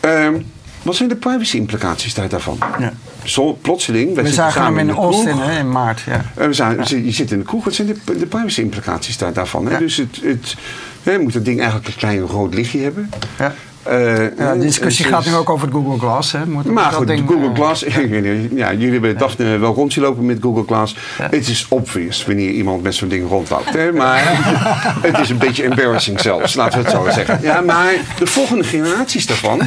Ehm, 0.00 0.34
wat 0.82 0.96
zijn 0.96 1.08
de 1.08 1.16
privacy 1.16 1.56
implicaties 1.56 2.14
daar 2.14 2.28
daarvan? 2.28 2.58
Ja. 2.78 2.92
Zo, 3.24 3.52
plotseling, 3.60 4.14
wij 4.14 4.22
We 4.22 4.28
zitten 4.28 4.44
zagen 4.52 4.62
hem 4.64 4.78
in 4.78 4.86
de 4.86 4.92
kroeg. 4.92 5.04
Austin 5.04 5.36
hè, 5.36 5.58
in 5.58 5.70
maart. 5.70 6.00
Ja. 6.00 6.24
Eh, 6.34 6.46
we 6.46 6.52
zijn, 6.52 6.78
Je 7.04 7.10
zit 7.12 7.30
in 7.30 7.38
de 7.38 7.44
kroeg. 7.44 7.64
Wat 7.64 7.74
zijn 7.74 7.86
de, 8.04 8.18
de 8.18 8.26
privacy 8.26 8.60
implicaties 8.60 9.18
daar, 9.18 9.32
daarvan? 9.32 9.66
Hè? 9.66 9.72
Ja. 9.72 9.78
Dus 9.78 9.96
het, 9.96 10.18
het, 10.22 10.54
hè, 11.02 11.18
moet 11.18 11.34
het 11.34 11.44
ding 11.44 11.58
eigenlijk 11.58 11.88
een 11.88 11.94
klein 11.96 12.20
rood 12.20 12.54
lichtje 12.54 12.80
hebben. 12.80 13.10
Ja. 13.38 13.54
Eh, 13.84 14.38
Ja, 14.38 14.52
de 14.52 14.58
discussie 14.58 15.04
het 15.04 15.14
gaat 15.14 15.26
nu 15.26 15.34
ook 15.34 15.50
over 15.50 15.66
het 15.66 15.76
Google 15.76 15.98
Glass. 15.98 16.32
Hè. 16.32 16.46
Moet, 16.46 16.64
Maar 16.64 16.84
dat 16.84 16.94
goed, 16.94 17.06
ding, 17.06 17.28
Google 17.28 17.48
eh, 17.48 17.54
Glass. 17.54 17.84
niet, 18.10 18.50
ja, 18.54 18.72
jullie 18.72 18.90
hebben 18.90 19.18
Daphne 19.18 19.58
wel 19.58 19.74
rond 19.74 19.92
zien 19.92 20.04
lopen 20.04 20.26
met 20.26 20.38
Google 20.40 20.64
Glass. 20.66 20.96
Ja. 21.18 21.28
Het 21.30 21.48
is 21.48 21.66
obvious 21.68 22.24
wanneer 22.26 22.50
iemand 22.50 22.82
met 22.82 22.94
zo'n 22.94 23.08
ding 23.08 23.28
rondloopt. 23.28 23.72
Hè? 23.72 23.92
Maar 23.92 24.22
het 25.08 25.18
is 25.18 25.28
een 25.30 25.38
beetje 25.38 25.62
embarrassing 25.62 26.20
zelfs, 26.20 26.54
laten 26.54 26.78
we 26.78 26.84
het 26.84 26.94
zo 26.94 27.04
zeggen. 27.20 27.38
Ja, 27.42 27.60
maar 27.60 27.92
de 28.18 28.26
volgende 28.26 28.64
generaties 28.64 29.26
daarvan. 29.26 29.58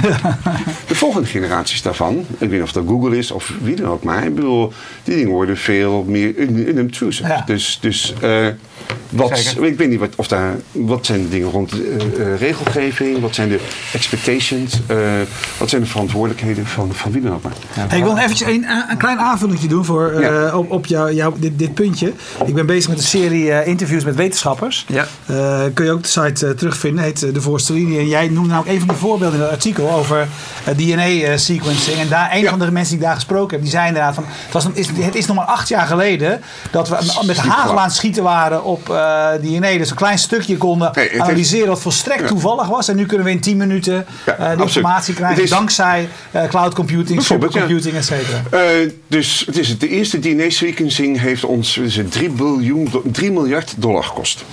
De 0.87 0.95
volgende 0.95 1.27
generaties 1.27 1.81
daarvan. 1.81 2.17
Ik 2.17 2.25
weet 2.39 2.51
niet 2.51 2.61
of 2.61 2.71
dat 2.71 2.83
Google 2.87 3.17
is 3.17 3.31
of 3.31 3.51
wie 3.61 3.75
dan 3.75 3.89
ook. 3.89 4.03
Maar 4.03 4.23
ik 4.25 4.35
bedoel, 4.35 4.73
die 5.03 5.15
dingen 5.15 5.31
worden 5.31 5.57
veel 5.57 6.03
meer 6.07 6.35
unobtrusive. 6.37 7.27
Ja. 7.27 7.43
Dus, 7.45 7.77
dus 7.81 8.13
eh, 8.21 8.47
wat, 9.09 9.37
Zeker. 9.39 9.65
ik 9.65 9.77
weet 9.77 9.89
niet 9.89 9.99
wat, 9.99 10.09
of 10.15 10.27
daar, 10.27 10.55
wat 10.71 11.05
zijn 11.05 11.21
de 11.21 11.29
dingen 11.29 11.49
rond 11.51 11.71
eh, 11.71 11.77
eh, 12.33 12.39
regelgeving? 12.39 13.19
Wat 13.21 13.35
zijn 13.35 13.49
de 13.49 13.59
expectations? 13.93 14.73
eh, 14.87 14.97
wat 15.57 15.69
zijn 15.69 15.81
de 15.81 15.87
verantwoordelijkheden 15.87 16.65
van, 16.65 16.93
van 16.93 17.11
wie 17.11 17.21
dan 17.21 17.33
ook 17.33 17.41
maar? 17.43 17.51
Ja. 17.75 17.85
Hey, 17.87 17.97
ik 17.97 18.03
wil 18.03 18.17
eventjes 18.17 18.47
een, 18.47 18.65
een 18.89 18.97
klein 18.97 19.19
aanvullingje 19.19 19.67
doen 19.67 19.85
voor, 19.85 20.09
eh, 20.11 20.21
Ja. 20.21 20.57
op, 20.57 20.71
op 20.71 20.85
jou, 20.85 21.13
jou, 21.13 21.33
dit, 21.37 21.59
dit 21.59 21.73
puntje. 21.73 22.13
Ik 22.45 22.53
ben 22.53 22.65
bezig 22.65 22.89
met 22.89 22.97
een 22.97 23.03
serie 23.03 23.51
eh, 23.51 23.67
interviews 23.67 24.03
met 24.03 24.15
wetenschappers. 24.15 24.85
Ja. 24.87 25.07
Eh, 25.25 25.63
kun 25.73 25.85
je 25.85 25.91
ook 25.91 26.01
de 26.03 26.07
site 26.07 26.55
terugvinden. 26.55 27.03
Heet 27.03 27.33
De 27.33 27.41
Voorste 27.41 27.73
Linie. 27.73 27.99
En 27.99 28.07
jij 28.07 28.27
noemde 28.27 28.49
namelijk 28.49 28.71
een 28.73 28.79
van 28.79 28.87
de 28.87 28.93
voorbeelden 28.93 29.35
in 29.37 29.43
het 29.43 29.51
artikel 29.53 29.91
over 29.91 30.27
DNA-sequencing. 30.75 31.97
en 31.97 32.07
daar, 32.09 32.29
een 32.33 32.41
Ja. 32.41 32.49
van 32.49 32.59
de 32.59 32.71
mensen 32.71 32.89
die 32.93 33.01
ik 33.01 33.05
daar 33.05 33.15
gesproken 33.15 33.51
heb, 33.53 33.61
die 33.61 33.71
zei 33.71 33.87
inderdaad 33.87 34.13
van... 34.15 34.23
Het, 34.27 34.53
was, 34.53 34.67
is, 34.73 34.87
het 34.99 35.15
is 35.15 35.25
nog 35.25 35.35
maar 35.35 35.45
acht 35.45 35.67
jaar 35.69 35.87
geleden 35.87 36.41
dat 36.71 36.89
we 36.89 37.23
met 37.25 37.37
hagel 37.37 37.77
aan 37.79 37.85
het 37.85 37.95
schieten 37.95 38.23
waren 38.23 38.63
op 38.63 38.76
eh, 38.89 39.29
DNA. 39.41 39.77
Dus 39.77 39.89
een 39.89 39.95
klein 39.95 40.17
stukje 40.17 40.57
konden 40.57 40.91
Nee, 40.93 41.21
analyseren 41.21 41.67
wat 41.67 41.81
volstrekt 41.81 42.21
Ja. 42.21 42.27
toevallig 42.27 42.67
was. 42.67 42.87
En 42.87 42.95
nu 42.95 43.05
kunnen 43.05 43.25
we 43.25 43.31
in 43.31 43.39
10 43.39 43.57
minuten 43.57 44.05
Ja, 44.25 44.33
eh, 44.33 44.39
absoluut. 44.39 44.61
informatie 44.65 45.13
krijgen 45.13 45.43
is- 45.43 45.49
dankzij 45.49 46.07
eh, 46.31 46.43
cloud 46.47 46.73
computing, 46.73 47.15
Bijvoorbeeld, 47.17 47.53
ja. 47.53 47.59
supercomputing, 47.59 47.95
et 47.95 48.05
cetera. 48.05 48.91
Dus 49.07 49.43
het 49.45 49.57
is 49.57 49.67
het, 49.69 49.79
de 49.79 49.87
eerste 49.89 50.19
DNA-sequencing 50.19 51.19
heeft 51.19 51.43
ons 51.43 51.77
wat 51.77 51.85
is 51.85 51.95
het, 51.97 52.11
3, 52.11 52.29
biljoen, 52.29 52.87
do- 52.91 53.03
3 53.11 53.31
miljard 53.31 53.73
dollar 53.77 54.03
gekost. 54.03 54.45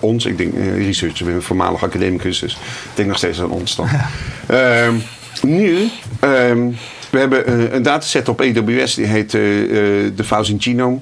Ons, 0.00 0.24
ik 0.26 0.38
denk, 0.38 0.54
researcher, 0.76 1.26
ik 1.26 1.32
ben 1.32 1.42
voormalig 1.42 1.82
academicus, 1.84 2.38
dus 2.38 2.52
ik 2.52 2.58
denk 2.94 3.08
nog 3.08 3.16
steeds 3.16 3.40
aan 3.40 3.50
ons 3.50 3.76
dan. 3.76 3.88
Ehm, 4.46 4.94
nu, 5.42 5.90
ehm, 6.20 6.68
we 7.10 7.18
hebben 7.18 7.74
een 7.74 7.82
dataset 7.82 8.28
op 8.28 8.40
AWS, 8.40 8.94
die 8.94 9.06
heet 9.06 9.30
de 9.30 10.12
Thousand 10.28 10.62
Genome 10.62 10.98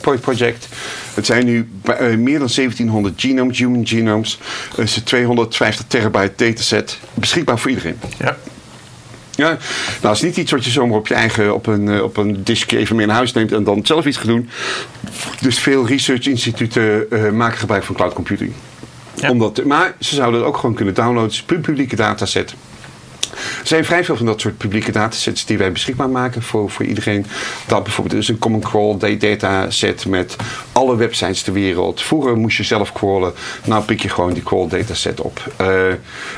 Pro- 0.00 0.16
Project. 0.20 0.68
Het 1.18 1.26
zijn 1.26 1.44
nu 1.44 1.68
eh, 1.84 2.16
meer 2.16 2.38
dan 2.38 2.48
1700 2.54 3.20
genomes, 3.20 3.58
human 3.58 3.86
genomes. 3.86 4.38
Het 4.76 4.88
is 4.88 4.96
een 4.96 5.02
250 5.02 5.84
terabyte 5.88 6.44
dataset, 6.44 6.98
beschikbaar 7.14 7.58
voor 7.58 7.70
iedereen. 7.70 7.98
Ja. 8.18 8.36
Ja, 9.30 9.44
nou, 9.44 9.58
dat 10.00 10.14
is 10.14 10.22
niet 10.22 10.36
iets 10.36 10.50
wat 10.50 10.64
je 10.64 10.70
zomaar 10.70 10.96
op 10.96 11.06
je 11.06 11.14
eigen, 11.14 11.54
op 11.54 11.66
een, 11.66 11.88
eh, 11.88 12.02
op 12.02 12.16
een 12.16 12.44
diskje 12.44 12.78
even 12.78 12.96
mee 12.96 13.06
naar 13.06 13.16
huis 13.16 13.32
neemt 13.32 13.52
en 13.52 13.64
dan 13.64 13.86
zelf 13.86 14.06
iets 14.06 14.16
gaat 14.16 14.26
doen. 14.26 14.48
Dus 15.40 15.58
veel 15.58 15.86
research 15.86 16.26
instituten 16.26 17.10
eh, 17.10 17.30
maken 17.30 17.58
gebruik 17.58 17.84
van 17.84 17.94
cloud 17.94 18.12
computing. 18.12 18.52
Ja. 19.14 19.30
Omdat, 19.30 19.64
maar 19.64 19.94
ze 20.00 20.14
zouden 20.14 20.40
het 20.40 20.48
ook 20.48 20.56
gewoon 20.56 20.74
kunnen 20.74 20.94
downloaden. 20.94 21.22
Het 21.22 21.32
is 21.32 21.44
een 21.46 21.60
publieke 21.60 21.96
dataset. 21.96 22.54
Er 23.60 23.66
zijn 23.66 23.84
vrij 23.84 24.04
veel 24.04 24.16
van 24.16 24.26
dat 24.26 24.40
soort 24.40 24.56
publieke 24.56 24.92
datasets 24.92 25.44
die 25.44 25.58
wij 25.58 25.72
beschikbaar 25.72 26.08
maken 26.08 26.42
voor, 26.42 26.70
voor 26.70 26.84
iedereen. 26.84 27.26
Dat 27.66 27.82
bijvoorbeeld 27.82 28.22
is 28.22 28.28
een 28.28 28.38
Common 28.38 28.60
Crawl 28.60 28.96
da- 28.96 29.14
dataset 29.14 30.06
met 30.06 30.36
alle 30.72 30.96
websites 30.96 31.42
ter 31.42 31.52
wereld. 31.52 32.02
Vroeger 32.02 32.36
moest 32.36 32.56
je 32.56 32.62
zelf 32.62 32.92
crawlen. 32.92 33.32
Nou 33.64 33.84
pik 33.84 34.02
je 34.02 34.08
gewoon 34.08 34.32
die 34.32 34.42
crawl 34.42 34.68
dataset 34.68 35.20
op. 35.20 35.52
Eh, 35.56 35.88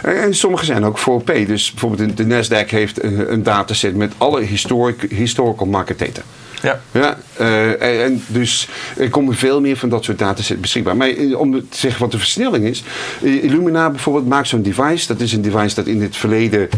en, 0.03 0.35
sommige 0.35 0.65
zijn 0.65 0.85
ook 0.85 0.99
voor 0.99 1.23
P. 1.23 1.27
Dus 1.27 1.71
bijvoorbeeld 1.71 2.17
de, 2.17 2.27
de 2.27 2.45
Nasdaq 2.45 2.69
heeft 2.69 3.03
een, 3.03 3.33
een 3.33 3.43
dataset 3.43 3.97
met 3.97 4.13
alle 4.17 4.41
historic, 4.41 5.01
historical 5.11 5.67
market 5.67 5.99
data. 5.99 6.23
Ja. 6.63 6.81
Ja, 6.93 7.19
eh, 7.37 7.71
en, 7.71 8.05
en 8.05 8.23
dus 8.27 8.69
er 8.97 9.11
komen 9.11 9.35
veel 9.35 9.61
meer 9.61 9.77
van 9.77 9.89
dat 9.89 10.05
soort 10.05 10.19
datasets 10.19 10.61
beschikbaar. 10.61 10.97
Maar 10.97 11.09
eh, 11.09 11.39
om 11.39 11.53
te 11.53 11.65
zeggen 11.71 12.01
wat 12.01 12.11
de 12.11 12.19
versnelling 12.19 12.65
is. 12.65 12.83
eh, 13.23 13.45
Illumina 13.45 13.91
bijvoorbeeld 13.91 14.29
maakt 14.29 14.49
zo'n 14.49 14.63
device. 14.63 15.07
Dat 15.07 15.21
is 15.21 15.33
een 15.33 15.43
device 15.43 15.75
dat 15.75 15.87
in 15.87 16.03
het 16.03 16.17
verleden 16.17 16.69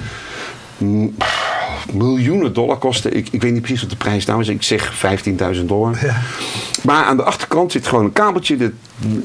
mm, 0.79 1.15
miljoenen 1.93 2.53
dollar 2.53 2.77
kostte. 2.79 3.11
Ik, 3.11 3.29
ik 3.31 3.43
weet 3.43 3.53
niet 3.53 3.61
precies 3.63 3.81
wat 3.81 3.91
de 3.91 3.97
prijs 3.97 4.25
nou 4.25 4.41
is. 4.41 4.49
Ik 4.49 4.63
zeg 4.63 4.93
15.000 5.55 5.65
dollar. 5.65 5.99
Maar 6.83 7.05
aan 7.05 7.17
de 7.17 7.23
achterkant 7.23 7.73
zit 7.73 7.87
gewoon 7.87 8.05
een 8.05 8.13
kabeltje. 8.13 8.57
Dat 8.57 8.71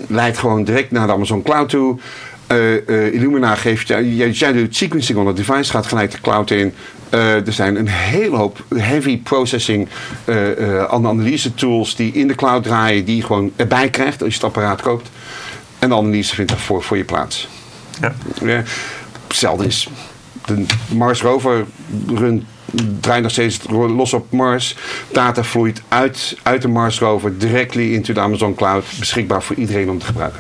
leidt 0.07 0.37
gewoon 0.37 0.63
direct 0.63 0.91
naar 0.91 1.07
de 1.07 1.13
Amazon 1.13 1.41
Cloud 1.41 1.69
toe. 1.69 1.99
Eh, 2.47 2.89
eh, 2.89 3.13
Illumina 3.13 3.55
geeft, 3.55 3.87
ja, 3.87 3.99
jij 4.01 4.29
jij 4.29 4.51
doet 4.53 4.75
sequencing 4.75 5.17
on 5.19 5.25
the 5.25 5.33
device, 5.33 5.71
gaat 5.71 5.85
gelijk 5.85 6.11
de 6.11 6.21
cloud 6.21 6.51
in. 6.51 6.73
Eh, 7.09 7.47
er 7.47 7.53
zijn 7.53 7.75
een 7.75 7.87
hele 7.87 8.35
hoop 8.35 8.63
heavy 8.75 9.21
processing 9.21 9.87
eh, 10.25 10.79
eh, 10.79 10.83
analyse 10.83 11.53
tools 11.53 11.95
die 11.95 12.13
in 12.13 12.27
de 12.27 12.35
cloud 12.35 12.63
draaien, 12.63 13.05
die 13.05 13.15
je 13.15 13.23
gewoon 13.23 13.51
erbij 13.55 13.89
krijgt 13.89 14.23
als 14.23 14.29
je 14.29 14.35
het 14.35 14.47
apparaat 14.47 14.81
koopt. 14.81 15.09
En 15.79 15.89
de 15.89 15.95
analyse 15.95 16.35
vindt 16.35 16.51
daarvoor 16.51 16.83
voor 16.83 16.97
je 16.97 17.03
plaats. 17.03 17.47
Ja. 18.01 18.13
Ja, 18.41 18.63
hetzelfde 19.27 19.65
is. 19.65 19.89
De 20.45 20.65
Mars 20.87 21.21
rover 21.21 21.65
draait 22.99 23.23
nog 23.23 23.31
steeds 23.31 23.59
los 23.69 24.13
op 24.13 24.31
Mars. 24.31 24.75
Data 25.11 25.43
vloeit 25.43 25.81
uit, 25.87 26.37
uit 26.43 26.61
de 26.61 26.67
Mars 26.67 26.99
rover 26.99 27.37
directly 27.37 27.93
into 27.93 28.13
de 28.13 28.19
Amazon 28.19 28.55
Cloud. 28.55 28.85
Beschikbaar 28.99 29.43
voor 29.43 29.55
iedereen 29.55 29.89
om 29.89 29.99
te 29.99 30.05
gebruiken. 30.05 30.39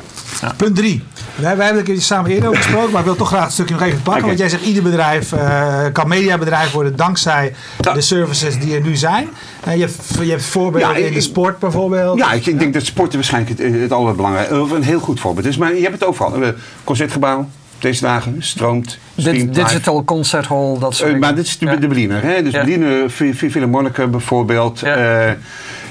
Punt 0.57 0.75
drie. 0.75 1.03
Wij, 1.35 1.57
wij 1.57 1.65
hebben 1.65 1.85
het 1.93 2.03
samen 2.03 2.31
eerder 2.31 2.49
over 2.49 2.61
gesproken, 2.61 2.91
maar 2.91 2.99
ik 2.99 3.05
wil 3.05 3.15
toch 3.15 3.27
graag 3.27 3.45
een 3.45 3.51
stukje 3.51 3.73
nog 3.73 3.83
even 3.83 4.01
pakken. 4.01 4.25
Want 4.25 4.37
jij 4.39 4.49
zegt, 4.49 4.63
ieder 4.65 4.83
bedrijf 4.83 5.31
eh, 5.31 5.83
kan 5.91 6.07
mediabedrijf 6.07 6.71
worden 6.71 6.95
dankzij 6.95 7.53
Ja. 7.81 7.93
de 7.93 8.01
services 8.01 8.59
die 8.59 8.75
er 8.75 8.81
nu 8.81 8.95
zijn. 8.95 9.27
Eh, 9.63 9.73
je, 9.75 9.79
hebt, 9.81 9.95
je 10.21 10.29
hebt 10.29 10.43
voorbeelden 10.45 10.89
Ja, 10.89 10.95
ik- 10.95 11.05
in 11.05 11.13
de 11.13 11.21
sport 11.21 11.59
bijvoorbeeld. 11.59 12.17
Ja, 12.17 12.31
ik, 12.31 12.45
ik 12.45 12.59
denk 12.59 12.73
dat 12.73 12.85
sporten 12.85 13.15
waarschijnlijk 13.15 13.59
het, 13.61 13.81
het 13.81 13.91
allerbelangrijkste, 13.91 14.55
een 14.75 14.83
heel 14.83 14.99
goed 14.99 15.19
voorbeeld 15.19 15.45
is. 15.47 15.57
Maar 15.57 15.75
je 15.75 15.81
hebt 15.81 15.93
het 15.93 16.03
overal. 16.05 16.41
Eh, 16.43 16.49
Concertgebouw, 16.83 17.49
deze 17.79 18.01
dagen, 18.01 18.35
stroomt, 18.39 18.97
streamt 19.17 19.55
digital 19.55 20.03
Concert 20.03 20.47
Hall, 20.47 20.77
dat 20.79 20.95
soort 20.95 21.05
dingen. 21.05 21.19
maar 21.19 21.35
dit 21.35 21.45
is 21.45 21.57
de, 21.57 21.65
Ja. 21.65 21.75
de 21.75 21.87
Berliner. 21.87 22.23
Hè? 22.23 22.43
Dus 22.43 22.53
Ja. 22.53 23.09
Phi- 23.09 23.33
Philharmonica 23.33 24.07
bijvoorbeeld. 24.07 24.79
Ja. 24.79 25.35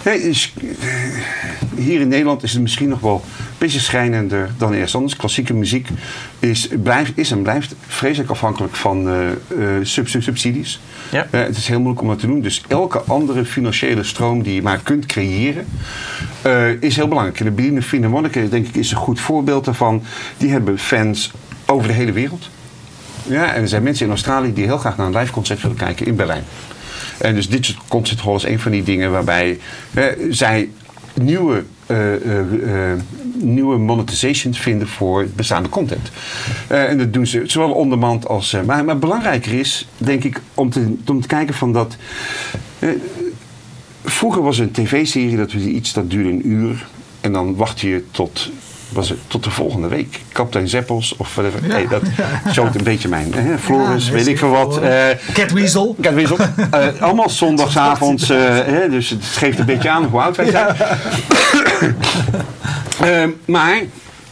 Nee, 0.05 0.23
is, 0.23 0.55
hier 1.77 2.01
in 2.01 2.09
Nederland 2.09 2.43
is 2.43 2.53
het 2.53 2.63
misschien 2.63 2.89
nog 2.89 3.01
wel 3.01 3.25
beetje 3.59 3.81
schrijnender 3.81 4.51
dan 4.59 4.73
eerst 4.73 4.95
anders. 4.95 5.17
Klassieke 5.17 5.55
muziek 5.55 5.89
is, 6.39 6.69
blijft, 6.83 7.13
is 7.15 7.31
en 7.31 7.43
blijft 7.43 7.75
vreselijk 7.87 8.31
afhankelijk 8.31 8.77
van 8.77 9.09
eh, 9.09 9.31
eh, 9.31 9.37
sub- 9.83 10.09
sub- 10.09 10.23
subsidies. 10.23 10.81
Ja. 11.11 11.27
Eh, 11.31 11.41
het 11.41 11.57
is 11.57 11.69
heel 11.69 11.79
moeilijk 11.79 12.03
om 12.03 12.09
dat 12.09 12.19
te 12.19 12.27
doen. 12.27 12.41
Dus 12.41 12.63
elke 12.69 12.99
andere 13.01 13.45
financiële 13.45 14.03
stroom 14.03 14.43
die 14.43 14.55
je 14.55 14.63
maar 14.63 14.81
kunt 14.83 15.07
creëren, 15.07 15.67
is 16.81 16.97
heel 16.97 17.09
belangrijk. 17.09 17.39
En 17.39 17.45
de 17.45 17.51
Berliner 17.51 17.83
Philharmonica, 17.83 18.41
denk 18.41 18.67
ik, 18.67 18.75
is 18.75 18.91
een 18.91 18.97
goed 18.97 19.21
voorbeeld 19.21 19.65
daarvan. 19.65 20.03
Die 20.37 20.51
hebben 20.51 20.79
fans 20.79 21.31
over 21.67 21.89
de 21.89 21.95
hele 21.95 22.13
wereld. 22.13 22.49
Ja, 23.29 23.55
en 23.55 23.63
er 23.63 23.69
zijn 23.69 23.83
mensen 23.83 24.05
in 24.05 24.11
Australië 24.11 24.53
die 24.53 24.65
heel 24.65 24.79
graag 24.79 24.97
naar 24.97 25.07
een 25.07 25.17
live 25.17 25.33
concert 25.33 25.63
willen 25.63 25.77
kijken 25.77 26.07
in 26.07 26.17
Berlijn. 26.17 26.45
En 27.19 27.35
dus 27.35 27.49
Digital 27.49 27.83
Concert 27.89 28.21
Hall 28.21 28.35
is 28.35 28.45
een 28.45 28.61
van 28.61 28.73
die 28.73 28.83
dingen 28.83 29.11
waarbij 29.11 29.59
zij 30.31 30.69
nieuwe 31.15 31.65
nieuwe 33.39 33.79
monetizations 33.79 34.59
vinden 34.59 34.89
voor 34.89 35.27
bestaande 35.35 35.69
content. 35.69 36.11
Eh, 36.67 36.83
en 36.91 36.99
dat 36.99 37.13
doen 37.13 37.27
ze 37.27 37.43
zowel 37.47 37.71
ondermand 37.71 38.29
als... 38.29 38.53
eh, 38.53 38.63
maar, 38.63 38.85
maar 38.85 38.99
belangrijker 38.99 39.53
is, 39.59 39.89
denk 39.97 40.25
ik, 40.25 40.41
om 40.55 40.71
te, 40.71 40.95
om 41.07 41.21
te 41.21 41.27
kijken 41.29 41.55
van 41.55 41.73
dat... 41.73 41.97
eh, 42.79 42.89
vroeger 44.05 44.43
was 44.43 44.59
een 44.59 44.71
tv-serie 44.71 45.37
dat 45.37 45.53
we 45.53 45.59
iets 45.61 45.93
dat 45.93 46.11
duurde 46.11 46.29
een 46.31 46.49
uur. 46.49 46.87
En 47.21 47.33
dan 47.33 47.57
wacht 47.57 47.81
je 47.81 48.05
tot, 48.11 48.51
was 48.93 49.09
het, 49.09 49.19
tot 49.27 49.45
de 49.45 49.51
volgende 49.51 49.89
week. 49.89 50.21
Kapitein 50.33 50.69
Zeppels 50.69 51.15
of 51.17 51.35
whatever. 51.35 51.69
Nee, 51.69 51.89
dat 51.89 52.03
showt 52.53 52.75
een 52.75 52.85
beetje 52.85 53.09
mijn. 53.09 53.33
Hè? 53.35 53.59
Floris, 53.59 54.07
Ja, 54.07 54.13
weet 54.13 54.27
ik 54.27 54.39
veel 54.39 54.49
wat. 54.51 54.79
eh 54.81 55.05
Catweasel. 55.33 55.97
Catweasel. 56.01 56.37
Eh, 56.71 56.87
allemaal 57.01 57.31
zondagsavonds. 57.45 58.31
eh, 58.31 58.39
hè, 58.65 58.89
dus 58.89 59.11
het 59.11 59.25
geeft 59.25 59.59
een 59.59 59.65
beetje 59.67 59.91
aan 59.91 60.05
hoe 60.05 60.21
oud 60.21 60.37
wij 60.37 60.51
zijn. 60.51 60.77
Eh, 63.01 63.25
maar 63.45 63.83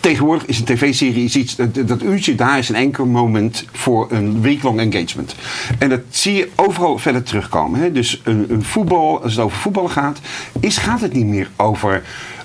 tegenwoordig 0.01 0.47
is 0.47 0.59
een 0.59 0.65
tv-serie 0.65 1.25
iets, 1.25 1.57
dat, 1.57 2.03
uurtje 2.03 2.35
daar 2.35 2.59
is 2.59 2.69
een 2.69 2.75
enkel 2.75 3.07
moment 3.07 3.65
voor 3.73 4.07
een 4.11 4.41
weeklong 4.41 4.81
engagement. 4.81 5.35
En 5.79 5.89
dat 5.89 6.01
zie 6.11 6.35
je 6.35 6.51
overal 6.57 6.99
verder 6.99 7.23
terugkomen. 7.23 7.81
Hè? 7.81 7.93
Dus 7.93 8.21
een, 8.25 8.47
een 8.49 8.65
voetbal, 8.65 9.23
als 9.23 9.33
het 9.33 9.45
over 9.45 9.59
voetballen 9.59 9.91
gaat, 9.91 10.21
is, 10.61 10.77
gaat 10.77 11.01
het 11.01 11.13
niet 11.13 11.27
meer 11.27 11.51
over 11.57 12.03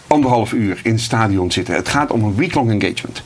anderhalf 0.07 0.53
uur 0.53 0.79
in 0.83 0.91
het 0.91 1.01
stadion 1.01 1.51
zitten. 1.51 1.75
Het 1.75 1.89
gaat 1.89 2.11
om 2.11 2.23
een 2.23 2.35
weeklong 2.35 2.69
engagement. 2.69 3.21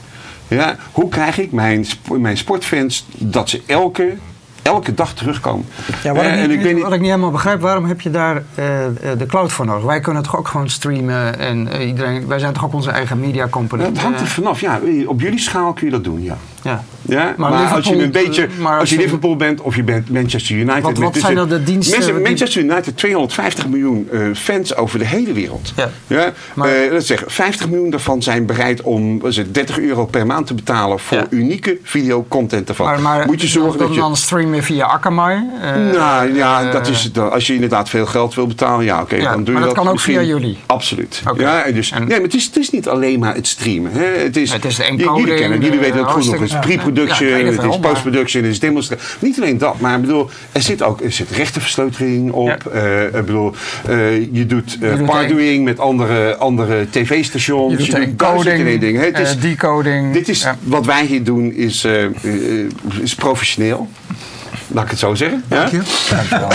Ja, 0.48 0.78
hoe 0.92 1.10
krijg 1.10 1.38
ik 1.38 1.52
mijn, 1.52 1.86
mijn 2.12 2.38
sportfans 2.38 3.06
dat 3.18 3.50
ze 3.50 3.62
elke, 3.66 4.18
elke 4.64 4.94
dag 4.94 5.14
terugkomen? 5.14 5.66
Ja, 6.04 6.14
wat, 6.14 6.24
Eh, 6.24 6.32
ik 6.34 6.38
en 6.40 6.50
niet, 6.50 6.58
ik 6.58 6.64
weet 6.64 6.74
niet- 6.74 6.84
wat 6.84 6.94
ik 6.94 7.00
niet 7.00 7.10
helemaal 7.10 7.32
begrijp, 7.32 7.62
waarom 7.62 7.86
heb 7.86 8.02
je 8.02 8.10
daar 8.12 8.44
eh, 8.56 8.86
eh, 8.86 8.92
de 9.18 9.26
cloud 9.26 9.52
voor 9.52 9.66
nodig? 9.66 9.84
Wij 9.86 10.00
kunnen 10.00 10.24
toch 10.24 10.38
ook 10.38 10.48
gewoon 10.48 10.70
streamen 10.70 11.40
en 11.40 11.68
eh, 11.72 11.88
iedereen, 11.88 12.28
wij 12.28 12.40
zijn 12.40 12.54
toch 12.54 12.66
ook 12.66 12.74
onze 12.74 12.92
eigen 12.92 13.20
media 13.20 13.48
company. 13.48 13.84
Het 13.84 13.98
hangt 13.98 14.20
er 14.20 14.26
Eh, 14.26 14.32
vanaf. 14.32 14.60
Ja, 14.60 14.80
op 15.08 15.22
jullie 15.22 15.40
schaal 15.40 15.74
kun 15.74 15.86
je 15.86 15.92
dat 15.92 16.04
doen, 16.04 16.24
ja. 16.24 16.38
Ja. 16.64 16.84
Ja, 17.08 17.34
maar, 17.38 17.50
Maar 17.52 17.74
als 17.74 17.88
je 17.88 18.04
een 18.04 18.12
beetje, 18.12 18.42
eh, 18.44 18.50
maar 18.60 18.72
als 18.72 18.80
als 18.80 18.90
je 18.90 18.98
Liverpool 18.98 19.36
bent 19.36 19.62
of 19.62 19.76
je 19.76 19.84
bent 19.84 20.10
Manchester 20.10 20.56
United. 20.56 20.82
Wat- 20.82 20.98
wat 20.98 21.18
zijn 21.18 21.36
dan 21.36 21.50
de 21.50 21.64
diensten 21.64 21.98
Mensen- 21.98 22.16
die- 22.16 22.24
Manchester 22.24 22.62
United 22.62 22.98
250 22.98 23.68
miljoen 23.68 24.08
eh, 24.12 24.20
fans 24.36 24.76
over 24.76 25.00
de 25.00 25.06
hele 25.06 25.34
wereld. 25.34 25.74
Ja. 26.08 26.32
Maar- 26.54 26.70
eh, 26.70 26.92
dat 26.92 27.06
zeggen 27.06 27.32
50 27.32 27.70
miljoen 27.70 27.90
daarvan 27.90 28.22
zijn 28.24 28.46
bereid 28.46 28.82
om 28.82 29.22
het, 29.24 29.54
30 29.54 29.80
euro 29.80 30.06
per 30.06 30.26
maand 30.26 30.48
te 30.48 30.54
betalen 30.54 31.00
voor 31.00 31.18
Ja. 31.18 31.26
unieke 31.30 31.78
videocontent 31.84 32.70
ervan. 32.70 32.86
Maar, 32.86 33.00
maar 33.02 33.26
Moet 33.26 33.42
je 33.42 33.48
zorgen 33.48 33.78
dan, 33.78 33.88
dat 33.88 33.96
je. 33.96 34.02
dan 34.02 34.18
streamen 34.18 34.64
via 34.64 34.86
Akamai. 34.86 35.44
eh, 35.62 35.76
nou 35.76 36.36
ja, 36.36 36.64
eh, 36.66 36.72
dat 36.72 36.88
is, 36.88 37.12
dan. 37.12 37.32
als 37.32 37.48
je 37.48 37.54
inderdaad 37.54 37.90
veel 37.90 38.06
geld 38.06 38.36
wil 38.36 38.48
betalen, 38.48 38.86
ja, 38.86 39.02
oké, 39.02 39.16
Ja, 39.16 39.32
dan 39.32 39.44
doe 39.44 39.54
maar 39.54 39.54
je 39.54 39.60
dat 39.60 39.64
dat. 39.68 39.74
kan 39.78 39.86
ook 39.88 39.94
misschien- 39.94 40.14
via 40.16 40.24
jullie? 40.24 40.58
Absoluut. 40.66 41.22
Ja, 41.38 41.64
dus, 41.74 41.92
En- 41.92 42.00
nee, 42.00 42.10
maar 42.10 42.22
het 42.22 42.34
is, 42.36 42.46
het 42.46 42.58
is 42.58 42.70
niet 42.70 42.88
alleen 42.88 43.20
maar 43.20 43.36
het 43.36 43.48
streamen. 43.48 43.92
Hè. 43.92 44.04
Het 44.06 44.38
is, 44.38 44.52
Het 44.52 44.66
is 44.66 44.76
de 44.76 44.84
encoding, 44.84 45.18
jullie 45.26 45.42
kennen, 45.42 45.62
jullie 45.62 45.80
weten 45.80 45.98
het 46.00 46.08
goed 46.12 46.26
nog. 46.40 46.52
Is 46.54 46.60
pre-production, 46.60 47.28
Ja, 47.28 47.52
het 47.52 47.64
is 47.64 47.80
post-production, 47.80 48.44
het 48.44 48.52
is 48.52 48.60
demonstratie. 48.60 49.06
Niet 49.20 49.38
alleen 49.42 49.58
dat, 49.58 49.80
maar 49.80 50.00
bedoel, 50.02 50.30
er 50.52 50.62
zit 50.62 50.84
ook 50.84 51.02
er 51.02 51.12
zit 51.12 51.30
rechtenversleuteling 51.30 52.32
op. 52.32 52.66
Eh, 52.66 53.04
ik 53.04 53.12
bedoel, 53.12 53.54
eh, 53.88 54.34
je 54.34 54.46
doet 54.46 54.78
eh 54.82 54.90
Je 54.92 54.98
doet 54.98 55.06
partnering 55.06 55.64
met 55.64 55.80
andere, 55.80 56.36
andere 56.36 56.88
tv-stations. 56.90 57.72
Je 57.72 57.78
doet 57.78 57.94
encoding, 57.94 58.60
en 58.60 58.68
één 58.68 58.80
dingen. 58.80 59.02
Het 59.02 59.20
is, 59.20 59.40
decoding. 59.40 60.14
dit 60.14 60.30
is, 60.30 60.48
wat 60.64 60.86
wij 60.86 61.06
hier 61.06 61.24
doen, 61.24 61.54
is, 61.54 61.88
is 63.02 63.16
professioneel. 63.16 63.90
Laat 64.74 64.84
ik 64.84 64.90
het 64.90 65.00
zo 65.00 65.16
zeggen. 65.16 65.44
Ja? 65.50 65.56
Dank 65.56 65.72
je. 65.72 65.82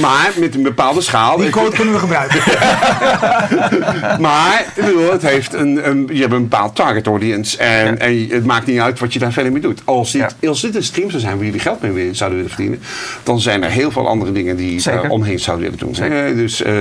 Maar 0.00 0.30
met 0.36 0.54
een 0.54 0.62
bepaalde 0.62 1.00
schaal. 1.00 1.36
Die 1.36 1.50
code 1.50 1.76
kunnen 1.76 1.94
we 1.94 2.00
gebruiken. 2.00 2.40
Maar 4.20 4.64
ik 4.76 4.84
bedoel, 4.84 5.12
het 5.12 5.22
heeft 5.22 5.54
een, 5.54 5.88
een, 5.88 6.08
je 6.12 6.20
hebt 6.20 6.32
een 6.32 6.42
bepaald 6.48 6.76
target 6.76 7.06
audience. 7.06 7.58
En, 7.58 7.98
en 8.00 8.26
het 8.28 8.44
maakt 8.44 8.66
niet 8.66 8.78
uit 8.80 8.98
wat 8.98 9.12
je 9.12 9.18
daar 9.18 9.32
verder 9.32 9.52
mee 9.52 9.60
doet. 9.62 9.82
Als 9.84 10.12
dit, 10.12 10.34
als 10.48 10.60
dit 10.60 10.74
een 10.76 10.82
stream 10.82 11.10
zou 11.10 11.22
zijn 11.22 11.36
waar 11.36 11.44
jullie 11.44 11.60
geld 11.60 11.82
mee 11.82 11.92
willen- 11.92 12.16
zouden 12.16 12.38
willen 12.38 12.54
verdienen. 12.54 12.82
Dan 13.22 13.40
zijn 13.40 13.62
er 13.64 13.70
heel 13.70 13.90
veel 13.90 14.08
andere 14.08 14.32
dingen 14.32 14.56
die 14.56 14.74
je 14.74 14.82
daar 14.82 15.08
omheen 15.08 15.38
zouden 15.40 15.64
willen 15.70 15.84
doen. 15.86 15.94
Zeker. 15.94 16.26
Eh, 16.26 16.34
dus 16.34 16.62
eh, 16.62 16.74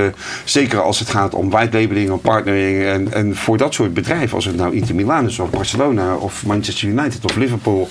zeker 0.44 0.82
als 0.82 1.00
het 1.00 1.10
gaat 1.10 1.34
om 1.34 1.50
white 1.50 1.80
labeling, 1.80 2.10
om 2.12 2.22
partnering. 2.22 2.84
En, 2.86 3.14
en 3.14 3.36
voor 3.36 3.58
dat 3.58 3.74
soort 3.74 3.94
bedrijven, 3.94 4.36
als 4.36 4.46
het 4.46 4.56
nou 4.56 4.76
Inter 4.76 4.96
Milan 4.96 5.28
is 5.28 5.40
of 5.40 5.50
Barcelona 5.50 6.16
of 6.16 6.46
Manchester 6.46 6.88
United 6.88 7.26
of 7.26 7.36
Liverpool. 7.36 7.90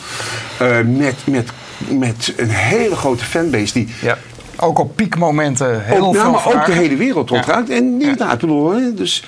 eh, 0.59 0.69
met, 0.87 1.15
met, 1.25 1.49
met 1.89 2.33
een 2.37 2.51
hele 2.51 2.97
grote 2.97 3.25
fanbase 3.25 3.73
die 3.73 3.89
Ja. 4.03 4.19
Ook 4.61 4.79
op 4.79 4.97
piekmomenten 4.97 5.85
heel 5.85 6.07
ook, 6.07 6.15
veel 6.15 6.31
nou, 6.31 6.33
maar 6.33 6.55
ook 6.61 6.67
de 6.67 6.73
hele 6.73 6.97
wereld 6.97 7.31
rondgaat. 7.31 7.69
En 7.69 7.85
inderdaad, 8.01 8.41
bedoel, 8.41 8.95
dus, 8.95 9.25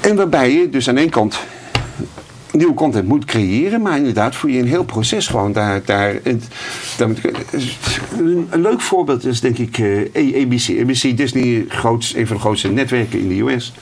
en 0.00 0.16
waarbij 0.16 0.52
je 0.52 0.70
dus 0.70 0.88
aan 0.88 0.96
één 0.96 1.10
kant 1.10 1.38
nieuwe 2.50 2.74
content 2.74 3.08
moet 3.08 3.24
creëren, 3.24 3.82
maar 3.82 3.96
inderdaad 3.96 4.34
voor 4.34 4.50
je 4.50 4.58
een 4.58 4.68
heel 4.68 4.84
proces 4.84 5.26
gewoon 5.26 5.52
daar. 5.52 5.80
daar, 5.84 6.14
het, 6.22 6.44
daar 6.96 7.08
moet- 7.08 7.20
een, 8.18 8.46
een 8.50 8.60
leuk 8.60 8.80
voorbeeld 8.80 9.24
is 9.24 9.40
denk 9.40 9.58
ik 9.58 9.78
eh, 9.78 10.42
ABC. 10.42 10.80
ABC 10.80 11.16
Disney, 11.16 11.66
een 11.84 12.26
van 12.26 12.36
de 12.36 12.42
grootste 12.42 12.68
netwerken 12.68 13.18
in 13.20 13.28
de 13.28 13.40
US. 13.52 13.72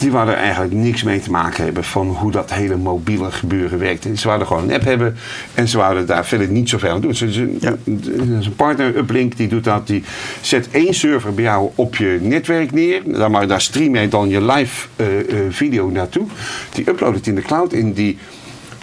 Die 0.00 0.10
wouden 0.10 0.34
er 0.34 0.40
eigenlijk 0.40 0.72
niks 0.72 1.02
mee 1.02 1.20
te 1.20 1.30
maken 1.30 1.64
hebben 1.64 1.84
van 1.84 2.08
hoe 2.08 2.30
dat 2.30 2.52
hele 2.52 2.76
mobiele 2.76 3.30
gebeuren 3.30 3.78
werkt. 3.78 4.06
Ze 4.14 4.26
wouden 4.26 4.46
gewoon 4.46 4.62
een 4.62 4.72
app 4.72 4.84
hebben 4.84 5.16
en 5.54 5.68
ze 5.68 5.76
wouden 5.76 6.06
daar 6.06 6.26
verder 6.26 6.48
niet 6.48 6.68
zoveel 6.68 6.90
aan 6.90 7.00
doen. 7.00 7.10
Dus 7.10 7.36
een, 7.36 7.58
er 7.62 8.38
is 8.38 8.46
een 8.46 8.54
partner, 8.56 8.96
Uplink, 8.96 9.36
die 9.36 9.48
doet 9.48 9.64
dat. 9.64 9.86
Die 9.86 10.04
zet 10.40 10.68
één 10.70 10.94
server 10.94 11.34
bij 11.34 11.44
jou 11.44 11.70
op 11.74 11.96
je 11.96 12.18
netwerk 12.22 12.72
neer. 12.72 13.02
Daar, 13.04 13.30
maar 13.30 13.46
daar 13.46 13.60
stream 13.60 13.96
je 13.96 14.08
dan 14.08 14.28
je 14.28 14.44
live 14.44 14.86
eh, 14.96 15.18
eh, 15.18 15.24
video 15.48 15.90
naartoe. 15.90 16.26
Die 16.72 16.88
uploadt 16.88 17.16
het 17.16 17.26
in 17.26 17.34
de 17.34 17.42
cloud 17.42 17.72
en 17.72 17.92
die 17.92 18.18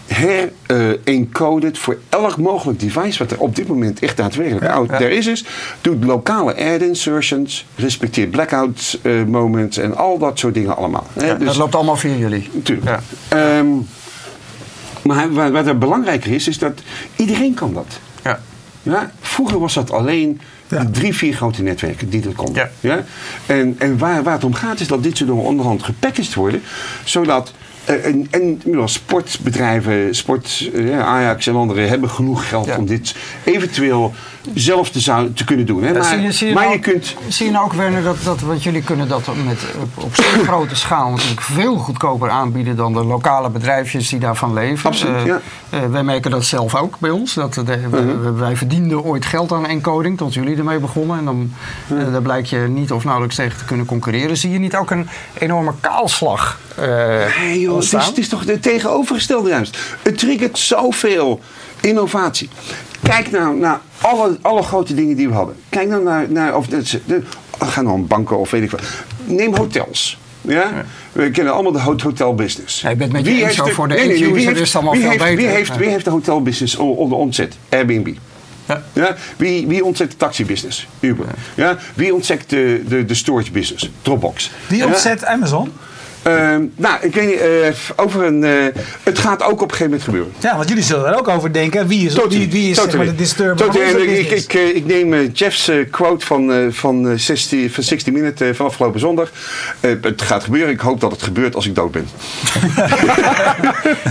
her-encoded 0.07 1.77
voor 1.77 1.97
elk 2.09 2.37
mogelijk 2.37 2.79
device 2.79 3.17
wat 3.17 3.31
er 3.31 3.39
op 3.39 3.55
dit 3.55 3.67
moment 3.67 3.99
echt 3.99 4.17
daadwerkelijk 4.17 4.65
out 4.67 4.87
there 4.89 5.09
is, 5.09 5.25
is. 5.27 5.45
Doet 5.81 6.03
lokale 6.03 6.55
ad 6.73 6.81
insertions, 6.81 7.65
respecteert 7.75 8.31
blackout 8.31 8.99
eh, 9.01 9.23
moments 9.23 9.77
en 9.77 9.95
al 9.95 10.17
dat 10.17 10.39
soort 10.39 10.53
dingen 10.53 10.77
allemaal. 10.77 11.07
Ja, 11.13 11.33
Dus- 11.33 11.47
dat 11.47 11.55
loopt 11.57 11.75
allemaal 11.75 11.95
via 11.95 12.15
jullie. 12.15 12.49
Natuurlijk. 12.51 12.87
Ja. 12.87 12.99
Ehm, 13.57 13.67
maar 15.03 15.31
wat, 15.33 15.51
wat 15.51 15.67
er 15.67 15.77
belangrijker 15.77 16.31
is, 16.31 16.47
is 16.47 16.57
dat 16.57 16.81
iedereen 17.15 17.53
kan 17.53 17.73
dat. 17.73 17.99
Ja. 18.23 18.39
Ja? 18.83 19.11
Vroeger 19.19 19.59
was 19.59 19.73
dat 19.73 19.91
alleen 19.91 20.39
Ja. 20.67 20.83
de 20.83 20.91
drie, 20.91 21.15
vier 21.15 21.33
grote 21.33 21.63
netwerken 21.63 22.09
die 22.09 22.21
dat 22.21 22.33
konden. 22.33 22.55
Ja. 22.55 22.69
Ja? 22.95 23.03
En, 23.45 23.75
en 23.79 23.97
waar, 23.97 24.23
waar 24.23 24.33
het 24.33 24.43
om 24.43 24.53
gaat 24.53 24.79
is 24.79 24.87
dat 24.87 25.03
dit 25.03 25.17
soort 25.17 25.29
dingen 25.29 25.43
onderhand 25.45 25.83
gepackaged 25.83 26.33
worden. 26.33 26.61
Zodat 27.03 27.47
eh, 27.49 27.53
en, 27.87 28.27
en 28.31 28.61
bedoel, 28.65 28.87
sportbedrijven, 28.87 30.15
sport, 30.15 30.69
eh, 30.73 30.89
ja, 30.89 31.01
Ajax 31.03 31.47
en 31.47 31.55
anderen 31.55 31.87
hebben 31.89 32.09
genoeg 32.09 32.49
geld 32.49 32.65
Ja. 32.65 32.77
om 32.77 32.85
dit 32.85 33.15
eventueel 33.43 34.13
zelf 34.53 34.89
te, 34.89 34.99
zou, 34.99 35.33
te 35.33 35.43
kunnen 35.45 35.65
doen. 35.65 35.83
Hè? 35.83 35.93
Maar, 35.93 36.03
zie 36.03 36.21
je, 36.21 36.31
zie 36.31 36.47
je 36.47 36.53
maar 36.53 36.63
nou, 36.63 36.75
je 36.75 36.81
kunt... 36.81 37.15
Zie 37.27 37.45
je 37.45 37.51
nou 37.51 37.65
ook, 37.65 37.73
Werner, 37.73 38.03
dat, 38.03 38.17
dat, 38.23 38.39
want 38.41 38.63
jullie 38.63 38.81
kunnen 38.81 39.07
dat 39.07 39.27
met, 39.45 39.59
op, 39.81 40.03
op 40.03 40.15
zo'n 40.15 40.45
grote 40.53 40.75
schaal 40.75 41.09
natuurlijk 41.11 41.41
veel 41.41 41.75
goedkoper 41.77 42.29
aanbieden 42.29 42.75
dan 42.75 42.93
de 42.93 43.03
lokale 43.03 43.49
bedrijfjes 43.49 44.09
die 44.09 44.19
daarvan 44.19 44.53
leven. 44.53 44.89
Absoluut, 44.89 45.15
Eh, 45.15 45.25
ja. 45.25 45.39
eh, 45.69 45.79
wij 45.89 46.03
merken 46.03 46.31
dat 46.31 46.45
zelf 46.45 46.75
ook 46.75 46.99
bij 46.99 47.09
ons. 47.09 47.33
Dat, 47.33 47.57
eh, 47.57 47.65
de- 47.65 47.89
wij- 47.89 48.01
Mhm. 48.01 48.33
Wij 48.33 48.55
verdienden 48.55 49.03
ooit 49.03 49.25
geld 49.25 49.51
aan 49.51 49.65
encoding 49.67 50.17
tot 50.17 50.33
jullie 50.33 50.57
ermee 50.57 50.79
begonnen. 50.79 51.17
En 51.17 51.25
dan 51.25 51.51
eh, 51.89 52.11
daar 52.11 52.21
blijkt 52.21 52.49
je 52.49 52.57
niet 52.57 52.91
of 52.91 53.03
nauwelijks 53.03 53.35
tegen 53.35 53.57
te 53.57 53.65
kunnen 53.65 53.85
concurreren. 53.85 54.37
Zie 54.37 54.51
je 54.51 54.59
niet 54.59 54.75
ook 54.75 54.91
een 54.91 55.07
enorme 55.33 55.71
kaalslag 55.81 56.59
eh 56.75 56.85
Nee 57.39 57.59
joh, 57.59 57.76
het 57.83 57.93
is, 58.01 58.05
het 58.05 58.17
is 58.17 58.29
toch 58.29 58.45
de 58.45 58.59
tegenovergestelde 58.59 59.49
juist. 59.49 59.77
Het 60.01 60.17
triggert 60.17 60.57
zoveel 60.57 61.39
innovatie. 61.81 62.49
Kijk 63.03 63.31
nou 63.31 63.57
naar 63.57 63.79
alle, 64.01 64.37
alle 64.41 64.61
grote 64.63 64.93
dingen 64.93 65.15
die 65.15 65.27
we 65.27 65.33
hadden. 65.33 65.55
Kijk 65.69 65.89
nou 65.89 66.03
naar, 66.03 66.25
naar 66.31 66.55
of 66.55 66.67
dat 66.67 66.85
ze- 66.85 67.01
de, 67.05 67.21
ga 67.59 67.81
nou 67.81 67.93
om 67.95 68.07
banken 68.07 68.37
of 68.37 68.51
weet 68.51 68.63
ik 68.63 68.71
wat. 68.71 68.81
Neem 69.25 69.55
hotels. 69.55 70.17
Ja? 70.41 70.71
We 71.11 71.31
kennen 71.31 71.53
allemaal 71.53 71.71
de 71.71 71.81
hot- 71.81 72.01
hotelbusiness. 72.01 72.81
Ja, 72.81 72.89
ik 72.89 72.97
ben 72.97 73.07
het 73.07 73.15
met 73.15 73.25
je 73.25 73.31
eens, 73.31 73.41
heeft 73.43 73.55
zo 73.55 73.63
de- 73.65 73.71
voor 73.71 73.87
de 73.87 73.93
nee, 73.93 74.03
nee, 74.07 74.13
nee, 74.13 74.23
end-user 74.23 74.37
wie 74.45 74.47
heeft- 74.53 74.61
is 74.61 74.73
het 74.73 74.75
allemaal 74.75 74.93
wie 74.93 75.01
veel 75.01 75.11
heeft, 75.11 75.23
beter. 75.23 75.37
Wie 75.37 75.47
heeft, 75.47 75.67
Ja. 75.73 75.77
wie 75.77 75.89
heeft 75.89 76.05
de 76.05 76.11
hotelbusiness 76.11 76.75
onder 76.75 77.17
ontzet? 77.17 77.57
Airbnb. 77.69 78.07
Ja. 78.67 78.83
Ja? 78.93 79.15
Wie, 79.37 79.67
wie 79.67 79.85
ontzet 79.85 80.11
de 80.11 80.17
taxibusiness? 80.17 80.87
Uber. 80.99 81.25
Ja? 81.55 81.77
Wie 81.95 82.13
ontzet 82.13 82.43
de, 82.49 82.83
de, 82.87 83.05
de 83.05 83.13
storage 83.13 83.51
business? 83.51 83.91
Dropbox. 84.01 84.51
Wie 84.67 84.77
Ja? 84.77 84.85
ontzet 84.85 85.25
Amazon? 85.25 85.71
Ehm, 86.27 86.65
nou, 86.75 86.97
ik 87.01 87.13
weet 87.13 87.27
niet, 87.27 87.39
eh, 87.39 88.05
over 88.05 88.23
een, 88.23 88.43
eh, 88.43 88.51
het 89.03 89.19
gaat 89.19 89.43
ook 89.43 89.61
op 89.61 89.71
een 89.71 89.77
gegeven 89.77 89.85
moment 89.85 90.03
gebeuren. 90.03 90.33
Ja, 90.39 90.55
want 90.55 90.69
jullie 90.69 90.83
zullen 90.83 91.05
er 91.05 91.17
ook 91.17 91.27
over 91.27 91.53
denken. 91.53 91.87
Wie 91.87 92.05
is, 92.05 92.13
wie, 92.29 92.49
wie 92.49 92.69
is 92.69 92.77
zeg 92.77 92.95
maar, 92.95 93.05
de 93.05 93.15
disturber 93.15 93.65
Totally. 93.65 93.85
onze 93.85 93.97
En 93.97 94.19
ik, 94.19 94.31
ik, 94.31 94.53
eh, 94.53 94.75
ik 94.75 94.85
neem 94.85 95.31
Jeff's 95.33 95.69
quote 95.91 96.25
van, 96.25 96.51
eh, 96.51 96.57
van, 96.69 97.09
eh, 97.09 97.17
60, 97.17 97.73
van 97.73 97.83
60 97.83 98.13
Minutes 98.13 98.57
van 98.57 98.65
afgelopen 98.65 98.99
zondag. 98.99 99.31
Eh, 99.79 99.91
het 100.01 100.21
gaat 100.21 100.43
gebeuren. 100.43 100.73
Ik 100.73 100.79
hoop 100.79 100.99
dat 100.99 101.11
het 101.11 101.21
gebeurt 101.23 101.55
als 101.55 101.65
ik 101.65 101.75
dood 101.75 101.91
ben. 101.91 102.07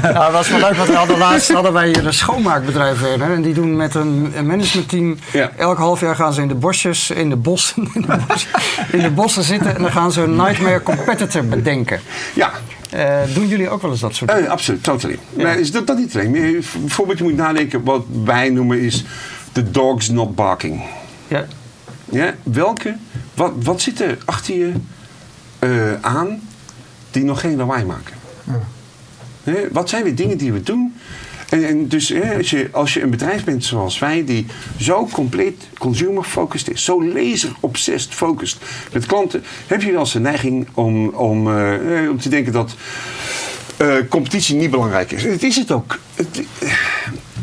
Nou, 0.02 0.14
dat 0.14 0.32
was 0.32 0.48
wel 0.48 0.58
leuk, 0.58 0.74
want 0.74 0.88
we 0.88 0.94
hadden 0.94 1.18
laatst 1.18 1.52
hadden 1.52 1.72
wij 1.72 1.86
hier 1.86 2.06
een 2.06 2.14
schoonmaakbedrijf. 2.14 3.00
Hè, 3.00 3.34
en 3.34 3.42
die 3.42 3.54
doen 3.54 3.76
met 3.76 3.94
een, 3.94 4.32
een 4.36 4.46
managementteam. 4.46 5.18
Ja. 5.32 5.50
Elk 5.56 5.78
half 5.78 6.00
jaar 6.00 6.16
gaan 6.16 6.32
ze 6.32 6.40
in 6.40 6.48
de 6.48 6.54
bosjes, 6.54 7.10
in 7.10 7.28
de 7.28 7.36
bossen, 7.36 7.88
in 7.94 8.00
de 8.00 8.16
bossen, 8.26 8.50
in 8.92 9.02
de 9.02 9.10
bossen 9.10 9.42
zitten. 9.42 9.74
En 9.76 9.82
dan 9.82 9.92
gaan 9.92 10.12
ze 10.12 10.22
een 10.22 10.36
nightmare 10.36 10.82
competitor 10.82 11.44
bedenken. 11.44 12.00
Ja, 12.34 12.52
Eh, 12.90 13.20
doen 13.34 13.46
jullie 13.48 13.68
ook 13.68 13.82
wel 13.82 13.90
eens 13.90 14.00
dat 14.00 14.14
soort 14.14 14.30
dingen? 14.30 14.44
Eh, 14.46 14.50
absoluut, 14.50 14.82
totally. 14.82 15.18
Maar 15.36 15.58
is 15.58 15.70
dat, 15.70 15.86
dat 15.86 15.98
niet 15.98 16.14
alleen. 16.14 16.32
Bijvoorbeeld, 16.80 17.18
je 17.18 17.24
moet 17.24 17.36
nadenken, 17.36 17.84
wat 17.84 18.04
wij 18.24 18.50
noemen 18.50 18.80
is 18.80 19.04
the 19.52 19.70
dog's 19.70 20.08
not 20.08 20.34
barking. 20.34 20.82
Ja. 21.28 21.46
Ja, 22.10 22.34
welke, 22.42 22.96
wat, 23.34 23.52
wat 23.62 23.80
zit 23.80 24.00
er 24.00 24.18
achter 24.24 24.54
je 24.54 24.72
eh, 25.58 25.92
aan 26.00 26.40
die 27.10 27.24
nog 27.24 27.40
geen 27.40 27.56
lawaai 27.56 27.84
maken? 27.84 28.14
Hè, 29.44 29.68
wat 29.72 29.88
zijn 29.88 30.04
de 30.04 30.14
dingen 30.14 30.38
die 30.38 30.52
we 30.52 30.62
doen? 30.62 30.94
En, 31.48 31.64
en 31.64 31.88
dus 31.88 32.08
hè, 32.08 32.36
als, 32.36 32.50
je, 32.50 32.68
als 32.72 32.94
je 32.94 33.02
een 33.02 33.10
bedrijf 33.10 33.44
bent 33.44 33.64
zoals 33.64 33.98
wij, 33.98 34.24
die 34.24 34.46
zo 34.78 35.08
compleet 35.12 35.68
consumer-focused 35.78 36.70
is, 36.70 36.84
zo 36.84 37.04
laser-obsessed 37.04 38.14
focused 38.14 38.58
met 38.92 39.06
klanten, 39.06 39.44
heb 39.66 39.82
je 39.82 39.90
wel 39.90 40.00
eens 40.00 40.12
de 40.12 40.20
neiging 40.20 40.68
om, 40.74 41.08
om, 41.08 41.48
eh, 41.48 42.02
eh, 42.04 42.10
om 42.10 42.20
te 42.20 42.28
denken 42.28 42.52
dat 42.52 42.74
eh, 43.76 43.94
competitie 44.08 44.56
niet 44.56 44.70
belangrijk 44.70 45.12
is. 45.12 45.24
En 45.24 45.30
het 45.30 45.42
is 45.42 45.56
het 45.56 45.70
ook. 45.70 45.98
Het, 46.14 46.42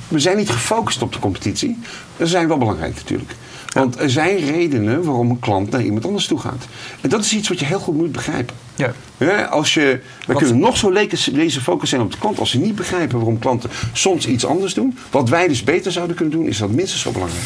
we 0.08 0.20
zijn 0.20 0.38
niet 0.38 0.50
gefocust 0.50 1.02
op 1.02 1.14
de 1.14 1.20
competitie. 1.20 1.80
Dat 2.18 2.30
zijn 2.30 2.48
wel 2.48 2.58
belangrijk 2.58 2.96
natuurlijk. 2.96 3.32
Want 3.74 4.00
er 4.00 4.10
zijn 4.10 4.38
redenen 4.38 5.04
waarom 5.04 5.30
een 5.30 5.40
klant 5.40 5.70
naar 5.70 5.84
iemand 5.84 6.06
anders 6.06 6.28
toe 6.28 6.40
gaat. 6.40 6.68
En 7.02 7.10
dat 7.10 7.24
is 7.24 7.34
iets 7.34 7.48
wat 7.48 7.60
je 7.60 7.66
heel 7.66 7.80
goed 7.80 7.96
moet 7.96 8.12
begrijpen. 8.12 8.56
Ja. 8.76 8.94
Hè, 9.26 9.48
als 9.48 9.74
je, 9.74 10.00
we 10.28 10.36
kunnen 10.36 10.60
nog 10.60 10.78
zo 10.78 10.94
laser 10.94 11.62
focus 11.62 11.90
zijn 11.90 12.02
op 12.02 12.12
de 12.12 12.18
klant. 12.18 12.40
Als 12.40 12.50
ze 12.50 12.60
niet 12.60 12.76
begrijpen 12.76 13.18
waarom 13.18 13.40
klanten 13.40 13.70
soms 13.94 14.28
iets 14.28 14.46
anders 14.46 14.74
doen. 14.74 14.98
Wat 15.12 15.30
wij 15.30 15.48
dus 15.48 15.64
beter 15.64 15.92
zouden 15.92 16.16
kunnen 16.16 16.38
doen, 16.38 16.48
is 16.48 16.58
dat 16.58 16.70
minstens 16.70 17.02
zo 17.02 17.12
belangrijk. 17.12 17.44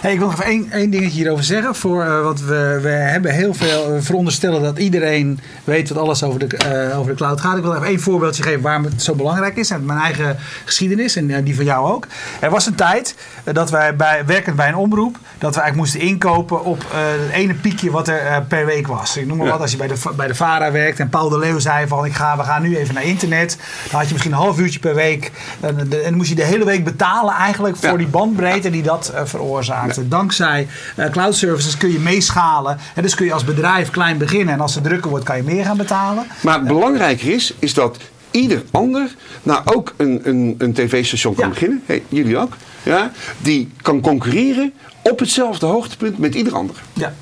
Hey, 0.00 0.12
ik 0.12 0.18
wil 0.18 0.28
nog 0.28 0.40
even 0.40 0.50
één, 0.50 0.70
één 0.70 0.90
dingetje 0.90 1.16
hierover 1.16 1.44
zeggen. 1.44 1.74
Voor, 1.74 2.04
eh, 2.04 2.22
want 2.22 2.40
we, 2.40 2.78
we 2.82 2.88
hebben 2.88 3.34
heel 3.34 3.54
veel 3.54 3.92
we 3.92 4.02
veronderstellen 4.02 4.62
dat 4.62 4.78
iedereen 4.78 5.40
weet 5.64 5.88
wat 5.88 5.98
alles 5.98 6.22
over 6.22 6.48
de, 6.48 6.56
eh, 6.56 6.98
over 6.98 7.10
de 7.10 7.16
cloud 7.16 7.40
gaat. 7.40 7.56
Ik 7.56 7.62
wil 7.62 7.74
even 7.74 7.86
één 7.86 8.00
voorbeeldje 8.00 8.42
geven 8.42 8.60
waarom 8.60 8.84
het 8.84 9.02
zo 9.02 9.14
belangrijk 9.14 9.56
is. 9.56 9.70
En 9.70 9.84
mijn 9.84 9.98
eigen 9.98 10.36
geschiedenis 10.64 11.16
en 11.16 11.30
eh, 11.30 11.44
die 11.44 11.56
van 11.56 11.64
jou 11.64 11.92
ook. 11.92 12.06
Er 12.40 12.50
was 12.50 12.66
een 12.66 12.74
tijd 12.74 13.14
eh, 13.44 13.54
dat 13.54 13.70
wij 13.70 13.96
bij, 13.96 14.22
werkend 14.26 14.56
bij 14.56 14.68
een 14.68 14.76
omroep, 14.76 15.16
dat 15.38 15.54
we 15.54 15.60
eigenlijk 15.60 15.76
moesten 15.76 16.00
inkopen 16.10 16.64
op 16.64 16.82
eh, 16.92 16.98
het 17.24 17.32
ene 17.32 17.54
piekje 17.54 17.90
wat 17.90 18.08
er 18.08 18.18
eh, 18.26 18.36
per 18.48 18.66
week 18.66 18.86
was. 18.86 19.16
Ik 19.16 19.26
noem 19.26 19.36
maar 19.36 19.46
Ja. 19.46 19.52
wat, 19.52 19.60
als 19.60 19.70
je 19.70 19.76
bij 19.76 19.86
de, 19.88 19.94
bij 20.16 20.26
de 20.26 20.34
VARA 20.34 20.70
en 20.78 21.08
Paul 21.08 21.28
de 21.28 21.38
Leeuw 21.38 21.58
zei 21.58 21.86
van 21.86 22.04
ik 22.04 22.12
ga, 22.14 22.36
we 22.36 22.42
gaan 22.42 22.62
nu 22.62 22.76
even 22.76 22.94
naar 22.94 23.04
internet. 23.04 23.58
Dan 23.90 23.98
had 23.98 24.06
je 24.06 24.12
misschien 24.12 24.32
een 24.32 24.38
half 24.38 24.58
uurtje 24.58 24.78
per 24.78 24.94
week. 24.94 25.30
En, 25.60 25.76
de- 25.88 25.96
en 25.96 26.02
dan 26.08 26.14
moest 26.16 26.28
je 26.28 26.34
de 26.34 26.44
hele 26.44 26.64
week 26.64 26.84
betalen 26.84 27.34
eigenlijk 27.34 27.76
voor 27.76 27.88
Ja. 27.90 27.96
die 27.96 28.06
bandbreedte 28.06 28.70
die 28.70 28.82
dat 28.82 29.08
eh, 29.14 29.20
veroorzaakte. 29.24 30.08
Dankzij 30.08 30.66
eh, 30.96 31.10
cloud 31.10 31.34
services 31.36 31.76
kun 31.76 31.92
je 31.92 31.98
meeschalen. 31.98 32.78
En 32.94 33.02
dus 33.02 33.14
kun 33.14 33.26
je 33.26 33.32
als 33.32 33.44
bedrijf 33.44 33.90
klein 33.90 34.18
beginnen. 34.18 34.54
En 34.54 34.60
als 34.60 34.74
het 34.74 34.84
drukker 34.84 35.10
wordt 35.10 35.24
kan 35.24 35.36
je 35.36 35.42
meer 35.42 35.64
gaan 35.64 35.76
betalen. 35.76 36.26
Maar 36.40 36.62
belangrijker 36.62 37.32
is, 37.32 37.54
is 37.58 37.74
dat 37.74 37.98
ieder 38.30 38.62
ander 38.70 39.14
nou 39.42 39.60
ook 39.64 39.94
een, 39.96 40.20
een, 40.24 40.54
een 40.58 40.72
tv-station 40.72 41.34
kan 41.34 41.44
Ja. 41.44 41.50
beginnen. 41.50 41.82
Hey, 41.86 42.02
jullie 42.08 42.38
ook. 42.38 42.52
Ja, 42.82 43.10
die 43.38 43.70
kan 43.82 44.00
concurreren 44.00 44.72
op 45.02 45.18
hetzelfde 45.18 45.66
hoogtepunt 45.66 46.18
met 46.18 46.34
ieder 46.34 46.54
ander. 46.54 46.76
Ja. 46.92 47.12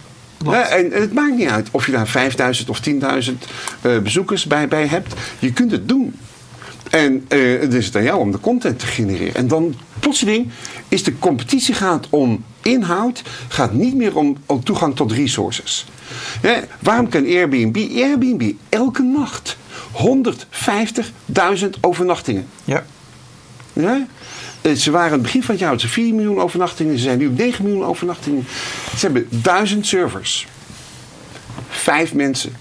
Ja, 0.45 0.69
en, 0.69 0.93
en 0.93 1.01
het 1.01 1.13
maakt 1.13 1.37
niet 1.37 1.49
uit 1.49 1.69
of 1.71 1.87
je 1.87 1.93
daar 1.93 2.09
5000 2.09 2.69
of 2.69 2.81
10.000 2.91 3.33
eh, 3.81 3.99
bezoekers 3.99 4.47
bij, 4.47 4.69
bij 4.69 4.87
hebt. 4.87 5.15
Je 5.39 5.53
kunt 5.53 5.71
het 5.71 5.89
doen. 5.89 6.15
En 6.91 7.25
eh, 7.29 7.61
het 7.61 7.75
is 7.75 7.87
het 7.87 7.97
aan 7.97 8.03
jou 8.03 8.21
om 8.21 8.33
de 8.33 8.41
content 8.41 8.79
te 8.79 8.87
genereren. 8.87 9.35
En 9.35 9.49
dan 9.49 9.75
plotseling 10.01 10.51
is 10.89 11.03
de 11.03 11.19
competitie 11.19 11.75
gaat 11.75 12.07
om 12.11 12.45
inhoud, 12.63 13.23
gaat 13.49 13.73
niet 13.73 13.95
meer 13.95 14.17
om, 14.17 14.37
om 14.47 14.65
toegang 14.65 14.97
tot 14.97 15.13
resources. 15.13 15.87
Waarom 16.79 17.09
kan 17.09 17.25
Airbnb? 17.25 17.77
Airbnb 17.97 18.53
elke 18.69 19.03
nacht 19.03 19.57
150.000 19.93 21.67
overnachtingen. 21.81 22.47
Ja. 22.65 22.85
Ja? 23.73 24.07
Eh, 24.67 24.73
Ze 24.75 24.91
waren 24.91 25.07
aan 25.07 25.13
het 25.13 25.23
begin 25.23 25.43
van 25.43 25.55
het 25.55 25.65
jaar 25.65 25.81
ze 25.81 25.89
4 25.89 26.15
miljoen 26.15 26.41
overnachtingen. 26.41 26.97
Ze 26.97 27.03
zijn 27.03 27.19
nu 27.19 27.27
op 27.27 27.37
9 27.37 27.65
miljoen 27.65 27.85
overnachtingen. 27.85 28.45
Ze 28.97 29.05
hebben 29.05 29.27
1000 29.31 29.87
servers. 29.87 30.47
Vijf 31.69 32.15
mensen 32.15 32.57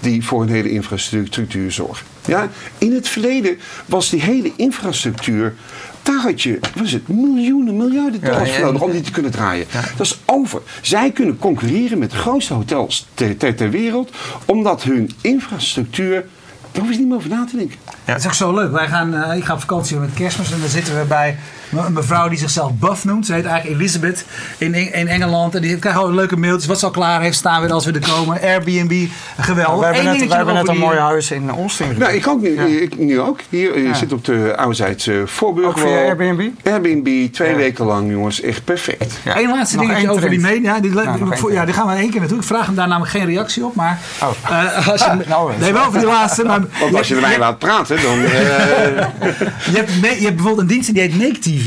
die 0.00 0.24
voor 0.24 0.42
een 0.42 0.48
hele 0.48 0.70
infrastructuur 0.70 1.72
zorgen. 1.72 2.06
Ja? 2.26 2.48
In 2.78 2.94
het 2.94 3.08
verleden 3.08 3.58
was 3.86 4.10
die 4.10 4.22
hele 4.22 4.52
infrastructuur. 4.56 5.54
Daar 6.02 6.20
had 6.20 6.42
je 6.42 6.58
wat 6.74 6.84
is 6.84 6.92
het, 6.92 7.08
miljoenen, 7.08 7.76
miljarden 7.76 8.20
dollars 8.20 8.50
voor 8.50 8.64
nodig 8.64 8.82
om 8.82 8.90
die 8.90 9.00
te 9.00 9.10
kunnen 9.10 9.30
draaien. 9.30 9.66
Dat 9.96 10.06
is 10.06 10.18
over. 10.24 10.62
Zij 10.80 11.10
kunnen 11.10 11.38
concurreren 11.38 11.98
met 11.98 12.10
de 12.10 12.16
grootste 12.16 12.54
hotels 12.54 13.06
ter, 13.14 13.36
ter, 13.36 13.54
ter 13.54 13.70
wereld. 13.70 14.10
Omdat 14.44 14.82
hun 14.82 15.10
infrastructuur. 15.20 16.24
Daar 16.72 16.82
hoef 16.82 16.92
je 16.92 16.98
niet 16.98 17.08
meer 17.08 17.16
over 17.16 17.30
na 17.30 17.46
te 17.50 17.56
denken. 17.56 17.78
Het 18.04 18.18
is 18.18 18.26
ook 18.26 18.34
zo 18.34 18.54
leuk. 18.54 18.72
Wij 18.72 18.88
gaan, 18.88 19.14
eh, 19.14 19.36
ik 19.36 19.44
ga 19.44 19.52
op 19.52 19.60
vakantie 19.60 19.96
met 19.96 20.14
kerstmis 20.14 20.52
en 20.52 20.60
dan 20.60 20.68
zitten 20.68 20.98
we 20.98 21.04
bij 21.04 21.38
een 21.70 21.92
mevrouw 21.92 22.28
die 22.28 22.38
zichzelf 22.38 22.72
Buff 22.74 23.04
noemt. 23.04 23.26
Ze 23.26 23.32
heet 23.32 23.44
eigenlijk 23.44 23.80
Elizabeth 23.80 24.24
in, 24.58 24.74
in 24.74 25.08
Engeland. 25.08 25.54
En 25.54 25.62
die 25.62 25.76
krijgt 25.78 25.98
gewoon 25.98 26.14
leuke 26.14 26.36
mailtjes. 26.36 26.66
Wat 26.66 26.78
ze 26.78 26.84
al 26.84 26.90
klaar 26.90 27.20
heeft 27.20 27.36
staan 27.36 27.60
weer 27.60 27.72
als 27.72 27.84
we 27.84 27.92
er 27.92 28.08
komen. 28.14 28.40
Airbnb, 28.42 29.06
geweldig. 29.40 29.78
We 29.78 29.84
hebben 29.84 30.00
Eén 30.00 30.04
net, 30.04 30.04
dingetje 30.04 30.26
wij 30.28 30.36
hebben 30.36 30.54
net 30.54 30.62
over 30.62 30.74
een 30.74 30.80
die- 30.80 30.88
mooi 30.88 30.98
huis 30.98 31.30
in 31.30 31.52
Oosting. 31.54 31.98
Nou, 31.98 32.12
ik 32.12 32.26
ook 32.28 32.40
nu, 32.40 32.54
Ja. 32.54 32.80
ik, 32.82 32.98
nu 32.98 33.20
ook. 33.20 33.38
Hier, 33.48 33.78
je 33.78 33.84
Ja. 33.84 33.94
zit 33.94 34.12
op 34.12 34.24
de 34.24 34.54
ouderzijds 34.56 35.08
Voorburg. 35.24 35.66
Ook 35.68 35.78
via 35.78 35.88
Airbnb? 35.96 36.48
Airbnb, 36.64 37.32
twee 37.32 37.50
Ja. 37.50 37.56
weken 37.56 37.84
lang, 37.84 38.10
jongens. 38.10 38.40
Echt 38.40 38.64
perfect. 38.64 39.18
Ja. 39.24 39.38
Eén 39.38 39.48
laatste 39.48 39.76
Nog 39.76 39.84
dingetje 39.86 40.06
één 40.06 40.16
over 40.16 40.30
die 40.30 40.40
media. 40.40 40.80
Die, 40.80 40.90
Nou, 40.90 41.52
ja, 41.52 41.64
die 41.64 41.74
gaan 41.74 41.86
we 41.86 41.92
in 41.92 41.98
één 42.00 42.10
keer 42.10 42.20
naartoe. 42.20 42.38
Ik 42.38 42.44
vraag 42.44 42.66
hem 42.66 42.74
daar 42.74 42.88
namelijk 42.88 43.12
geen 43.12 43.26
reactie 43.26 43.64
op. 43.64 43.74
Maar 43.74 43.98
Oh. 44.22 44.28
eh, 44.50 44.88
als 44.88 45.00
je, 45.04 45.08
Nou, 45.28 45.52
nee, 45.58 45.72
wel 45.72 45.82
voor 45.82 45.98
die 45.98 46.06
laatste. 46.08 46.44
Maar, 46.44 46.60
Want 46.80 46.94
als 46.96 47.08
je 47.08 47.14
erbij 47.14 47.38
laat 47.38 47.58
praten, 47.58 48.02
dan... 48.02 48.18
eh, 48.18 48.28
je, 49.72 49.76
hebt, 49.76 50.00
me- 50.00 50.08
je 50.18 50.24
hebt 50.24 50.34
bijvoorbeeld 50.34 50.58
een 50.60 50.66
dienst 50.66 50.92
die 50.94 51.02
heet 51.02 51.18
Make 51.18 51.38
TV. 51.60 51.66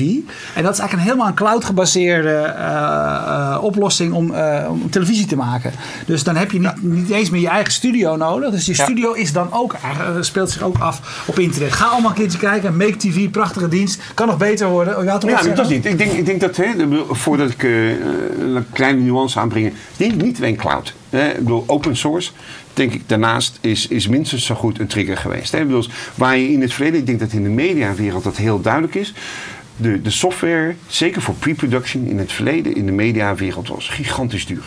En 0.55 0.63
dat 0.63 0.73
is 0.73 0.79
eigenlijk 0.79 0.93
een 0.93 0.99
helemaal 0.99 1.27
een 1.27 1.33
cloud 1.33 1.65
gebaseerde 1.65 2.29
eh, 2.29 3.53
eh, 3.53 3.63
oplossing 3.63 4.13
om, 4.13 4.33
eh, 4.33 4.65
om 4.69 4.89
televisie 4.89 5.25
te 5.25 5.35
maken. 5.35 5.71
Dus 6.05 6.23
dan 6.23 6.35
heb 6.35 6.51
je 6.51 6.59
niet, 6.59 6.81
niet 6.81 7.09
eens 7.09 7.29
meer 7.29 7.41
je 7.41 7.47
eigen 7.47 7.73
studio 7.73 8.15
nodig. 8.15 8.51
Dus 8.51 8.65
je 8.65 8.73
Ja. 8.75 8.83
studio 8.83 9.11
is 9.13 9.31
dan 9.31 9.51
ook, 9.51 9.75
speelt 10.19 10.49
zich 10.49 10.61
ook 10.61 10.77
af 10.77 11.23
op 11.25 11.39
internet. 11.39 11.71
Ga 11.71 11.85
allemaal 11.85 12.09
een 12.09 12.15
keertje 12.15 12.37
kijken. 12.37 12.77
Make 12.77 12.97
TV, 12.97 13.29
prachtige 13.29 13.67
dienst. 13.67 14.01
Kan 14.13 14.27
nog 14.27 14.37
beter 14.37 14.67
worden. 14.67 15.03
Ja, 15.03 15.17
dat 15.17 15.59
is 15.59 15.67
niet. 15.67 15.85
Ik 15.85 15.97
denk, 15.97 16.11
ik 16.11 16.25
denk 16.25 16.41
dat, 16.41 16.55
hè, 16.55 16.65
voordat 17.09 17.49
ik 17.49 17.63
een 17.63 18.65
kleine 18.73 19.01
nuance 19.01 19.39
aanbreng, 19.39 19.73
denk 19.97 20.21
niet 20.21 20.37
alleen 20.37 20.55
cloud. 20.55 20.93
Hè. 21.09 21.29
Ik 21.29 21.37
bedoel, 21.37 21.63
open 21.67 21.95
source, 21.95 22.31
denk 22.73 22.93
ik, 22.93 23.01
daarnaast 23.05 23.57
is, 23.61 23.87
is 23.87 24.07
minstens 24.07 24.45
zo 24.45 24.55
goed 24.55 24.79
een 24.79 24.87
trigger 24.87 25.17
geweest. 25.17 25.51
Hè. 25.51 25.65
Bedoel, 25.65 25.85
waar 26.15 26.37
je 26.37 26.51
in 26.51 26.61
het 26.61 26.73
verleden, 26.73 26.99
ik 26.99 27.05
denk 27.05 27.19
dat 27.19 27.31
in 27.31 27.43
de 27.43 27.49
mediawereld 27.49 28.23
dat 28.23 28.37
heel 28.37 28.61
duidelijk 28.61 28.95
is. 28.95 29.13
De, 29.77 30.01
de 30.01 30.09
software, 30.09 30.75
zeker 30.87 31.21
voor 31.21 31.35
pre-production 31.35 32.05
in 32.05 32.17
het 32.17 32.31
verleden, 32.31 32.75
in 32.75 32.85
de 32.85 32.91
mediawereld 32.91 33.67
was 33.67 33.89
gigantisch 33.89 34.45
duur. 34.45 34.63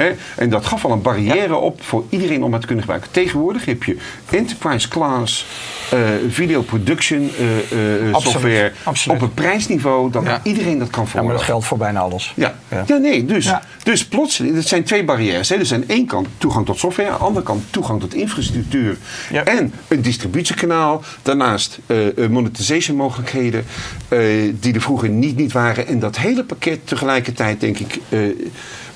Hè? 0.00 0.10
En 0.36 0.50
dat 0.50 0.66
gaf 0.66 0.84
al 0.84 0.92
een 0.92 1.02
barrière 1.02 1.54
op 1.56 1.82
voor 1.82 2.04
iedereen 2.08 2.42
om 2.42 2.52
het 2.52 2.60
te 2.60 2.66
kunnen 2.66 2.84
gebruiken. 2.84 3.12
Tegenwoordig 3.12 3.64
heb 3.64 3.82
je 3.84 3.96
enterprise 4.30 4.88
class 4.88 5.46
eh, 5.90 5.98
video 6.28 6.62
production 6.62 7.30
eh, 7.38 7.46
eh, 7.46 8.14
Absoluut, 8.14 8.22
software 8.22 8.72
absoluut. 8.82 9.16
op 9.16 9.22
een 9.22 9.34
prijsniveau 9.34 10.10
dat 10.10 10.24
Ja. 10.24 10.40
iedereen 10.42 10.78
dat 10.78 10.90
kan 10.90 11.04
Ja, 11.04 11.10
maar 11.12 11.20
volgen. 11.22 11.36
dat 11.36 11.42
geldt 11.46 11.66
voor 11.66 11.78
bijna 11.78 12.00
alles. 12.00 12.32
Ja. 12.36 12.54
Ja. 12.68 12.84
Ja. 12.86 12.96
nee, 12.96 13.24
dus, 13.24 13.52
dus 13.82 14.04
plotseling, 14.06 14.54
dat 14.54 14.64
zijn 14.66 14.84
twee 14.84 15.04
barrières. 15.04 15.48
Hè. 15.48 15.58
Dus 15.58 15.72
aan 15.74 15.84
ene 15.86 16.04
kant 16.06 16.28
toegang 16.38 16.66
tot 16.66 16.78
software, 16.78 17.08
aan 17.10 17.18
de 17.18 17.24
andere 17.24 17.44
kant 17.46 17.62
toegang 17.70 18.00
tot 18.00 18.14
infrastructuur 18.14 18.96
en 19.44 19.72
een 19.88 20.02
distributiekanaal. 20.02 21.02
Daarnaast 21.22 21.78
eh 21.86 22.18
eh, 22.18 22.28
monetization 22.28 22.96
mogelijkheden 22.96 23.64
eh, 24.08 24.18
die 24.60 24.74
er 24.74 24.80
vroeger 24.80 25.08
niet, 25.08 25.36
niet 25.36 25.52
waren. 25.52 25.86
En 25.86 25.98
dat 25.98 26.16
hele 26.16 26.44
pakket 26.44 26.86
tegelijkertijd, 26.86 27.60
denk 27.60 27.78
ik, 27.78 27.98
eh, 28.08 28.18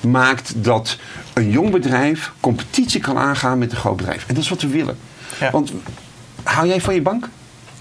maakt 0.07 0.53
dat 0.55 0.97
een 1.33 1.49
jong 1.49 1.69
bedrijf 1.71 2.31
competitie 2.39 2.99
kan 3.01 3.17
aangaan 3.17 3.57
met 3.57 3.71
een 3.71 3.77
groot 3.77 3.95
bedrijf. 3.97 4.23
En 4.27 4.33
dat 4.33 4.43
is 4.43 4.49
wat 4.49 4.61
we 4.61 4.67
willen. 4.67 4.97
Ja. 5.39 5.51
Want 5.51 5.71
hou 6.43 6.67
jij 6.67 6.81
van 6.81 6.93
je 6.93 7.01
bank? 7.01 7.27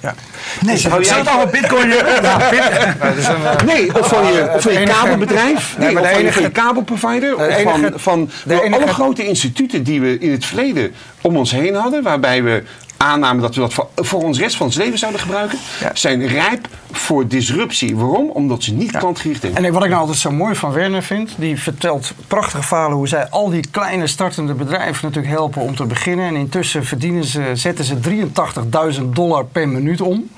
Ja. 0.00 0.14
Nee, 0.60 0.82
hou 0.88 1.00
ik 1.00 1.06
jij- 1.08 1.22
al 1.22 1.46
bitcoin 1.46 1.88
dus 3.16 3.26
een, 3.26 3.44
eh, 3.46 3.60
Nee, 3.66 3.98
of 4.00 4.08
van 4.08 4.26
je, 4.32 4.50
of 4.54 4.62
van 4.62 4.72
je 4.72 4.78
enige- 4.78 4.92
kabelbedrijf. 5.00 5.78
Nee, 5.78 6.00
of 6.00 6.10
van 6.12 6.22
je- 6.24 6.32
van 6.32 6.52
kabelprovider. 6.52 7.36
de 7.36 7.36
Of 7.36 7.62
van, 7.62 7.92
van 7.96 8.30
de 8.44 8.54
alle 8.54 8.64
enige- 8.64 8.92
grote 8.92 9.26
instituten 9.26 9.82
die 9.82 10.00
we 10.00 10.18
in 10.18 10.30
het 10.30 10.44
verleden 10.44 10.94
om 11.20 11.36
ons 11.36 11.50
heen 11.50 11.74
hadden. 11.74 12.02
Waarbij 12.02 12.42
we 12.42 12.62
aannamen 12.97 13.42
dat 13.42 13.55
we 13.55 13.61
dat 13.61 13.74
voor, 13.74 13.88
voor 13.97 14.22
ons 14.22 14.38
rest 14.38 14.57
van 14.57 14.66
ons 14.66 14.76
leven 14.76 14.99
zouden 14.99 15.20
gebruiken. 15.20 15.59
Ja. 15.80 15.90
Zijn 15.95 16.26
rijp 16.26 16.68
voor 16.92 17.28
disruptie. 17.28 17.97
Waarom? 17.97 18.30
Omdat 18.30 18.62
ze 18.62 18.72
niet 18.72 18.90
klantgericht 18.90 19.40
zijn. 19.40 19.57
En 19.57 19.72
wat 19.72 19.82
ik 19.82 19.88
nou 19.88 20.01
altijd 20.01 20.18
zo 20.18 20.30
mooi 20.30 20.55
van 20.55 20.72
Werner 20.72 21.03
vind, 21.03 21.30
die 21.36 21.61
vertelt 21.61 22.12
prachtige 22.26 22.62
verhalen 22.62 22.97
hoe 22.97 23.09
zij 23.09 23.28
al 23.28 23.51
die 23.51 23.66
kleine 23.70 24.07
startende 24.07 24.55
bedrijven 24.55 25.07
natuurlijk 25.07 25.34
helpen 25.34 25.62
om 25.62 25.76
te 25.76 25.84
beginnen. 25.84 26.26
En 26.26 26.36
intussen 26.36 26.84
verdienen 26.84 27.24
ze, 27.24 27.51
zetten 27.55 27.84
ze 27.84 27.97
83.000 28.99 29.03
dollar 29.05 29.45
per 29.45 29.68
minuut 29.68 30.01
om. 30.01 30.30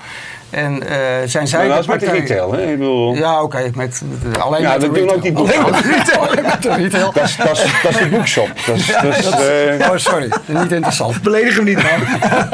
En 0.49 0.89
eh, 0.89 0.97
zijn 1.25 1.47
zij 1.47 1.59
Maar 1.67 1.67
dat 1.67 1.85
de 1.85 1.93
is 1.93 1.99
met 1.99 1.99
de 1.99 2.11
retail, 2.19 2.51
hè? 2.51 2.61
Ik 2.71 2.77
bedoel, 2.77 3.15
Ja, 3.15 3.41
oké, 3.43 3.57
met, 3.75 3.75
met- 4.23 4.37
alleen 4.39 4.61
Ja, 4.61 4.71
met 4.71 4.81
de 4.81 4.85
dat 4.87 4.95
doen 4.95 5.03
retail. 5.03 5.15
ook 5.17 5.21
die 5.21 5.35
Alleen 5.35 5.71
met 5.71 5.83
de 5.83 5.89
retail. 5.89 6.27
alleen 6.27 6.43
met 6.45 6.61
de 6.61 6.73
retail. 6.73 7.11
dat, 7.13 7.23
is, 7.23 7.35
dat, 7.37 7.51
is, 7.57 7.63
dat 7.83 7.91
is 7.91 7.97
de 7.97 8.07
boekshop. 8.07 8.49
Dat 8.65 8.75
is, 8.75 8.85
dat 9.01 9.03
is, 9.17 9.29
eh, 9.29 9.89
Oh, 9.91 9.95
sorry, 9.97 10.31
niet 10.45 10.71
interessant. 10.71 11.21
Beledig 11.21 11.55
hem 11.55 11.63
niet, 11.63 11.75
man. 11.83 12.01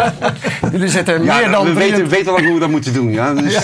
Jullie 0.72 0.88
zetten 0.88 1.24
ja, 1.24 1.36
meer 1.38 1.52
dan... 1.52 1.66
we 1.66 1.74
300 1.74 1.91
weten, 1.91 2.10
weten 2.10 2.32
al 2.32 2.44
hoe 2.44 2.54
we 2.54 2.60
dat 2.60 2.70
moeten 2.70 2.94
doen. 2.94 3.12
Ja? 3.12 3.34
Dus, 3.44 3.58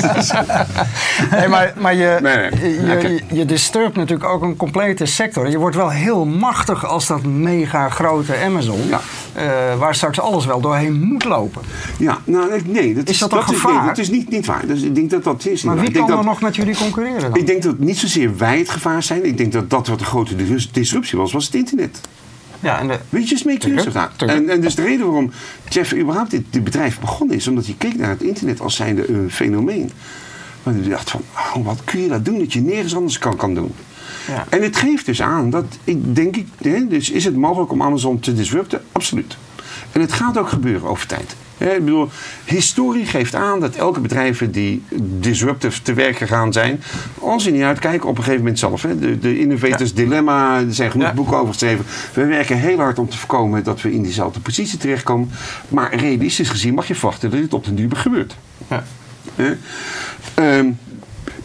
Nee, 1.32 1.48
maar, 1.48 1.74
maar 1.78 1.96
je, 1.96 2.18
Nee, 2.22 2.36
nee. 2.38 3.00
je, 3.02 3.14
je, 3.14 3.38
je 3.38 3.46
disturbt 3.46 3.96
natuurlijk 3.96 4.30
ook 4.30 4.42
een 4.42 4.56
complete 4.56 5.06
sector. 5.06 5.50
Je 5.50 5.58
wordt 5.58 5.76
wel 5.76 5.90
heel 5.90 6.26
machtig 6.26 6.86
als 6.86 7.08
dat 7.08 7.24
mega 7.24 7.90
grote 7.90 8.34
Amazon, 8.46 8.82
Ja. 8.90 9.00
Eh, 9.40 9.78
waar 9.78 9.96
straks 9.96 10.20
alles 10.20 10.46
wel 10.46 10.62
doorheen 10.62 11.02
moet 11.02 11.24
lopen. 11.24 11.62
ja, 11.98 12.18
nou, 12.24 12.62
nee. 12.66 12.94
Dat 12.96 13.10
Is 13.10 13.18
dat 13.18 13.34
een 13.34 13.44
gevaar? 13.44 13.74
nee, 13.74 13.86
dat 13.86 13.98
is 13.98 14.10
niet, 14.10 14.30
niet 14.30 14.46
waar. 14.46 14.68
Dus 14.68 14.82
ik 14.82 14.96
denk 14.96 15.10
dat 15.10 15.24
dat 15.24 15.46
is 15.46 15.64
Maar 15.64 15.76
wie 15.76 15.88
Ik 15.88 15.94
denk 15.94 16.06
kan 16.08 16.16
dat, 16.16 16.26
er 16.26 16.32
nog 16.32 16.42
met 16.42 16.56
jullie 16.56 16.76
concurreren 16.76 17.22
dan? 17.22 17.36
Ik 17.36 17.48
denk 17.48 17.64
dat 17.64 17.80
niet 17.80 17.98
zozeer 17.98 18.38
wij 18.38 18.58
het 18.58 18.70
gevaar 18.70 19.04
zijn. 19.04 19.26
Ik 19.26 19.38
denk 19.38 19.52
dat 19.52 19.70
dat 19.70 19.88
wat 19.88 20.00
de 20.00 20.06
grote 20.06 20.36
dis- 20.36 20.72
disruptie 20.72 21.18
was, 21.18 21.32
was 21.32 21.46
het 21.46 21.56
internet. 21.56 22.02
ja, 22.60 22.80
en 22.80 22.88
de, 22.88 23.00
Weet 23.10 23.24
je, 23.24 23.30
just 23.30 23.46
make 23.46 23.74
use 23.74 23.88
of. 23.88 23.96
En, 24.18 24.50
en 24.50 24.62
dus 24.62 24.76
de 24.76 24.82
reden 24.82 25.06
waarom 25.06 25.32
Jeff 25.70 25.94
überhaupt 25.96 26.32
dit, 26.32 26.44
dit 26.50 26.64
bedrijf 26.64 27.00
begonnen 27.00 27.36
is, 27.36 27.48
omdat 27.48 27.66
hij 27.66 27.76
keek 27.78 27.98
naar 27.98 28.10
het 28.10 28.22
internet 28.22 28.62
als 28.62 28.76
zijnde 28.76 29.10
een 29.10 29.32
fenomeen. 29.32 29.92
Maar 30.64 30.74
hij 30.74 30.90
dacht 30.90 31.10
van, 31.10 31.22
oh, 31.56 31.66
wat 31.66 31.82
kun 31.84 32.02
je 32.02 32.08
dat 32.08 32.26
doen 32.26 32.40
dat 32.40 32.54
je 32.54 32.62
nergens 32.62 32.96
anders 32.96 33.18
kan, 33.18 33.36
kan 33.36 33.54
doen. 33.54 33.74
Ja. 34.28 34.46
En 34.50 34.62
het 34.64 34.76
geeft 34.78 35.06
dus 35.06 35.22
aan 35.22 35.50
dat, 35.50 35.66
ik 35.84 36.16
denk 36.16 36.36
ik, 36.36 36.48
hè, 36.62 36.88
dus 36.88 37.10
is 37.12 37.26
het 37.26 37.36
mogelijk 37.36 37.72
om 37.72 37.82
Amazon 37.84 38.20
te 38.20 38.34
disrupten? 38.34 38.82
Absoluut. 38.92 39.38
En 39.92 40.02
het 40.02 40.14
gaat 40.14 40.38
ook 40.38 40.50
gebeuren 40.50 40.90
over 40.90 41.08
tijd. 41.08 41.36
Hè, 41.58 41.70
Ik 41.76 41.86
bedoel, 41.86 42.10
historie 42.46 43.06
geeft 43.06 43.36
aan 43.36 43.60
dat 43.60 43.76
elke 43.76 44.00
bedrijven 44.00 44.52
die 44.52 44.84
disruptive 45.02 45.82
te 45.82 45.94
werk 45.94 46.18
gegaan 46.18 46.54
zijn, 46.54 46.82
als 47.20 47.44
ze 47.44 47.50
niet 47.52 47.62
uitkijken 47.62 48.10
op 48.10 48.18
een 48.18 48.24
gegeven 48.24 48.42
moment 48.44 48.60
zelf. 48.60 48.82
Hè, 48.82 49.00
de, 49.00 49.20
de 49.20 49.40
Innovators 49.40 49.94
Dilemma, 49.94 50.58
er 50.60 50.74
zijn 50.74 50.92
genoeg 50.92 51.08
Ja. 51.08 51.14
boeken 51.14 51.38
over 51.38 51.48
geschreven. 51.54 51.86
We 52.14 52.26
werken 52.26 52.58
heel 52.58 52.78
hard 52.78 53.00
om 53.00 53.10
te 53.10 53.18
voorkomen 53.18 53.64
dat 53.64 53.82
we 53.82 53.92
in 53.94 54.04
diezelfde 54.04 54.40
positie 54.40 54.78
terechtkomen. 54.78 55.30
Maar 55.70 55.96
realistisch 55.96 56.50
gezien 56.50 56.74
mag 56.74 56.88
je 56.88 56.96
verwachten 56.96 57.30
dat 57.30 57.40
dit 57.40 57.54
op 57.54 57.66
den 57.66 57.76
duur 57.76 57.96
gebeurt. 57.96 58.36
ja. 58.68 58.84
Ehm, 60.34 60.70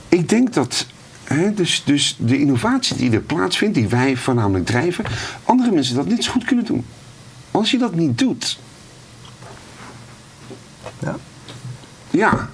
ik 0.08 0.28
denk 0.28 0.52
dat 0.52 0.86
dus, 1.54 1.82
dus 1.84 2.16
de 2.18 2.38
innovatie 2.38 2.96
die 2.96 3.10
er 3.10 3.20
plaatsvindt, 3.20 3.74
die 3.74 3.88
wij 3.88 4.16
voornamelijk 4.16 4.66
drijven, 4.66 5.04
andere 5.44 5.70
mensen 5.70 5.94
dat 5.94 6.06
net 6.06 6.24
zo 6.24 6.30
goed 6.30 6.44
kunnen 6.44 6.64
doen. 6.64 6.84
Als 7.50 7.70
je 7.70 7.78
dat 7.78 7.94
niet 7.94 8.18
doet, 8.18 8.58
Ja. 10.98 11.16
ja. 12.10 12.48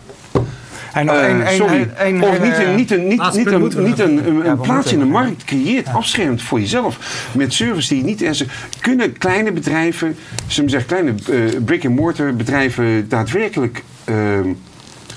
En 0.92 1.06
nog 1.06 1.16
één- 1.16 1.46
één- 1.46 1.56
sorry. 1.56 1.90
één- 1.98 2.22
of 2.22 2.40
niet 2.40 2.58
een, 2.58 2.74
niet 2.74 2.90
een, 2.90 3.06
niet, 3.06 3.32
niet 3.34 3.46
een, 3.46 3.84
niet 3.84 3.98
een, 3.98 4.26
een, 4.26 4.36
Ja, 4.44 4.50
een 4.50 4.60
plaats 4.60 4.92
in 4.92 4.98
de 4.98 5.04
markt 5.04 5.44
creëert, 5.44 5.88
afschermt 5.88 6.42
voor 6.42 6.60
jezelf. 6.60 6.98
Met 7.32 7.52
service 7.52 7.88
die 7.88 7.98
je 7.98 8.04
niet 8.04 8.20
eens. 8.20 8.44
Kunnen 8.80 9.18
kleine 9.18 9.52
bedrijven, 9.52 10.16
we 10.46 10.68
zeggen, 10.68 10.86
kleine 10.86 11.14
eh, 11.30 11.60
brick-and-mortar 11.64 12.34
bedrijven 12.36 13.08
daadwerkelijk 13.08 13.82
ehm, 14.04 14.48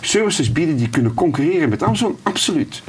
services 0.01 0.51
bieden 0.51 0.77
die 0.77 0.89
kunnen 0.89 1.13
concurreren 1.13 1.69
met 1.69 1.83
Amazon? 1.83 2.17
Absoluut. 2.23 2.81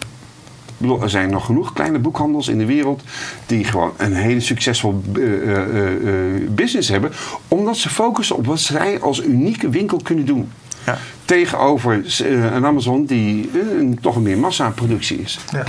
Er 1.01 1.11
zijn 1.11 1.31
nog 1.31 1.45
genoeg 1.45 1.73
kleine 1.73 1.99
boekhandels 1.99 2.49
in 2.49 2.59
de 2.59 2.67
wereld 2.67 3.03
die 3.47 3.65
gewoon 3.65 3.93
een 3.97 4.15
hele 4.15 4.41
succesvol 4.41 5.03
eh, 5.15 5.23
eh, 5.23 5.87
eh, 5.87 6.51
business 6.51 6.89
hebben, 6.89 7.13
omdat 7.49 7.77
ze 7.77 7.89
focussen 7.89 8.37
op 8.37 8.47
wat 8.47 8.61
zij 8.61 9.01
als 9.01 9.23
unieke 9.25 9.69
winkel 9.69 10.01
kunnen 10.03 10.27
doen. 10.27 10.51
Ja. 10.87 10.99
Tegenover 11.25 12.05
een 12.21 12.65
Amazon 12.65 13.05
die 13.05 13.51
een, 13.79 13.99
toch 14.01 14.17
een 14.17 14.23
meer 14.23 14.39
massaproductie 14.39 15.19
is. 15.19 15.39
Ja. 15.53 15.65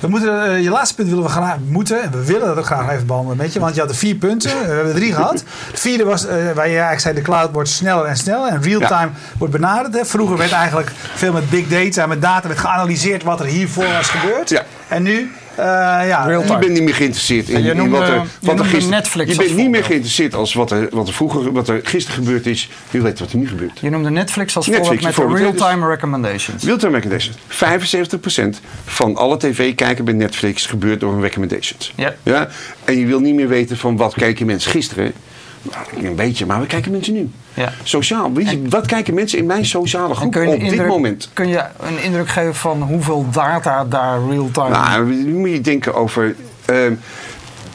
We 0.00 0.08
moeten, 0.08 0.44
eh, 0.44 0.62
je 0.62 0.70
laatste 0.70 0.94
punt 0.94 1.08
willen 1.08 1.24
we 1.24 1.30
graag 1.30 1.56
moeten. 1.68 2.02
En 2.02 2.10
we 2.10 2.24
willen 2.24 2.46
dat 2.46 2.58
ook 2.58 2.66
graag 2.66 2.90
even 2.90 3.06
behandelen 3.06 3.36
met 3.36 3.52
je. 3.52 3.60
Want 3.60 3.74
je 3.74 3.80
had 3.80 3.88
de 3.88 3.94
vier 3.96 4.14
punten. 4.14 4.50
Eh, 4.50 4.56
We 4.56 4.66
hebben 4.66 4.92
er 4.92 4.94
drie 4.94 5.12
gehad. 5.14 5.44
De 5.72 5.78
vierde 5.78 6.04
was 6.04 6.26
eh, 6.26 6.34
waar 6.36 6.66
je 6.66 6.72
eigenlijk 6.72 7.00
zei: 7.00 7.14
de 7.14 7.20
cloud 7.22 7.52
wordt 7.52 7.68
sneller 7.68 8.04
en 8.04 8.16
sneller. 8.16 8.48
En 8.48 8.62
real-time 8.62 9.10
wordt 9.38 9.52
benaderd. 9.52 9.94
Hè. 9.94 10.04
Vroeger 10.04 10.36
werd 10.36 10.52
eigenlijk 10.52 10.90
veel 11.14 11.32
met 11.32 11.50
big 11.50 11.68
data, 11.68 12.06
met 12.06 12.22
data 12.22 12.48
werd 12.48 12.60
geanalyseerd 12.60 13.22
wat 13.22 13.40
er 13.40 13.46
hiervoor 13.46 13.92
was 13.92 14.08
gebeurd. 14.08 14.48
Ja. 14.48 14.62
En 14.88 15.02
nu, 15.02 15.32
ja, 15.64 16.24
Real-time. 16.26 16.52
Je 16.52 16.58
bent 16.58 16.72
niet 16.72 16.82
meer 16.82 16.94
geïnteresseerd 16.94 17.48
in, 17.48 17.90
wat 17.90 18.08
er, 18.08 18.22
wat 18.40 18.58
er 18.58 18.64
gisteren... 18.64 18.90
Netflix 18.90 19.30
je 19.30 19.36
bent 19.36 19.56
niet 19.56 19.70
meer 19.70 19.84
geïnteresseerd 19.84 20.34
als 20.34 20.54
wat 20.54 20.70
er, 20.70 20.88
wat 20.90 21.08
er 21.08 21.14
vroeger, 21.14 21.52
wat 21.52 21.68
er 21.68 21.80
gisteren 21.82 22.24
gebeurd 22.24 22.46
is. 22.46 22.70
Je 22.90 23.02
weet 23.02 23.18
wat 23.18 23.32
er 23.32 23.38
nu 23.38 23.48
gebeurt. 23.48 23.78
Je 23.80 23.90
noemde 23.90 24.10
Netflix 24.10 24.56
als 24.56 24.66
Netflix 24.66 25.06
voorbeeld 25.06 25.40
met 25.40 25.52
de 25.52 25.58
real-time 25.58 25.88
recommendations. 25.88 26.64
Real-time 26.64 26.92
recommendations. 26.92 27.38
75% 28.58 28.62
van 28.84 29.16
alle 29.16 29.36
tv-kijken 29.38 30.04
bij 30.04 30.14
Netflix 30.14 30.66
gebeurt 30.66 31.00
door 31.00 31.12
een 31.12 31.20
recommendations. 31.20 31.92
Ja. 31.96 32.14
Ja? 32.22 32.48
En 32.84 32.98
je 32.98 33.06
wil 33.06 33.20
niet 33.20 33.34
meer 33.34 33.48
weten 33.48 33.76
van 33.76 33.96
wat 33.96 34.14
kijken 34.14 34.46
mensen 34.46 34.70
gisteren. 34.70 35.12
Nou, 35.62 36.06
een 36.06 36.14
beetje, 36.14 36.46
maar 36.46 36.58
wat 36.58 36.68
kijken 36.68 36.92
mensen 36.92 37.14
nu? 37.14 37.30
Ja. 37.58 37.72
Sociaal. 37.82 38.32
Weet 38.32 38.50
je, 38.50 38.62
wat 38.68 38.86
kijken 38.86 39.14
mensen 39.14 39.38
in 39.38 39.46
mijn 39.46 39.66
sociale 39.66 40.14
groep 40.14 40.36
op 40.36 40.60
dit 40.60 40.86
moment? 40.86 41.30
kun 41.32 41.48
je 41.48 41.62
een 41.80 42.02
indruk 42.02 42.28
geven 42.28 42.54
van 42.54 42.82
hoeveel 42.82 43.26
data 43.32 43.84
daar 43.84 44.18
real-time... 44.28 44.68
Nou, 44.70 45.06
nu 45.14 45.32
moet 45.34 45.50
je 45.50 45.60
denken 45.60 45.94
over. 45.94 46.34
ehm 46.64 46.92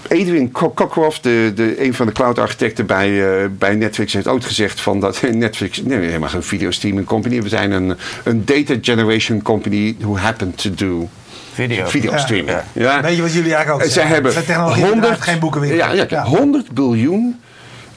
Edwin 0.07 0.51
Co- 0.51 0.73
Cockcroft, 0.73 1.23
de, 1.23 1.51
de, 1.55 1.85
een 1.85 1.93
van 1.93 2.05
de 2.05 2.11
cloud-architecten 2.11 2.85
bij, 2.85 3.41
eh, 3.43 3.49
bij 3.57 3.75
Netflix, 3.75 4.13
heeft 4.13 4.27
ooit 4.27 4.45
gezegd 4.45 4.81
van 4.81 4.99
dat 4.99 5.21
Netflix, 5.31 5.81
nee, 5.83 5.99
helemaal 5.99 6.29
geen 6.29 6.43
video 6.43 6.71
streaming 6.71 7.05
company, 7.07 7.41
we 7.41 7.49
zijn 7.49 7.71
een, 7.71 7.97
een 8.23 8.45
data 8.45 8.75
generation 8.81 9.41
company 9.41 9.95
who 9.99 10.17
happen 10.17 10.55
to 10.55 10.69
do 10.73 11.09
Video. 11.53 12.17
streaming. 12.17 12.49
Ja. 12.49 12.63
Ja. 12.73 13.01
Weet 13.01 13.15
je 13.15 13.21
wat 13.21 13.33
jullie 13.33 13.53
eigenlijk 13.53 13.83
ook 13.85 13.91
zeggen? 13.91 14.13
hebben 14.13 14.31
Zijn 14.31 14.45
technologie 14.45 14.85
100, 14.85 15.21
geen 15.21 15.39
boekenwinkel. 15.39 15.77
ja, 15.79 15.91
ja, 15.91 16.05
Ja. 16.09 16.23
100 16.23 16.71
biljoen 16.71 17.39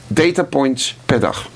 data 0.07 0.43
points 0.43 0.95
per 1.05 1.19
dag. 1.19 1.49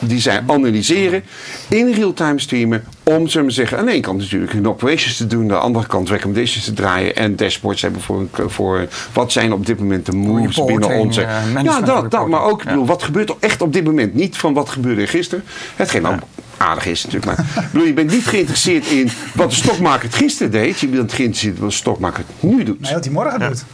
Die 0.00 0.20
zij 0.20 0.42
analyseren, 0.46 1.22
in 1.68 1.92
real-time 1.92 2.40
streamen, 2.40 2.84
om 3.02 3.28
we 3.28 3.42
maar 3.42 3.50
zeggen, 3.52 3.78
aan 3.78 3.84
de 3.86 3.92
ene 3.92 4.00
kant 4.00 4.18
natuurlijk 4.18 4.52
hun 4.52 4.68
operations 4.68 5.16
te 5.16 5.26
doen, 5.26 5.42
aan 5.42 5.48
de 5.48 5.54
andere 5.54 5.86
kant 5.86 6.08
recommendations 6.08 6.64
te 6.64 6.72
draaien 6.72 7.16
en 7.16 7.36
dashboards 7.36 7.82
hebben 7.82 8.00
voor, 8.00 8.26
voor 8.32 8.86
wat 9.12 9.32
zijn 9.32 9.52
op 9.52 9.66
dit 9.66 9.78
moment 9.78 10.06
de 10.06 10.12
moves 10.12 10.56
Reporting, 10.56 10.80
binnen 10.80 10.98
onze. 11.06 11.22
eh, 11.22 11.28
ja, 11.28 11.52
management 11.52 11.86
dat, 11.86 12.10
dat, 12.10 12.28
maar 12.28 12.42
ook, 12.42 12.58
ik 12.60 12.64
Ja. 12.64 12.70
bedoel, 12.70 12.86
wat 12.86 13.02
gebeurt 13.02 13.28
er 13.28 13.36
echt 13.40 13.62
op 13.62 13.72
dit 13.72 13.84
moment? 13.84 14.14
Niet 14.14 14.36
van 14.36 14.54
wat 14.54 14.68
gebeurde 14.68 15.00
er 15.00 15.08
gisteren. 15.08 15.44
Hetgeen 15.76 16.06
ook 16.06 16.18
aardig 16.56 16.86
is 16.86 17.04
natuurlijk. 17.04 17.36
Maar 17.36 17.46
ik 17.64 17.70
bedoel, 17.72 17.86
je 17.86 17.92
bent 17.94 18.10
niet 18.10 18.26
geïnteresseerd 18.26 18.86
in 18.86 19.10
wat 19.34 19.50
de 19.50 19.56
stokmaker 19.56 20.04
het 20.04 20.14
gisteren 20.14 20.52
deed. 20.52 20.80
Je 20.80 20.86
bent 20.88 21.12
geïnteresseerd 21.12 21.54
in 21.54 21.60
wat 21.60 21.70
de 21.70 21.76
stokmaker 21.76 22.24
het 22.26 22.50
nu 22.50 22.62
doet. 22.64 22.80
Nee, 22.80 22.92
wat 22.92 23.04
hij 23.04 23.12
morgen 23.12 23.40
doet. 23.40 23.64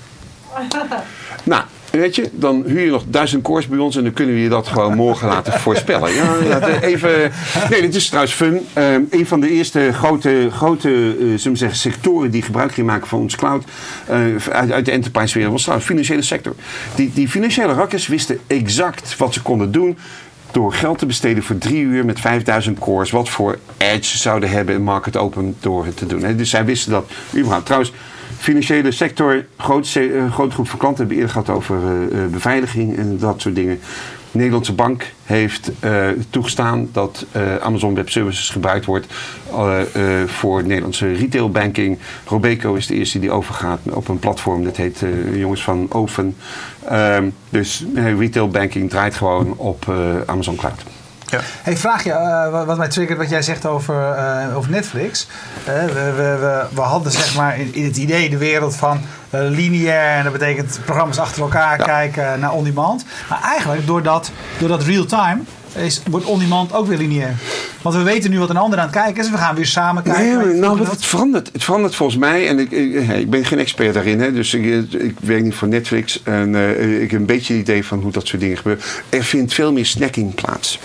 Nou, 1.45 1.63
weet 2.01 2.15
je, 2.15 2.31
dan 2.33 2.63
huur 2.67 2.85
je 2.85 2.91
nog 2.91 3.05
duizend 3.07 3.43
koers 3.43 3.67
bij 3.67 3.79
ons 3.79 3.97
en 3.97 4.03
dan 4.03 4.13
kunnen 4.13 4.35
we 4.35 4.41
je 4.41 4.49
dat 4.49 4.67
gewoon 4.67 4.95
morgen 4.95 5.29
laten 5.29 5.53
voorspellen. 5.61 6.15
Ja, 6.15 6.81
even. 6.81 7.33
Nee, 7.71 7.81
dit 7.81 7.95
is 7.95 8.07
trouwens 8.07 8.35
fun. 8.35 8.61
Ehm, 8.73 9.01
een 9.11 9.27
van 9.27 9.41
de 9.41 9.51
eerste 9.51 9.91
grote, 9.93 10.49
grote 10.53 11.15
we 11.29 11.39
zeggen, 11.39 11.79
sectoren 11.79 12.31
die 12.31 12.43
gebruik 12.43 12.73
gingen 12.73 12.91
maken 12.91 13.09
van 13.09 13.19
ons 13.21 13.37
cloud 13.37 13.65
eh, 14.07 14.17
uit, 14.51 14.73
uit 14.73 14.85
de 14.85 14.91
enterprise 14.91 15.35
wereld 15.35 15.53
was 15.53 15.63
trouwens 15.63 15.89
de 15.89 15.95
financiële 15.95 16.23
sector. 16.23 16.55
Die, 16.95 17.11
die 17.15 17.29
financiële 17.29 17.73
rakkers 17.73 18.07
wisten 18.07 18.39
exact 18.47 19.17
wat 19.17 19.35
ze 19.35 19.43
konden 19.43 19.73
doen. 19.73 19.99
Door 20.51 20.73
geld 20.73 20.99
te 20.99 21.07
besteden 21.07 21.43
voor 21.43 21.59
drie 21.59 21.83
uur 21.83 22.05
met 22.05 22.21
5000 22.21 22.79
cores. 22.79 23.11
Wat 23.11 23.29
voor 23.29 23.59
edge 23.77 24.05
ze 24.05 24.19
zouden 24.19 24.51
hebben 24.51 24.75
in 24.75 24.83
market 24.83 25.17
open 25.17 25.57
door 25.61 25.85
het 25.85 25.97
te 25.97 26.07
doen. 26.07 26.37
Dus 26.37 26.51
zij 26.51 26.65
wisten 26.65 26.93
dat 26.93 27.11
überhaupt. 27.37 27.65
Trouwens, 27.65 27.93
financiële 28.45 28.91
sector, 28.91 29.45
groot, 29.57 29.95
eh, 29.95 30.33
grote 30.33 30.55
groep 30.55 30.69
van 30.69 30.79
klanten 30.79 30.99
hebben 30.99 31.17
eerder 31.17 31.33
gehad 31.33 31.57
over 31.57 31.77
eh, 31.77 32.25
eh, 32.25 32.31
beveiliging 32.31 32.97
en 32.97 33.19
dat 33.19 33.41
soort 33.41 33.55
dingen. 33.55 33.81
De 34.31 34.39
Nederlandse 34.41 34.73
bank 34.73 35.13
heeft 35.25 35.71
toegestaan 36.31 36.89
dat 36.93 37.27
Amazon 37.61 37.95
Web 37.95 38.11
Services 38.11 38.49
gebruikt 38.49 38.85
wordt 38.85 39.07
voor 40.27 40.63
Nederlandse 40.63 41.13
retailbanking. 41.13 41.99
Robeco 42.27 42.75
is 42.75 42.87
de 42.87 42.95
eerste 42.95 43.19
die 43.19 43.31
overgaat 43.31 43.81
op 43.91 44.09
een 44.09 44.19
platform, 44.19 44.65
dat 44.65 44.77
heet 44.77 45.05
jongens 45.35 45.63
van 45.63 45.87
Oven. 45.91 46.37
Ehm, 46.89 47.29
dus 47.49 47.85
eh, 47.95 48.19
retailbanking 48.19 48.91
draait 48.91 49.15
gewoon 49.15 49.55
op 49.57 49.93
Amazon 50.27 50.57
Cloud. 50.57 50.83
Ja. 51.27 51.41
Hey, 51.63 51.77
vraag 51.77 52.05
je, 52.05 52.11
eh, 52.13 52.65
wat- 52.67 52.77
mij 52.79 52.89
triggert 52.89 53.19
wat 53.19 53.29
jij 53.31 53.43
zegt 53.43 53.67
over, 53.67 54.11
eh, 54.13 54.57
over 54.57 54.71
Netflix. 54.71 55.27
Eh, 55.65 55.85
we, 55.85 55.93
we, 55.93 56.37
we, 56.41 56.65
we 56.75 56.81
hadden 56.81 57.13
zeg 57.13 57.35
maar 57.37 57.59
in, 57.59 57.75
in 57.75 57.85
het 57.85 57.97
idee 57.97 58.31
de 58.31 58.39
wereld 58.39 58.77
van 58.77 59.01
lineair. 59.31 60.17
En 60.17 60.23
dat 60.25 60.33
betekent 60.33 60.81
programma's 60.85 61.19
achter 61.19 61.43
elkaar 61.43 61.77
kijken 61.77 62.41
naar 62.41 62.53
on-demand. 62.53 63.05
Maar 63.29 63.43
eigenlijk 63.43 63.87
doordat, 63.87 64.31
doordat 64.59 64.83
real-time 64.83 65.41
is, 65.75 66.03
wordt 66.11 66.27
on-demand 66.27 66.73
ook 66.73 66.87
weer 66.87 66.99
lineair. 66.99 67.35
Want 67.83 67.97
we 67.97 68.03
weten 68.03 68.31
nu 68.31 68.39
wat 68.39 68.51
een 68.51 68.57
ander 68.57 68.79
aan 68.79 68.85
het 68.87 68.95
kijken 68.95 69.23
is. 69.25 69.31
We 69.31 69.37
gaan 69.37 69.55
weer 69.55 69.67
samen 69.67 70.03
kijken. 70.03 70.39
Nee, 70.49 70.61
nou, 70.61 70.79
dat- 70.79 70.91
het 70.91 71.05
verandert. 71.05 71.51
Het 71.53 71.65
verandert 71.65 71.95
volgens 71.95 72.19
mij, 72.19 72.49
en 72.49 72.59
ik, 72.59 72.71
ik, 72.71 73.09
ik 73.09 73.31
ben 73.31 73.45
geen 73.45 73.59
expert 73.59 73.95
daarin, 73.95 74.21
hè, 74.21 74.33
dus 74.33 74.55
ik, 74.55 74.93
ik 74.93 75.17
werk 75.21 75.43
niet 75.43 75.55
voor 75.55 75.69
Netflix. 75.69 76.23
En 76.23 76.55
ik 77.03 77.11
heb 77.11 77.21
een 77.21 77.27
beetje 77.27 77.55
een 77.55 77.61
idee 77.61 77.85
van 77.85 78.01
hoe 78.01 78.13
dat 78.13 78.27
soort 78.27 78.41
dingen 78.43 78.57
gebeuren. 78.57 78.83
Er 79.09 79.25
vindt 79.25 79.55
veel 79.55 79.73
meer 79.73 79.87
snacking 79.87 80.35
plaats. 80.35 80.79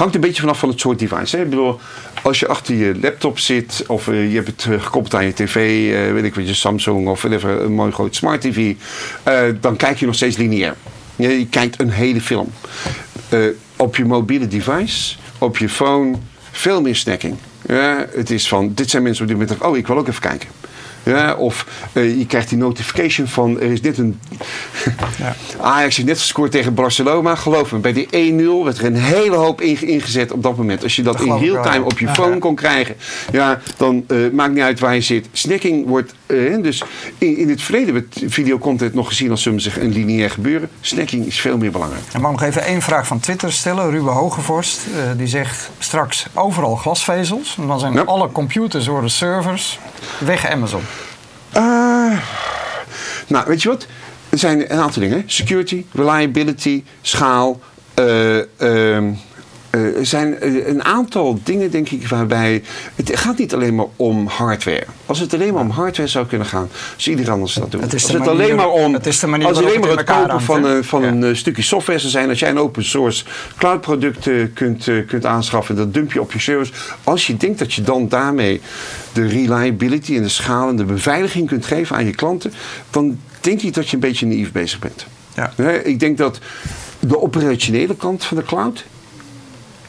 Hangt 0.00 0.14
een 0.14 0.20
beetje 0.20 0.40
vanaf 0.40 0.58
van 0.58 0.68
het 0.68 0.80
soort 0.80 0.98
device. 0.98 1.36
Hè. 1.36 1.42
Ik 1.42 1.50
bedoel, 1.50 1.80
als 2.22 2.40
je 2.40 2.48
achter 2.48 2.74
je 2.74 2.98
laptop 3.00 3.38
zit 3.38 3.84
of 3.86 4.08
eh, 4.08 4.28
je 4.30 4.34
hebt 4.34 4.46
het 4.46 4.66
eh, 4.74 4.82
gekoppeld 4.82 5.14
aan 5.14 5.24
je 5.24 5.32
tv, 5.32 5.56
eh, 5.94 6.12
weet 6.12 6.24
ik 6.24 6.34
wat, 6.34 6.48
je 6.48 6.54
Samsung 6.54 7.08
of 7.08 7.22
whatever, 7.22 7.60
een 7.60 7.72
mooi 7.72 7.92
groot 7.92 8.14
smart 8.14 8.40
TV, 8.40 8.74
dan 9.60 9.76
kijk 9.76 9.98
je 9.98 10.06
nog 10.06 10.14
steeds 10.14 10.36
lineair. 10.36 10.74
Je 11.16 11.46
kijkt 11.50 11.80
een 11.80 11.90
hele 11.90 12.20
film. 12.20 12.52
Op 13.76 13.96
je 13.96 14.04
mobiele 14.04 14.48
device, 14.48 15.16
op 15.38 15.58
je 15.58 15.68
phone, 15.68 16.16
veel 16.50 16.80
meer 16.82 16.96
snacking. 16.96 17.36
Het 18.14 18.30
is 18.30 18.48
van, 18.48 18.74
dit 18.74 18.90
zijn 18.90 19.02
mensen 19.02 19.30
op 19.30 19.48
dit 19.48 19.58
oh 19.58 19.76
ik 19.76 19.86
wil 19.86 19.98
ook 19.98 20.08
even 20.08 20.20
kijken. 20.20 20.48
Ja, 21.02 21.34
of 21.34 21.66
eh, 21.92 22.18
je 22.18 22.26
krijgt 22.26 22.48
die 22.48 22.58
notification 22.58 23.26
van 23.26 23.60
er 23.60 23.70
is 23.72 23.80
net 23.80 23.98
een. 23.98 24.20
Ajax 25.60 25.96
heeft 25.96 26.08
net 26.08 26.18
gescoord 26.18 26.50
tegen 26.50 26.74
Barcelona. 26.74 27.34
Geloof 27.34 27.72
me, 27.72 27.78
bij 27.78 27.92
die 27.92 28.06
1-0 28.06 28.64
werd 28.64 28.78
er 28.78 28.84
een 28.84 28.94
hele 28.96 29.36
hoop 29.36 29.60
inge- 29.60 29.86
ingezet 29.86 30.32
op 30.32 30.42
dat 30.42 30.56
moment. 30.56 30.82
Als 30.82 30.96
je 30.96 31.02
dat, 31.02 31.18
Dat 31.18 31.26
in 31.26 31.36
real 31.38 31.62
time 31.62 31.76
ja. 31.78 31.82
op 31.84 31.98
je 31.98 32.06
Ja, 32.06 32.14
phone 32.14 32.32
ja. 32.32 32.38
kon 32.38 32.54
krijgen, 32.54 32.96
ja, 33.32 33.60
dan 33.76 34.04
eh, 34.06 34.16
maakt 34.32 34.52
niet 34.52 34.62
uit 34.62 34.80
waar 34.80 34.94
je 34.94 35.00
zit. 35.00 35.26
Snacking 35.32 35.86
wordt. 35.86 36.14
Eh, 36.30 36.62
dus 36.62 36.82
in, 37.18 37.36
in 37.36 37.48
het 37.48 37.62
verleden 37.62 37.94
werd 37.94 38.22
videocontent 38.26 38.94
nog 38.94 39.08
gezien 39.08 39.30
als 39.30 39.42
zeggen, 39.42 39.82
een 39.84 39.92
lineair 39.92 40.30
gebeuren. 40.30 40.68
Snacking 40.80 41.26
is 41.26 41.40
veel 41.40 41.58
meer 41.58 41.70
belangrijk. 41.70 42.02
En 42.12 42.20
mag 42.20 42.30
nog 42.30 42.42
even 42.42 42.62
één 42.64 42.82
vraag 42.82 43.06
van 43.06 43.20
Twitter 43.20 43.52
stellen. 43.52 43.90
Ruben 43.90 44.12
Hogevorst, 44.12 44.80
eh, 44.96 45.02
die 45.16 45.26
zegt 45.26 45.70
straks 45.78 46.26
overal 46.34 46.76
glasvezels. 46.76 47.56
En 47.60 47.66
dan 47.66 47.80
zijn 47.80 47.92
Ja. 47.92 48.00
alle 48.02 48.32
computers 48.32 48.86
worden 48.86 49.10
servers. 49.10 49.78
Weg 50.18 50.46
Amazon. 50.50 50.82
Eh, 51.52 51.62
nou, 53.26 53.44
weet 53.46 53.62
je 53.62 53.68
wat? 53.68 53.86
Er 54.28 54.38
zijn 54.38 54.72
een 54.72 54.80
aantal 54.80 55.02
dingen. 55.02 55.22
Security, 55.26 55.84
reliability, 55.92 56.82
schaal. 57.02 57.60
eh, 57.94 58.96
ehm, 59.70 59.84
eh, 59.84 59.96
er 59.96 60.06
zijn 60.06 60.40
eh, 60.40 60.66
een 60.66 60.84
aantal 60.84 61.38
dingen, 61.42 61.70
denk 61.70 61.90
ik, 61.90 62.08
waarbij... 62.08 62.62
Het 62.94 63.18
gaat 63.18 63.38
niet 63.38 63.54
alleen 63.54 63.74
maar 63.74 63.86
om 63.96 64.26
hardware. 64.26 64.84
Als 65.06 65.18
het 65.18 65.34
alleen 65.34 65.52
maar 65.52 65.62
om 65.62 65.70
hardware 65.70 66.08
zou 66.08 66.26
kunnen 66.26 66.46
gaan, 66.46 66.68
zou 66.96 67.10
iedereen 67.16 67.32
anders 67.34 67.54
dat 67.54 67.70
doen. 67.70 67.80
Het 67.80 67.92
is 67.94 68.02
als 68.02 68.12
het 68.12 68.24
manier- 68.24 68.42
alleen 68.42 68.56
maar 68.56 68.68
om... 68.68 68.92
het 68.92 69.06
is 69.06 69.18
de 69.18 69.26
manier 69.26 69.46
als 69.46 69.58
alleen 69.58 69.80
maar 69.80 69.90
het 69.90 70.04
kopen 70.04 70.40
van, 70.40 70.62
hangt, 70.62 70.76
een, 70.76 70.84
van 70.84 71.02
Ja. 71.02 71.08
een 71.08 71.24
eh, 71.24 71.34
stukje 71.34 71.62
software 71.62 71.98
zou 71.98 72.10
zijn... 72.10 72.28
als 72.28 72.38
jij 72.38 72.50
een 72.50 72.58
open 72.58 72.84
source 72.84 73.24
cloud 73.58 73.80
product 73.80 74.28
kunt, 74.54 74.88
kunt 75.06 75.26
aanschaffen... 75.26 75.76
dat 75.76 75.94
dump 75.94 76.12
je 76.12 76.20
op 76.20 76.32
je 76.32 76.38
servers. 76.38 76.72
Als 77.04 77.26
je 77.26 77.36
denkt 77.36 77.58
dat 77.58 77.72
je 77.72 77.82
dan 77.82 78.08
daarmee 78.08 78.60
de 79.12 79.26
reliability 79.26 80.16
en 80.16 80.22
de 80.22 80.28
schaal... 80.28 80.68
en 80.68 80.76
de 80.76 80.84
beveiliging 80.84 81.48
kunt 81.48 81.66
geven 81.66 81.96
aan 81.96 82.04
je 82.04 82.14
klanten... 82.14 82.52
dan 82.90 83.18
denk 83.40 83.62
ik 83.62 83.74
dat 83.74 83.88
je 83.88 83.94
een 83.94 84.00
beetje 84.00 84.26
naïef 84.26 84.52
bezig 84.52 84.78
bent. 84.78 85.06
Ja. 85.34 85.52
Ik 85.84 86.00
denk 86.00 86.18
dat 86.18 86.38
de 87.00 87.20
operationele 87.20 87.96
kant 87.96 88.24
van 88.24 88.36
de 88.36 88.42
cloud 88.42 88.84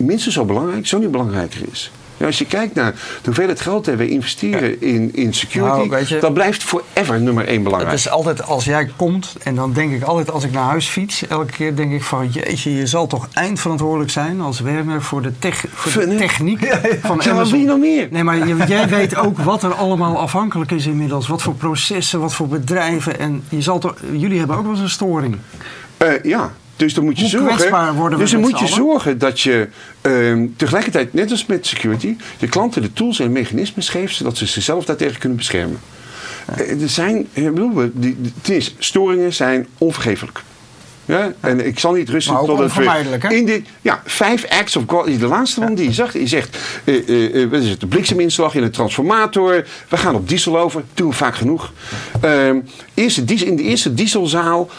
minstens 0.04 0.36
zo 0.36 0.45
belangrijk, 0.45 0.88
zo 0.88 0.97
niet 0.99 1.12
belangrijker 1.12 1.62
is. 1.72 1.91
Ja, 2.18 2.28
als 2.28 2.38
je 2.38 2.45
kijkt 2.45 2.76
naar 2.76 2.91
de 2.91 2.99
hoeveelheid 3.26 3.62
geld 3.62 3.86
dat 3.86 3.95
we 3.95 4.10
investeren 4.10 4.82
in, 4.82 5.10
in 5.14 5.34
security, 5.34 5.88
Nou, 5.89 6.06
je- 6.08 6.18
dat 6.20 6.34
blijft 6.34 6.64
forever 6.64 7.22
nummer 7.22 7.47
één 7.47 7.64
belangrijk. 7.64 7.91
Het 7.95 8.06
is 8.06 8.10
altijd 8.12 8.43
als 8.43 8.66
jij 8.66 8.89
komt 8.95 9.36
en 9.43 9.56
dan 9.56 9.74
denk 9.74 9.91
ik 9.93 10.04
altijd 10.04 10.32
als 10.32 10.43
ik 10.43 10.52
naar 10.52 10.64
huis 10.64 10.88
fiets, 10.88 11.28
elke 11.28 11.52
keer 11.52 11.76
denk 11.76 11.91
ik 11.91 12.04
van 12.04 12.28
jeetje, 12.28 12.74
je 12.76 12.88
zal 12.88 13.08
toch 13.08 13.28
eindverantwoordelijk 13.34 14.12
zijn 14.12 14.41
als 14.41 14.60
Werner 14.60 15.02
voor 15.02 15.22
de, 15.22 15.32
tech, 15.39 15.66
voor 15.74 15.91
de 16.02 16.08
Fun, 16.08 16.18
techniek 16.18 16.60
van 17.02 17.20
Ja, 17.24 17.32
Amazon. 17.32 17.52
wil 17.52 17.60
je 17.60 17.66
nog 17.66 17.80
meer? 17.80 18.08
Nee, 18.12 18.24
maar 18.24 18.47
je- 18.47 18.64
jij 18.68 18.88
weet 18.89 19.16
ook 19.16 19.38
wat 19.38 19.64
er 19.64 19.74
allemaal 19.74 20.18
afhankelijk 20.20 20.72
is 20.72 20.86
inmiddels. 20.86 21.28
Wat 21.28 21.41
voor 21.41 21.56
processen, 21.56 22.20
wat 22.20 22.34
voor 22.34 22.47
bedrijven. 22.47 23.20
En 23.20 23.43
je 23.49 23.62
zal 23.62 23.80
toch, 23.80 23.95
jullie 24.12 24.38
hebben 24.39 24.56
ook 24.58 24.64
wel 24.64 24.72
eens 24.72 24.82
een 24.82 24.89
storing. 24.89 25.38
Eh, 25.97 26.08
ja, 26.24 26.52
dus 26.86 26.94
dan 26.94 27.04
moet 27.04 27.16
je 27.16 27.22
Hoe 27.22 27.30
zorgen. 27.30 28.18
dus 28.18 28.32
dan 28.32 28.40
moet 28.40 28.60
je 28.60 28.68
zorgen 28.68 29.18
dat 29.18 29.42
je 29.42 29.68
ehm, 30.02 30.48
tegelijkertijd, 30.56 31.14
net 31.14 31.32
als 31.32 31.46
met 31.46 31.68
security, 31.68 32.16
je 32.40 32.48
klanten 32.48 32.82
de 32.82 32.94
tools 32.94 33.20
en 33.20 33.32
mechanismes 33.32 33.90
geeft 33.90 34.16
zodat 34.16 34.38
ze 34.38 34.46
zichzelf 34.46 34.86
daartegen 34.86 35.20
kunnen 35.20 35.38
beschermen. 35.38 35.80
Eh, 36.56 36.82
Er 36.82 36.90
zijn, 36.90 37.28
ik 37.34 37.54
bedoel, 37.54 37.92
die, 37.94 38.18
die, 38.42 38.54
eerste, 38.54 38.72
storingen 38.80 39.34
zijn 39.34 39.68
onvergeeflijk. 39.78 40.42
Ja, 41.12 41.32
en 41.39 41.66
ik 41.66 41.80
zal 41.80 41.93
niet 41.93 42.09
rusten 42.09 42.34
we 42.34 42.51
onvermijdelijk, 42.51 43.24
hè? 43.24 43.30
in 43.30 43.45
de 43.45 43.62
ja, 43.82 44.01
five 44.05 44.49
acts 44.49 44.76
of 44.76 44.84
God. 44.88 45.20
De 45.20 45.28
laatste 45.28 45.62
one 45.62 45.74
die 45.74 45.86
je 45.86 45.93
zag, 45.93 46.12
die 46.12 46.28
zegt, 46.28 46.57
eh, 46.84 47.09
eh, 47.09 47.43
eh, 47.43 47.49
wat 47.49 47.62
is 47.62 47.70
het, 47.70 47.80
de 47.80 47.88
blikseminslag 47.88 48.55
in 48.55 48.64
een 48.64 48.72
transformator. 48.72 49.66
We 49.89 49.97
gaan 49.97 50.16
op 50.16 50.30
diesel 50.30 50.59
over, 50.59 50.84
doen 50.93 51.09
we 51.09 51.16
vaak 51.16 51.36
genoeg. 51.36 51.72
Eerste 52.93 53.26
diesel, 53.26 53.47
in 53.47 53.55
de 53.55 53.64
eerste 53.64 53.93
dieselzaal 53.93 54.70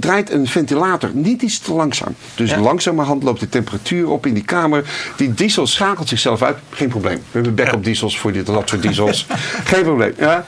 draait 0.00 0.30
een 0.30 0.46
ventilator 0.46 1.10
niet 1.12 1.42
iets 1.42 1.58
te 1.58 1.72
langzaam. 1.72 2.14
Dus 2.34 2.50
Ja. 2.50 2.58
langzamerhand 2.58 3.22
loopt 3.22 3.40
de 3.40 3.48
temperatuur 3.48 4.08
op 4.08 4.26
in 4.26 4.34
die 4.34 4.44
kamer. 4.44 4.84
Die 5.16 5.34
diesel 5.34 5.66
schakelt 5.66 6.08
zichzelf 6.08 6.42
uit, 6.42 6.56
geen 6.70 6.88
probleem. 6.88 7.16
We 7.16 7.22
hebben 7.32 7.54
backup 7.54 7.84
diesels 7.84 8.18
voor 8.18 8.32
dit, 8.32 8.46
dat 8.46 8.68
soort 8.68 8.82
diesels. 8.82 9.26
geen 9.64 9.82
probleem. 9.82 10.12
Ja. 10.18 10.44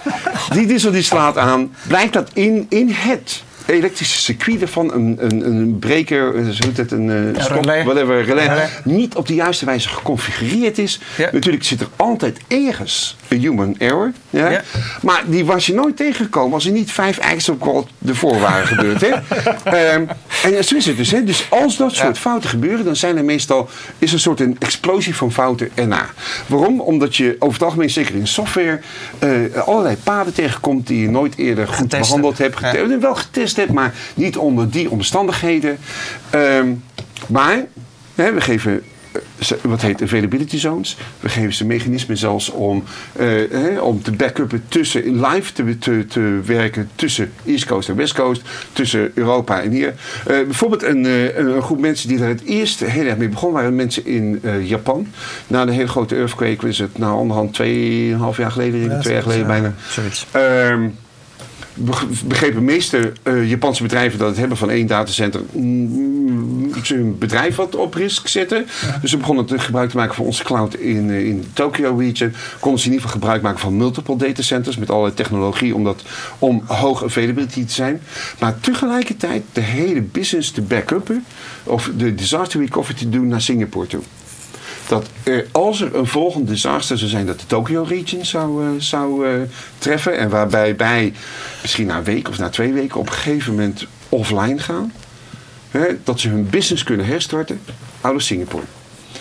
Die 0.52 0.66
diesel 0.66 0.90
die 0.90 1.02
slaat 1.02 1.36
aan, 1.36 1.72
blijkt 1.86 2.12
dat 2.12 2.30
in, 2.32 2.66
in 2.68 2.88
het 2.90 3.46
elektrische 3.68 4.18
circuit 4.18 4.60
ervan 4.62 4.92
een, 4.92 5.16
een, 5.20 5.46
een 5.46 5.78
breker, 5.78 6.34
eh, 6.34 6.46
het, 6.76 6.92
een 6.92 7.34
eh, 7.34 7.42
stop, 7.42 7.56
relais. 7.60 7.84
whatever, 7.84 8.24
relais, 8.24 8.70
niet 8.84 9.14
op 9.16 9.26
de 9.26 9.34
juiste 9.34 9.64
wijze 9.64 9.88
geconfigureerd 9.88 10.78
is. 10.78 11.00
Ja. 11.16 11.28
Natuurlijk 11.32 11.64
zit 11.64 11.80
er 11.80 11.88
altijd 11.96 12.38
ergens 12.48 13.16
een 13.28 13.38
human 13.40 13.74
error. 13.78 14.12
Ja? 14.30 14.48
Ja. 14.50 14.62
Maar 15.02 15.22
die 15.26 15.44
was 15.44 15.66
je 15.66 15.74
nooit 15.74 15.96
tegengekomen 15.96 16.52
als 16.54 16.66
er 16.66 16.72
niet 16.72 16.92
vijf 16.92 17.18
of 17.50 17.56
God 17.60 17.88
ervoor 18.06 18.40
waren 18.40 18.66
gebeurd. 18.66 19.00
Hè? 19.00 19.08
Ehm, 19.64 20.04
en 20.44 20.64
zo 20.64 20.74
is 20.76 20.86
het 20.86 20.96
dus. 20.96 21.10
Hè? 21.10 21.24
Dus 21.24 21.46
als 21.50 21.76
dat 21.76 21.94
soort 21.94 22.18
fouten 22.18 22.50
gebeuren, 22.50 22.84
dan 22.84 22.96
zijn 22.96 23.16
er 23.16 23.24
meestal 23.24 23.68
is 23.98 24.12
een 24.12 24.18
soort 24.18 24.40
een 24.40 24.56
explosie 24.58 25.14
van 25.14 25.32
fouten 25.32 25.68
erna. 25.74 26.06
Waarom? 26.46 26.80
Omdat 26.80 27.16
je 27.16 27.36
over 27.38 27.54
het 27.54 27.62
algemeen, 27.62 27.90
zeker 27.90 28.14
in 28.14 28.26
software, 28.26 28.80
eh, 29.18 29.30
allerlei 29.66 29.96
paden 30.02 30.32
tegenkomt 30.34 30.86
die 30.86 31.00
je 31.00 31.10
nooit 31.10 31.36
eerder 31.36 31.66
goed 31.68 31.76
Getest 31.76 32.00
behandeld 32.02 32.38
hebt. 32.38 32.60
hebt. 32.60 32.76
gete- 32.76 32.98
Wel 32.98 33.14
getest 33.14 33.56
maar 33.66 33.94
niet 34.14 34.36
onder 34.36 34.70
die 34.70 34.90
omstandigheden. 34.90 35.78
Ehm, 36.30 36.72
maar 37.28 37.66
hè, 38.14 38.32
we 38.32 38.40
geven 38.40 38.82
eh, 39.12 39.58
wat 39.62 39.80
heet 39.80 40.02
availability 40.02 40.58
zones. 40.58 40.96
We 41.20 41.28
geven 41.28 41.52
ze 41.52 41.66
mechanismen 41.66 42.16
zelfs 42.16 42.50
om, 42.50 42.84
eh, 43.12 43.26
hè, 43.50 43.80
om 43.80 44.02
te 44.02 44.12
backuppen 44.12 44.64
tussen 44.68 45.04
in 45.04 45.26
live 45.26 45.52
te, 45.52 45.78
te, 45.78 46.06
te 46.08 46.40
werken 46.44 46.90
tussen 46.94 47.32
East 47.44 47.66
Coast 47.66 47.88
en 47.88 47.96
West 47.96 48.14
Coast, 48.14 48.42
tussen 48.72 49.10
Europa 49.14 49.62
en 49.62 49.70
hier. 49.70 49.88
Eh, 49.88 49.94
bijvoorbeeld 50.24 50.82
een, 50.82 51.06
eh, 51.06 51.36
een, 51.36 51.62
groep 51.62 51.80
mensen 51.80 52.08
die 52.08 52.18
daar 52.18 52.28
het 52.28 52.44
eerst 52.44 52.80
heel 52.80 53.06
erg 53.06 53.16
mee 53.16 53.28
begon, 53.28 53.52
waren 53.52 53.74
mensen 53.74 54.06
in 54.06 54.40
eh, 54.42 54.68
Japan. 54.68 55.06
Na 55.46 55.64
de 55.64 55.72
hele 55.72 55.88
grote 55.88 56.16
earthquake 56.16 56.66
was 56.66 56.78
het 56.78 56.98
nou 56.98 57.18
onderhand 57.18 57.54
tweeënhalf 57.54 58.36
jaar 58.36 58.50
geleden, 58.50 58.80
Ja, 58.80 59.00
twee 59.00 59.12
jaar 59.12 59.22
geleden 59.22 59.46
bijna. 59.46 59.74
Zoiets. 59.88 60.26
Begrepen 62.24 62.58
de 62.58 62.64
meeste 62.64 63.12
eh, 63.22 63.48
Japanse 63.48 63.82
bedrijven 63.82 64.18
dat 64.18 64.28
het 64.28 64.38
hebben 64.38 64.56
van 64.56 64.70
één 64.70 64.86
datacenter 64.86 65.40
mm, 65.52 66.74
ze 66.84 66.94
hun 66.94 67.18
bedrijf 67.18 67.56
wat 67.56 67.74
op 67.74 67.94
risk 67.94 68.28
zetten. 68.28 68.66
Dus 69.00 69.10
ze 69.10 69.16
begonnen 69.16 69.44
te 69.44 69.58
gebruik 69.58 69.90
te 69.90 69.96
maken 69.96 70.14
van 70.14 70.24
onze 70.24 70.44
cloud 70.44 70.74
in, 70.74 71.10
eh, 71.10 71.26
in 71.26 71.44
Tokyo 71.52 71.96
region. 71.96 72.32
Konden 72.60 72.80
ze 72.80 72.86
in 72.86 72.92
ieder 72.92 73.06
geval 73.06 73.20
gebruik 73.20 73.42
maken 73.42 73.60
van 73.60 73.76
multiple 73.76 74.16
datacenters 74.16 74.76
met 74.76 74.90
allerlei 74.90 75.14
technologie 75.14 75.74
om, 75.74 75.84
dat, 75.84 76.02
om 76.38 76.62
hoog 76.66 77.04
availability 77.04 77.64
te 77.64 77.72
zijn. 77.72 78.00
Maar 78.38 78.60
tegelijkertijd 78.60 79.42
de 79.52 79.60
hele 79.60 80.02
business 80.02 80.50
te 80.50 80.62
backuppen 80.62 81.24
of 81.64 81.90
de 81.96 82.14
disaster 82.14 82.60
recovery 82.60 82.98
te 82.98 83.08
doen 83.08 83.28
naar 83.28 83.40
Singapore 83.40 83.86
toe 83.86 84.02
dat 84.88 85.06
er, 85.22 85.46
als 85.52 85.80
er 85.80 85.94
een 85.94 86.06
volgend 86.06 86.48
disaster 86.48 86.98
zou 86.98 87.10
zijn 87.10 87.26
dat 87.26 87.40
de 87.40 87.46
Tokyo 87.46 87.82
region 87.82 88.24
zou, 88.24 88.64
eh, 88.64 88.70
zou 88.78 89.26
eh, 89.26 89.32
treffen 89.78 90.18
en 90.18 90.28
waarbij 90.28 90.76
bij 90.76 91.12
misschien 91.62 91.86
na 91.86 91.96
een 91.96 92.04
week 92.04 92.28
of 92.28 92.38
na 92.38 92.48
twee 92.48 92.72
weken 92.72 93.00
op 93.00 93.06
een 93.06 93.12
gegeven 93.12 93.54
moment 93.54 93.86
offline 94.08 94.58
gaan, 94.58 94.92
hè, 95.70 95.86
dat 96.04 96.20
ze 96.20 96.28
hun 96.28 96.50
business 96.50 96.82
kunnen 96.82 97.06
herstarten 97.06 97.60
out 98.00 98.14
of 98.14 98.22
Singapore. 98.22 98.64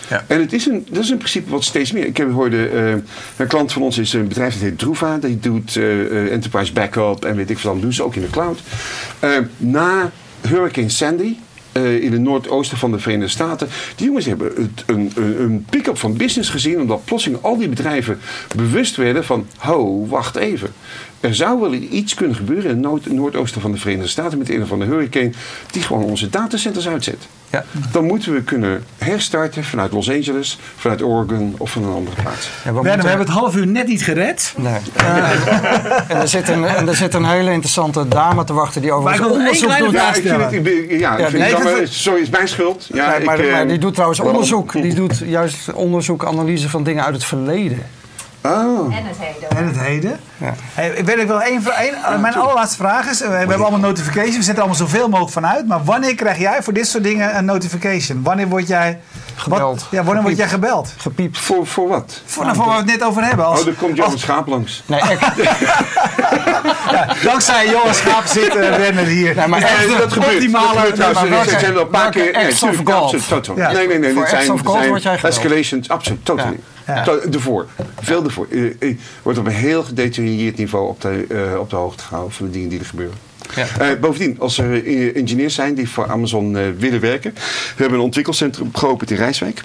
Ja. 0.08 0.24
En 0.26 0.40
het 0.40 0.52
is 0.52 0.66
een, 0.66 0.86
dat 0.90 1.02
is 1.02 1.10
in 1.10 1.16
principe 1.16 1.50
wat 1.50 1.64
steeds 1.64 1.92
meer. 1.92 2.06
Ik 2.06 2.16
heb, 2.16 2.32
hoorde, 2.32 2.68
eh, 2.68 2.90
een 3.36 3.46
klant 3.46 3.72
van 3.72 3.82
ons 3.82 3.98
is 3.98 4.12
een 4.12 4.28
bedrijf 4.28 4.52
dat 4.52 4.62
heet 4.62 4.78
Druva. 4.78 5.18
Die 5.18 5.38
doet 5.38 5.76
eh, 5.76 6.32
enterprise 6.32 6.72
backup 6.72 7.24
en 7.24 7.36
weet 7.36 7.50
ik 7.50 7.58
veel. 7.58 7.72
Dat 7.72 7.82
doen 7.82 7.92
ze 7.92 8.02
ook 8.02 8.14
in 8.14 8.22
de 8.22 8.30
cloud. 8.30 8.58
Na 9.56 10.10
Hurricane 10.40 10.88
Sandy, 10.88 11.36
eh, 11.84 12.02
in 12.02 12.12
het 12.12 12.20
noordoosten 12.20 12.78
van 12.78 12.90
de 12.90 12.98
Verenigde 12.98 13.30
Staten. 13.30 13.68
Die 13.96 14.06
jongens 14.06 14.26
hebben 14.26 14.52
het, 14.56 14.84
een, 14.86 15.12
een, 15.14 15.40
een 15.40 15.66
pick-up 15.70 15.98
van 15.98 16.16
business 16.16 16.50
gezien, 16.50 16.80
omdat 16.80 17.04
plotseling 17.04 17.42
al 17.42 17.56
die 17.56 17.68
bedrijven 17.68 18.18
bewust 18.56 18.96
werden 18.96 19.24
van, 19.24 19.46
ho, 19.56 20.06
wacht 20.06 20.36
even. 20.36 20.70
Er 21.20 21.34
zou 21.34 21.60
wel 21.60 21.72
iets 21.72 22.14
kunnen 22.14 22.36
gebeuren 22.36 22.64
in 22.64 22.70
het 22.70 22.80
noord- 22.86 23.12
noordoosten 23.12 23.60
van 23.60 23.72
de 23.72 23.78
Verenigde 23.78 24.08
Staten 24.08 24.38
met 24.38 24.50
een 24.50 24.62
of 24.62 24.72
andere 24.72 24.90
hurricane 24.90 25.30
die 25.70 25.82
gewoon 25.82 26.02
onze 26.04 26.30
datacenters 26.30 26.88
uitzet. 26.88 27.16
Ja. 27.50 27.64
Dan 27.92 28.04
moeten 28.04 28.32
we 28.32 28.42
kunnen 28.42 28.84
herstarten 28.98 29.64
vanuit 29.64 29.92
Los 29.92 30.10
Angeles, 30.10 30.58
vanuit 30.76 31.02
Oregon 31.02 31.54
of 31.58 31.70
van 31.70 31.84
een 31.84 31.92
andere 31.92 32.16
plaats. 32.22 32.46
Ja, 32.46 32.50
we 32.52 32.62
Werner, 32.64 32.82
moeten- 32.82 33.02
we 33.02 33.08
hebben 33.08 33.26
het 33.26 33.36
half 33.36 33.56
uur 33.56 33.66
net 33.66 33.86
niet 33.86 34.02
gered. 34.02 34.54
Nee. 34.56 34.72
en, 36.08 36.16
er 36.16 36.28
zit 36.28 36.48
een, 36.48 36.64
en 36.64 36.88
er 36.88 36.96
zit 36.96 37.14
een 37.14 37.24
hele 37.24 37.50
interessante 37.50 38.08
dame 38.08 38.44
te 38.44 38.52
wachten 38.52 38.82
die 38.82 38.90
Maar 38.90 39.14
ik 39.14 39.20
overigens 39.24 39.26
wil 39.26 39.36
één 39.38 39.46
onderzoek 39.48 39.68
kleine 39.68 39.86
doet. 39.86 39.94
Ja, 39.94 40.08
ik 40.14 40.22
vind 40.28 40.40
het, 40.42 40.52
ik 40.52 40.88
ben- 40.88 40.98
ja, 40.98 41.12
ik 41.12 41.18
Ja, 41.18 41.28
vind 41.28 41.32
nee, 41.32 41.42
het 41.42 41.50
ik 41.50 41.56
jammer. 41.64 41.76
vind- 41.76 41.88
sorry, 41.92 42.18
het 42.18 42.28
is 42.28 42.34
mijn 42.34 42.48
schuld. 42.48 42.88
Ja, 42.92 43.10
Nee, 43.16 43.24
maar, 43.24 43.38
ik, 43.38 43.46
eh, 43.46 43.52
maar 43.52 43.68
die 43.68 43.78
doet 43.78 43.92
trouwens 43.92 44.18
waarom? 44.20 44.36
onderzoek. 44.36 44.72
Die 44.72 44.94
doet 44.94 45.22
juist 45.26 45.72
onderzoek, 45.72 46.24
analyse 46.24 46.68
van 46.68 46.82
dingen 46.82 47.04
uit 47.04 47.14
het 47.14 47.24
verleden. 47.24 47.82
Oh. 48.42 48.96
En 48.96 49.04
het 49.06 49.16
heden. 49.18 49.56
En 49.58 49.66
het 49.66 49.78
heden. 49.78 50.20
Ja. 50.36 50.54
Hey, 50.74 50.88
ik 50.88 51.04
weet 51.04 51.18
ik 51.18 51.26
wel 51.26 51.42
één, 51.42 51.62
eh, 51.66 52.18
mijn 52.18 52.34
allerlaatste 52.34 52.76
vraag 52.76 53.06
is, 53.10 53.22
eh, 53.22 53.28
we 53.28 53.34
hebben 53.34 53.56
allemaal 53.60 53.80
notifications, 53.80 54.36
we 54.36 54.42
zetten 54.42 54.54
er 54.64 54.70
allemaal 54.70 54.86
zoveel 54.88 55.08
mogelijk 55.08 55.32
van 55.32 55.46
uit, 55.46 55.66
maar 55.66 55.84
wanneer 55.84 56.14
krijg 56.14 56.38
jij 56.38 56.62
voor 56.62 56.72
dit 56.72 56.86
soort 56.88 57.02
dingen 57.04 57.36
een 57.36 57.44
notification? 57.44 58.22
Wanneer 58.22 58.48
word 58.48 58.68
jij 58.68 58.98
Gebeld. 59.38 59.80
Wat, 59.80 59.88
ja, 59.90 60.04
wanneer 60.04 60.22
word 60.22 60.36
jij 60.36 60.48
gebeld? 60.48 60.94
Gepiept. 60.96 61.38
Voor, 61.38 61.66
voor 61.66 61.88
wat? 61.88 62.22
Voor, 62.26 62.44
nou, 62.44 62.56
voor 62.56 62.66
waar 62.66 62.74
we 62.84 62.90
het 62.90 62.98
net 63.00 63.08
over 63.08 63.24
hebben. 63.24 63.44
Als, 63.46 63.60
Oh, 63.60 63.66
er 63.66 63.72
komt 63.72 63.96
Johan 63.96 64.18
Schaap 64.18 64.46
langs. 64.46 64.82
Nee, 64.86 65.00
echt. 65.00 65.20
ja, 66.90 67.14
dankzij 67.22 67.68
Johan 67.68 67.94
Schaap 67.94 68.26
zit 68.26 68.56
uh, 68.56 68.76
Werner 68.76 69.04
hier. 69.04 69.34
Nee, 69.36 69.46
maar 69.46 69.62
echt, 69.62 69.88
de 69.88 69.96
dat 69.98 70.12
gebeurt. 70.12 70.32
optimale- 70.34 70.64
Dat 70.66 70.76
gebeurt 70.76 70.94
trouwens. 70.94 71.52
Er 71.52 71.60
zijn 71.60 71.72
wel 71.72 71.82
een 71.82 71.88
paar 71.88 72.10
keer... 72.10 72.32
Nee, 72.32 72.46
absoluut. 72.46 72.76
Nee, 73.72 73.86
nee, 73.86 73.98
nee. 73.98 74.12
Voor 74.12 74.20
dit 74.20 74.30
zijn, 74.30 74.52
of 74.52 74.60
God 74.64 74.78
dit 74.80 74.88
word 74.88 75.02
jij 75.02 75.18
zijn 75.18 75.32
gebeld. 75.32 75.34
escalations. 75.44 75.88
Absoluut, 75.88 76.24
totaal. 76.24 76.52
Ervoor. 76.88 77.66
Veel 78.00 78.24
ervoor. 78.24 78.46
Wordt 79.22 79.38
op 79.38 79.46
een 79.46 79.52
heel 79.52 79.82
gedetailleerd 79.82 80.56
niveau 80.56 80.88
op 80.88 81.00
de, 81.00 81.24
eh, 81.28 81.60
op 81.60 81.70
de 81.70 81.76
hoogte 81.76 82.02
gehouden 82.04 82.34
van 82.34 82.46
de 82.46 82.52
dingen 82.52 82.68
die 82.68 82.78
er 82.78 82.84
gebeuren. 82.84 83.16
Ja. 83.54 83.66
Eh, 83.78 83.98
bovendien, 84.00 84.40
als 84.40 84.58
er 84.58 84.86
eh, 84.86 85.16
engineers 85.16 85.54
zijn 85.54 85.74
die 85.74 85.88
voor 85.88 86.06
Amazon 86.06 86.76
willen 86.78 87.00
werken. 87.00 87.34
We 87.34 87.40
hebben 87.76 87.98
een 87.98 88.04
ontwikkelcentrum 88.04 88.70
geopend 88.72 89.10
in 89.10 89.16
Rijswijk. 89.16 89.62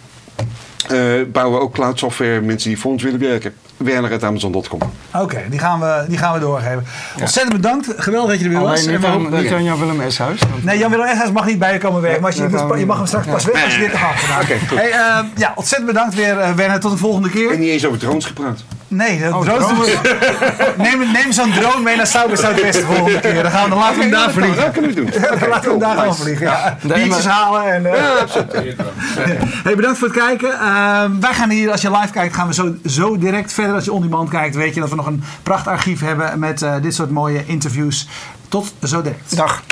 Bouwen 1.32 1.60
we 1.60 1.66
ook 1.66 1.74
cloud 1.74 2.00
software, 2.00 2.42
mensen 2.42 2.70
die 2.70 2.80
voor 2.80 2.92
ons 2.92 3.04
willen 3.04 3.20
werken. 3.20 3.54
Werner.amazon.com. 3.84 4.80
Oké, 5.14 5.42
die, 5.50 5.60
gaan 5.60 5.80
we, 5.80 6.06
die 6.08 6.18
gaan 6.18 6.34
we 6.34 6.40
doorgeven. 6.40 6.86
Ontzettend 7.20 7.56
bedankt. 7.62 7.94
Geweldig 7.98 8.30
dat 8.32 8.40
je 8.40 8.46
er 8.46 8.52
weer 8.52 8.60
was. 8.60 8.70
Alleen 8.70 8.86
En 8.86 8.92
niet 8.92 9.02
we 9.30 9.36
aan, 9.36 9.42
niet 9.44 9.52
aan 9.54 9.64
Jan-Willem 9.64 10.02
Eshuis. 10.02 10.42
Nee, 10.62 10.78
Jan-Willem 10.78 11.06
Eshuis 11.06 11.32
mag 11.32 11.46
niet 11.46 11.60
bij 11.60 11.74
je 11.74 11.80
komen 11.80 12.02
werken. 12.02 12.22
Maar 12.22 12.30
als 12.32 12.40
je, 12.40 12.50
Ja, 12.50 12.64
moet 12.66 12.80
je 12.80 12.86
mag 12.86 12.98
hem 12.98 13.06
straks 13.06 13.28
pas 13.28 13.46
weg 13.46 13.64
als 13.64 13.74
je 13.76 13.80
dit 13.80 13.92
gedaan. 13.92 14.42
Oké, 14.42 14.56
goed. 14.68 14.78
hey, 14.78 14.92
eh, 14.92 15.18
ja, 15.36 15.52
ontzettend 15.56 15.92
bedankt 15.92 16.16
weer, 16.16 16.40
eh, 16.40 16.52
Werner. 16.54 16.80
Tot 16.80 16.92
de 16.92 16.98
volgende 16.98 17.28
En 17.28 17.34
keer. 17.34 17.58
niet 17.58 17.70
eens 17.70 17.86
over 17.86 18.00
drones 18.00 18.26
gepraat. 18.26 18.64
Nee, 18.88 19.20
de 19.20 19.36
Oh, 19.36 19.42
drones 19.42 19.66
we- 19.68 20.74
neem, 20.78 21.00
neem 21.12 21.32
zo'n 21.32 21.52
drone 21.52 21.82
mee 21.84 21.96
naar 21.96 22.08
Zuidwest 22.08 22.42
de 22.74 22.84
volgende 22.86 23.20
keer. 23.20 23.44
Dan, 23.44 23.52
gaan 23.52 23.64
we, 23.64 23.70
dan 23.70 23.80
laten 23.80 23.96
we 23.96 24.02
hem 24.02 24.12
daar 24.12 24.32
vliegen. 24.32 24.56
Dat 24.56 24.72
kunnen 24.72 24.90
we 24.94 24.96
doen. 24.96 25.10
Dan 25.40 25.50
laten 25.50 25.64
we 25.64 25.70
hem 25.70 25.80
daar 25.80 25.98
gewoon 25.98 26.16
vliegen. 26.16 26.46
Ja. 26.46 26.78
Biertjes 26.82 27.24
maar- 27.24 27.34
halen. 27.34 27.74
En, 27.74 27.86
eh, 27.86 28.02
hey, 29.64 29.76
bedankt 29.76 29.98
voor 30.00 30.08
het 30.08 30.18
kijken. 30.18 30.50
Uh, 30.50 31.04
wij 31.20 31.34
gaan 31.34 31.50
hier, 31.50 31.72
als 31.72 31.82
je 31.82 31.92
live 31.92 32.12
kijkt, 32.12 32.36
gaan 32.36 32.48
we 32.48 32.54
zo, 32.54 32.74
zo 32.86 33.18
direct 33.18 33.54
verder. 33.54 33.73
Als 33.76 33.86
je 33.86 33.94
on-demand 33.94 34.30
kijkt, 34.30 34.56
weet 34.56 34.74
je 34.74 34.80
dat 34.80 34.90
we 34.90 34.96
nog 34.96 35.06
een 35.06 35.24
prachtarchief 35.44 36.00
hebben 36.00 36.40
met 36.40 36.62
uh, 36.62 36.76
dit 36.82 36.94
soort 36.94 37.10
mooie 37.10 37.46
interviews. 37.46 38.08
Tot 38.48 38.74
zo 38.84 39.02
direct. 39.02 39.36
Dag. 39.36 39.64